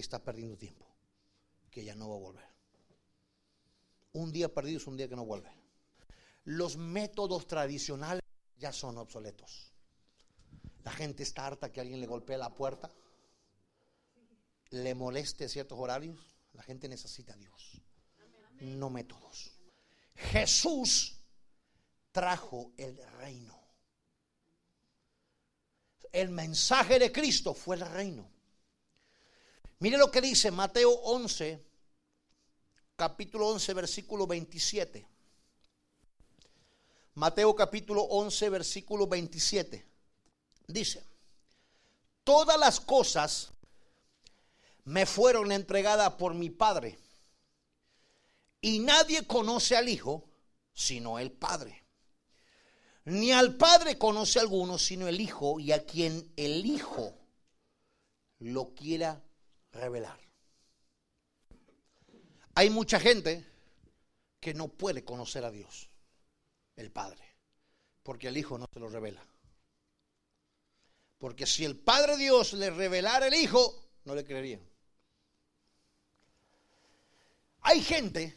está 0.00 0.22
perdiendo 0.22 0.56
tiempo, 0.56 0.86
que 1.70 1.84
ya 1.84 1.94
no 1.94 2.08
va 2.08 2.16
a 2.16 2.20
volver. 2.20 2.54
Un 4.12 4.32
día 4.32 4.52
perdido 4.52 4.78
es 4.78 4.86
un 4.86 4.96
día 4.96 5.08
que 5.08 5.16
no 5.16 5.24
vuelve. 5.24 5.50
Los 6.44 6.76
métodos 6.76 7.46
tradicionales 7.46 8.22
ya 8.58 8.72
son 8.72 8.98
obsoletos. 8.98 9.72
La 10.84 10.92
gente 10.92 11.22
está 11.22 11.46
harta 11.46 11.72
que 11.72 11.80
alguien 11.80 12.00
le 12.00 12.06
golpee 12.06 12.36
la 12.36 12.54
puerta, 12.54 12.92
le 14.70 14.94
moleste 14.94 15.48
ciertos 15.48 15.78
horarios. 15.78 16.30
La 16.52 16.62
gente 16.62 16.88
necesita 16.88 17.34
a 17.34 17.36
Dios, 17.36 17.80
no 18.60 18.90
métodos. 18.90 19.58
Jesús 20.14 21.18
trajo 22.12 22.72
el 22.76 22.96
reino. 23.18 23.60
El 26.12 26.30
mensaje 26.30 27.00
de 27.00 27.10
Cristo 27.10 27.54
fue 27.54 27.74
el 27.74 27.86
reino. 27.90 28.33
Mire 29.84 29.98
lo 29.98 30.10
que 30.10 30.22
dice 30.22 30.50
Mateo 30.50 30.92
11, 30.92 31.62
capítulo 32.96 33.48
11, 33.48 33.74
versículo 33.74 34.26
27. 34.26 35.06
Mateo 37.16 37.54
capítulo 37.54 38.00
11, 38.04 38.48
versículo 38.48 39.06
27. 39.06 39.86
Dice, 40.68 41.04
todas 42.24 42.58
las 42.58 42.80
cosas 42.80 43.52
me 44.84 45.04
fueron 45.04 45.52
entregadas 45.52 46.14
por 46.14 46.32
mi 46.32 46.48
Padre. 46.48 46.98
Y 48.62 48.78
nadie 48.78 49.26
conoce 49.26 49.76
al 49.76 49.90
Hijo 49.90 50.24
sino 50.72 51.18
el 51.18 51.30
Padre. 51.30 51.84
Ni 53.04 53.32
al 53.32 53.54
Padre 53.56 53.98
conoce 53.98 54.40
alguno 54.40 54.78
sino 54.78 55.08
el 55.08 55.20
Hijo 55.20 55.60
y 55.60 55.72
a 55.72 55.84
quien 55.84 56.32
el 56.38 56.64
Hijo 56.64 57.12
lo 58.38 58.74
quiera 58.74 59.22
revelar. 59.74 60.18
Hay 62.54 62.70
mucha 62.70 63.00
gente 63.00 63.44
que 64.40 64.54
no 64.54 64.68
puede 64.68 65.04
conocer 65.04 65.44
a 65.44 65.50
Dios, 65.50 65.88
el 66.76 66.90
Padre, 66.90 67.22
porque 68.02 68.28
el 68.28 68.36
Hijo 68.36 68.58
no 68.58 68.66
se 68.72 68.80
lo 68.80 68.88
revela. 68.88 69.24
Porque 71.18 71.46
si 71.46 71.64
el 71.64 71.76
Padre 71.76 72.16
Dios 72.16 72.52
le 72.52 72.70
revelara 72.70 73.26
el 73.26 73.34
Hijo, 73.34 73.88
no 74.04 74.14
le 74.14 74.24
creerían. 74.24 74.60
Hay 77.62 77.80
gente, 77.82 78.34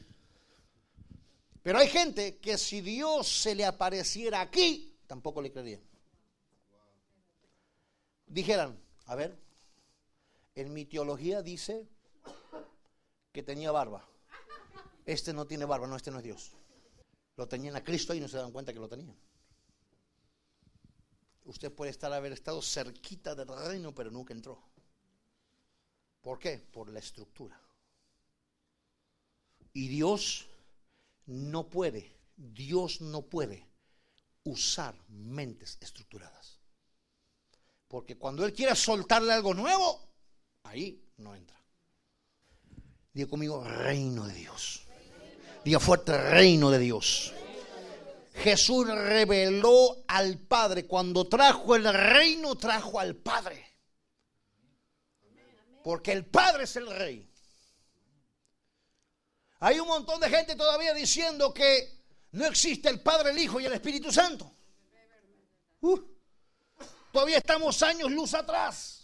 pero 1.62 1.80
hay 1.80 1.90
gente 1.90 2.38
que 2.38 2.58
si 2.58 2.82
Dios 2.82 3.28
se 3.28 3.54
le 3.54 3.66
apareciera 3.66 4.42
aquí, 4.42 4.98
tampoco 5.06 5.42
le 5.42 5.52
creerían. 5.52 5.82
Dijeran, 8.26 8.80
a 9.06 9.16
ver, 9.16 9.38
en 10.58 10.74
mi 10.74 10.86
teología 10.86 11.44
dice 11.44 11.88
que 13.32 13.44
tenía 13.44 13.72
barba. 13.72 14.10
Este 15.06 15.32
no 15.32 15.46
tiene 15.46 15.66
barba, 15.66 15.86
no, 15.86 15.96
este 15.96 16.10
no 16.10 16.18
es 16.18 16.24
Dios. 16.24 16.52
Lo 17.36 17.48
tenían 17.48 17.76
a 17.76 17.84
Cristo 17.84 18.16
y 18.16 18.20
no 18.20 18.28
se 18.28 18.38
dan 18.38 18.52
cuenta 18.52 18.74
que 18.74 18.80
lo 18.80 18.90
tenían. 18.90 19.16
Usted 21.46 21.72
puede 21.72 21.92
estar 21.92 22.12
haber 22.12 22.34
estado 22.34 22.60
cerquita 22.64 23.36
del 23.36 23.48
reino, 23.48 23.94
pero 23.94 24.10
nunca 24.10 24.34
entró. 24.34 24.60
¿Por 26.22 26.40
qué? 26.40 26.58
Por 26.58 26.90
la 26.90 27.00
estructura. 27.00 27.62
Y 29.74 29.88
Dios 29.90 30.48
no 31.28 31.70
puede, 31.70 32.18
Dios 32.36 33.00
no 33.00 33.22
puede 33.22 33.70
usar 34.44 35.00
mentes 35.08 35.78
estructuradas. 35.82 36.60
Porque 37.88 38.18
cuando 38.18 38.44
Él 38.44 38.54
quiera 38.54 38.74
soltarle 38.74 39.34
algo 39.34 39.54
nuevo, 39.54 40.08
ahí 40.68 41.02
no 41.18 41.36
entra. 41.36 41.58
Diga 43.14 43.30
conmigo, 43.30 43.64
reino 43.64 44.28
de 44.28 44.34
Dios. 44.34 44.84
Diga 45.64 45.80
fuerte, 45.80 46.18
reino 46.18 46.70
de 46.70 46.80
Dios. 46.80 47.34
Jesús 48.36 48.88
reveló 48.88 50.04
al 50.08 50.38
Padre. 50.38 50.86
Cuando 50.86 51.28
trajo 51.28 51.76
el 51.76 51.92
reino, 51.92 52.56
trajo 52.56 53.00
al 53.00 53.16
Padre. 53.16 53.66
Porque 55.84 56.12
el 56.12 56.26
Padre 56.26 56.66
es 56.66 56.76
el 56.76 56.88
rey. 56.88 57.28
Hay 59.60 59.80
un 59.80 59.88
montón 59.88 60.20
de 60.20 60.30
gente 60.30 60.56
todavía 60.56 60.94
diciendo 60.94 61.54
que 61.54 62.04
no 62.32 62.46
existe 62.46 62.90
el 62.90 63.02
Padre, 63.02 63.32
el 63.32 63.40
Hijo 63.40 63.60
y 63.60 63.66
el 63.66 63.74
Espíritu 63.74 64.12
Santo. 64.12 64.52
Uh, 65.82 66.00
todavía 67.12 67.38
estamos 67.38 67.82
años 67.82 68.12
luz 68.12 68.34
atrás. 68.36 68.97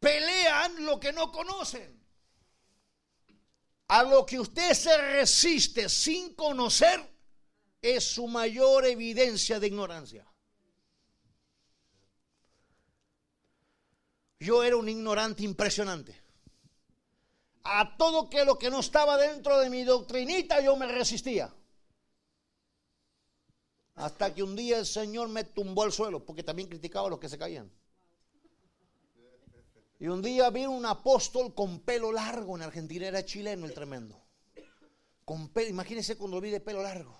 Pelean 0.00 0.84
lo 0.84 1.00
que 1.00 1.12
no 1.12 1.32
conocen. 1.32 1.98
A 3.88 4.02
lo 4.02 4.26
que 4.26 4.38
usted 4.38 4.74
se 4.74 4.96
resiste 4.96 5.88
sin 5.88 6.34
conocer 6.34 7.10
es 7.80 8.04
su 8.04 8.26
mayor 8.28 8.84
evidencia 8.84 9.58
de 9.58 9.66
ignorancia. 9.66 10.26
Yo 14.40 14.62
era 14.62 14.76
un 14.76 14.88
ignorante 14.88 15.42
impresionante. 15.42 16.20
A 17.64 17.96
todo 17.96 18.30
que 18.30 18.44
lo 18.44 18.58
que 18.58 18.70
no 18.70 18.80
estaba 18.80 19.16
dentro 19.16 19.58
de 19.58 19.68
mi 19.68 19.84
doctrinita 19.84 20.60
yo 20.60 20.76
me 20.76 20.86
resistía. 20.86 21.52
Hasta 23.96 24.32
que 24.32 24.42
un 24.42 24.54
día 24.54 24.78
el 24.78 24.86
Señor 24.86 25.28
me 25.28 25.42
tumbó 25.42 25.82
al 25.82 25.92
suelo, 25.92 26.24
porque 26.24 26.44
también 26.44 26.68
criticaba 26.68 27.08
a 27.08 27.10
los 27.10 27.18
que 27.18 27.28
se 27.28 27.36
caían. 27.36 27.70
Y 30.00 30.06
un 30.06 30.22
día 30.22 30.48
vi 30.50 30.64
un 30.64 30.86
apóstol 30.86 31.54
con 31.54 31.80
pelo 31.80 32.12
largo 32.12 32.56
en 32.56 32.62
Argentina, 32.62 33.08
era 33.08 33.24
chileno 33.24 33.66
el 33.66 33.74
tremendo. 33.74 34.24
Con 35.24 35.48
pelo, 35.48 35.68
imagínense 35.68 36.16
cuando 36.16 36.36
lo 36.36 36.40
vi 36.40 36.50
de 36.50 36.60
pelo 36.60 36.82
largo. 36.82 37.18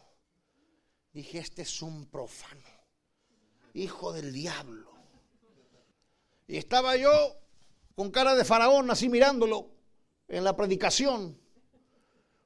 Dije, 1.13 1.39
este 1.39 1.63
es 1.63 1.83
un 1.83 2.07
profano, 2.07 2.69
hijo 3.75 4.13
del 4.13 4.33
diablo. 4.33 4.93
Y 6.47 6.57
estaba 6.57 6.97
yo 6.97 7.11
con 7.97 8.13
cara 8.13 8.37
de 8.37 8.45
faraón, 8.45 8.91
así 8.91 9.09
mirándolo 9.09 9.71
en 10.29 10.45
la 10.45 10.55
predicación. 10.57 11.37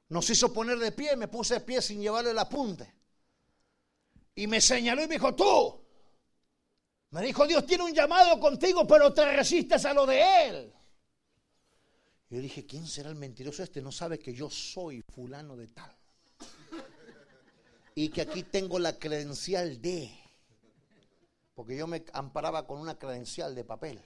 Nos 0.09 0.29
hizo 0.29 0.51
poner 0.51 0.79
de 0.79 0.91
pie, 0.91 1.15
me 1.15 1.27
puse 1.27 1.55
de 1.55 1.61
pie 1.61 1.81
sin 1.81 2.01
llevarle 2.01 2.31
el 2.31 2.39
apunte. 2.39 2.91
Y 4.33 4.47
me 4.47 4.59
señaló 4.59 5.03
y 5.03 5.07
me 5.07 5.15
dijo, 5.15 5.35
tú, 5.35 5.82
me 7.13 7.21
dijo, 7.21 7.45
Dios 7.45 7.63
tiene 7.67 7.83
un 7.83 7.93
llamado 7.93 8.39
contigo, 8.39 8.87
pero 8.87 9.13
te 9.13 9.23
resistes 9.23 9.85
a 9.85 9.93
lo 9.93 10.07
de 10.07 10.47
Él. 10.47 10.73
Yo 12.27 12.39
dije, 12.39 12.65
¿quién 12.65 12.87
será 12.87 13.09
el 13.09 13.15
mentiroso 13.15 13.61
este? 13.61 13.83
No 13.83 13.91
sabe 13.91 14.17
que 14.17 14.33
yo 14.33 14.49
soy 14.49 15.03
fulano 15.03 15.55
de 15.55 15.67
tal. 15.67 15.95
Y 17.93 18.09
que 18.09 18.21
aquí 18.21 18.41
tengo 18.41 18.79
la 18.79 18.97
credencial 18.97 19.79
de. 19.79 20.11
Porque 21.53 21.77
yo 21.77 21.85
me 21.85 22.03
amparaba 22.13 22.65
con 22.65 22.79
una 22.79 22.97
credencial 22.97 23.53
de 23.53 23.63
papel. 23.63 24.01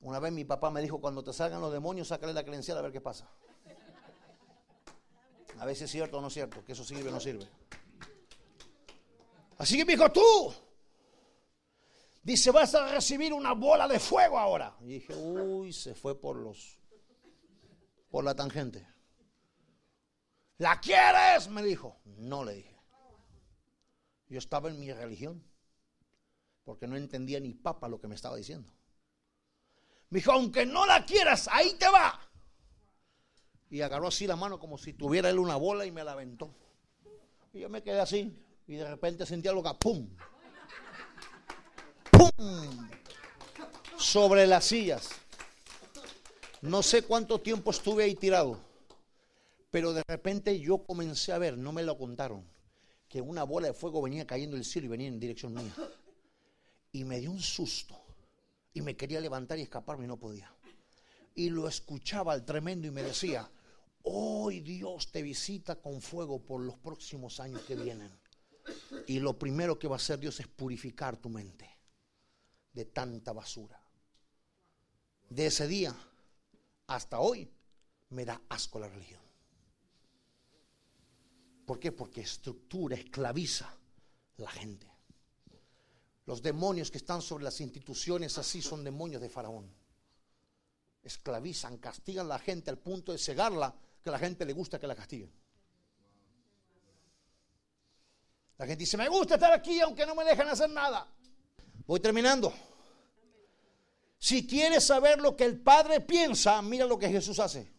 Una 0.00 0.20
vez 0.20 0.32
mi 0.32 0.46
papá 0.46 0.70
me 0.70 0.80
dijo, 0.80 1.02
cuando 1.02 1.22
te 1.22 1.34
salgan 1.34 1.60
los 1.60 1.70
demonios, 1.70 2.08
sácale 2.08 2.32
la 2.32 2.44
credencial 2.44 2.78
a 2.78 2.80
ver 2.80 2.92
qué 2.92 3.02
pasa. 3.02 3.28
A 5.58 5.66
ver 5.66 5.76
si 5.76 5.84
es 5.84 5.90
cierto 5.90 6.16
o 6.16 6.20
no 6.22 6.28
es 6.28 6.32
cierto, 6.32 6.64
que 6.64 6.72
eso 6.72 6.82
sirve 6.82 7.10
o 7.10 7.12
no 7.12 7.20
sirve. 7.20 7.46
Así 9.58 9.76
que 9.76 9.84
me 9.84 9.92
dijo, 9.92 10.10
tú, 10.10 10.54
dice, 12.22 12.52
vas 12.52 12.74
a 12.74 12.92
recibir 12.92 13.32
una 13.32 13.52
bola 13.52 13.88
de 13.88 13.98
fuego 13.98 14.38
ahora. 14.38 14.76
Y 14.80 14.86
dije, 14.86 15.14
uy, 15.14 15.72
se 15.72 15.94
fue 15.94 16.18
por 16.18 16.36
los, 16.36 16.78
por 18.08 18.24
la 18.24 18.34
tangente. 18.34 18.86
¿La 20.58 20.80
quieres? 20.80 21.48
Me 21.48 21.62
dijo. 21.62 22.00
No 22.04 22.44
le 22.44 22.54
dije. 22.54 22.76
Yo 24.28 24.38
estaba 24.38 24.68
en 24.68 24.78
mi 24.78 24.92
religión, 24.92 25.42
porque 26.64 26.86
no 26.86 26.96
entendía 26.96 27.40
ni 27.40 27.54
papa 27.54 27.88
lo 27.88 28.00
que 28.00 28.08
me 28.08 28.14
estaba 28.14 28.36
diciendo. 28.36 28.72
Me 30.10 30.18
dijo, 30.18 30.32
aunque 30.32 30.66
no 30.66 30.86
la 30.86 31.04
quieras, 31.04 31.48
ahí 31.50 31.74
te 31.74 31.88
va. 31.88 32.20
Y 33.70 33.80
agarró 33.80 34.08
así 34.08 34.26
la 34.26 34.36
mano 34.36 34.58
como 34.58 34.78
si 34.78 34.92
tuviera 34.92 35.30
él 35.30 35.38
una 35.38 35.56
bola 35.56 35.84
y 35.84 35.90
me 35.90 36.04
la 36.04 36.12
aventó. 36.12 36.54
Y 37.52 37.60
yo 37.60 37.68
me 37.68 37.82
quedé 37.82 38.00
así. 38.00 38.36
Y 38.68 38.76
de 38.76 38.88
repente 38.88 39.24
sentí 39.24 39.48
algo 39.48 39.62
que 39.62 39.72
¡pum! 39.80 40.06
¡Pum! 42.12 42.88
Sobre 43.96 44.46
las 44.46 44.66
sillas. 44.66 45.08
No 46.60 46.82
sé 46.82 47.02
cuánto 47.02 47.40
tiempo 47.40 47.70
estuve 47.70 48.04
ahí 48.04 48.14
tirado. 48.14 48.60
Pero 49.70 49.94
de 49.94 50.02
repente 50.06 50.60
yo 50.60 50.84
comencé 50.84 51.32
a 51.32 51.38
ver, 51.38 51.56
no 51.56 51.72
me 51.72 51.82
lo 51.82 51.96
contaron, 51.96 52.46
que 53.08 53.22
una 53.22 53.42
bola 53.44 53.68
de 53.68 53.74
fuego 53.74 54.02
venía 54.02 54.26
cayendo 54.26 54.56
del 54.56 54.64
cielo 54.66 54.86
y 54.86 54.90
venía 54.90 55.08
en 55.08 55.18
dirección 55.18 55.54
mía. 55.54 55.74
Y 56.92 57.04
me 57.04 57.20
dio 57.20 57.30
un 57.30 57.40
susto. 57.40 57.98
Y 58.74 58.82
me 58.82 58.96
quería 58.96 59.20
levantar 59.20 59.58
y 59.58 59.62
escaparme 59.62 60.04
y 60.04 60.08
no 60.08 60.18
podía. 60.18 60.52
Y 61.34 61.48
lo 61.48 61.68
escuchaba 61.68 62.34
al 62.34 62.44
tremendo 62.44 62.86
y 62.86 62.90
me 62.90 63.02
decía, 63.02 63.50
hoy 64.02 64.60
Dios 64.60 65.10
te 65.10 65.22
visita 65.22 65.76
con 65.76 66.02
fuego 66.02 66.40
por 66.44 66.60
los 66.60 66.76
próximos 66.76 67.40
años 67.40 67.62
que 67.62 67.74
vienen. 67.74 68.10
Y 69.06 69.20
lo 69.20 69.38
primero 69.38 69.78
que 69.78 69.88
va 69.88 69.96
a 69.96 69.96
hacer 69.96 70.18
Dios 70.18 70.38
es 70.40 70.46
purificar 70.46 71.16
tu 71.16 71.28
mente 71.28 71.68
de 72.72 72.84
tanta 72.84 73.32
basura. 73.32 73.80
De 75.28 75.46
ese 75.46 75.66
día 75.66 75.94
hasta 76.86 77.20
hoy 77.20 77.50
me 78.10 78.24
da 78.24 78.40
asco 78.48 78.78
la 78.78 78.88
religión. 78.88 79.20
¿Por 81.66 81.78
qué? 81.78 81.92
Porque 81.92 82.22
estructura, 82.22 82.96
esclaviza 82.96 83.76
la 84.38 84.50
gente. 84.50 84.86
Los 86.24 86.42
demonios 86.42 86.90
que 86.90 86.98
están 86.98 87.20
sobre 87.20 87.44
las 87.44 87.60
instituciones 87.60 88.38
así 88.38 88.62
son 88.62 88.84
demonios 88.84 89.20
de 89.20 89.28
Faraón. 89.28 89.70
Esclavizan, 91.02 91.78
castigan 91.78 92.26
a 92.26 92.30
la 92.30 92.38
gente 92.38 92.70
al 92.70 92.78
punto 92.78 93.12
de 93.12 93.18
cegarla, 93.18 93.74
que 94.02 94.10
la 94.10 94.18
gente 94.18 94.44
le 94.44 94.52
gusta 94.52 94.78
que 94.78 94.86
la 94.86 94.94
castiguen. 94.94 95.32
La 98.58 98.66
gente 98.66 98.80
dice, 98.80 98.96
me 98.96 99.08
gusta 99.08 99.34
estar 99.34 99.52
aquí 99.52 99.80
aunque 99.80 100.04
no 100.04 100.14
me 100.14 100.24
dejan 100.24 100.48
hacer 100.48 100.68
nada. 100.68 101.06
Voy 101.86 102.00
terminando. 102.00 102.52
Si 104.18 104.46
quieres 104.46 104.84
saber 104.84 105.20
lo 105.20 105.36
que 105.36 105.44
el 105.44 105.60
Padre 105.60 106.00
piensa, 106.00 106.60
mira 106.60 106.84
lo 106.84 106.98
que 106.98 107.08
Jesús 107.08 107.38
hace. 107.38 107.72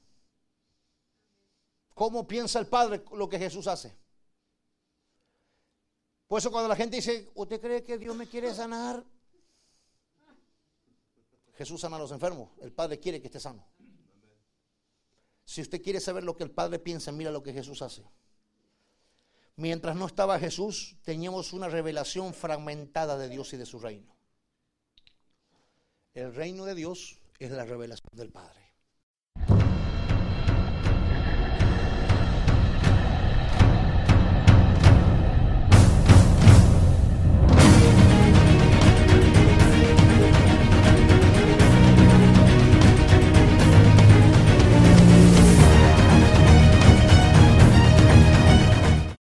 ¿Cómo 1.94 2.26
piensa 2.26 2.60
el 2.60 2.68
Padre 2.68 3.04
lo 3.12 3.28
que 3.28 3.38
Jesús 3.38 3.68
hace? 3.68 3.94
Por 6.28 6.40
eso 6.40 6.50
cuando 6.50 6.70
la 6.70 6.78
gente 6.78 6.96
dice, 6.96 7.30
¿usted 7.36 7.60
cree 7.60 7.84
que 7.84 7.98
Dios 7.98 8.16
me 8.16 8.28
quiere 8.28 8.54
sanar? 8.54 9.04
Jesús 11.56 11.82
sana 11.82 11.98
a 11.98 12.00
los 12.00 12.12
enfermos. 12.12 12.52
El 12.62 12.72
Padre 12.72 13.02
quiere 13.02 13.20
que 13.20 13.28
esté 13.28 13.40
sano. 13.42 13.68
Si 15.44 15.62
usted 15.62 15.82
quiere 15.82 16.00
saber 16.00 16.24
lo 16.24 16.38
que 16.38 16.44
el 16.44 16.52
Padre 16.52 16.80
piensa, 16.80 17.12
mira 17.12 17.32
lo 17.32 17.44
que 17.44 17.52
Jesús 17.52 17.82
hace. 17.82 18.06
Mientras 19.60 19.94
no 19.98 20.06
estaba 20.06 20.40
Jesús, 20.40 20.96
teníamos 21.04 21.52
una 21.52 21.68
revelación 21.68 22.34
fragmentada 22.34 23.18
de 23.18 23.28
Dios 23.28 23.52
y 23.52 23.58
de 23.58 23.66
su 23.66 23.78
reino. 23.78 24.16
El 26.14 26.34
reino 26.34 26.64
de 26.64 26.76
Dios 26.76 27.20
es 27.40 27.52
la 27.52 27.66
revelación 27.66 28.08
del 28.14 28.32
Padre. 28.32 28.59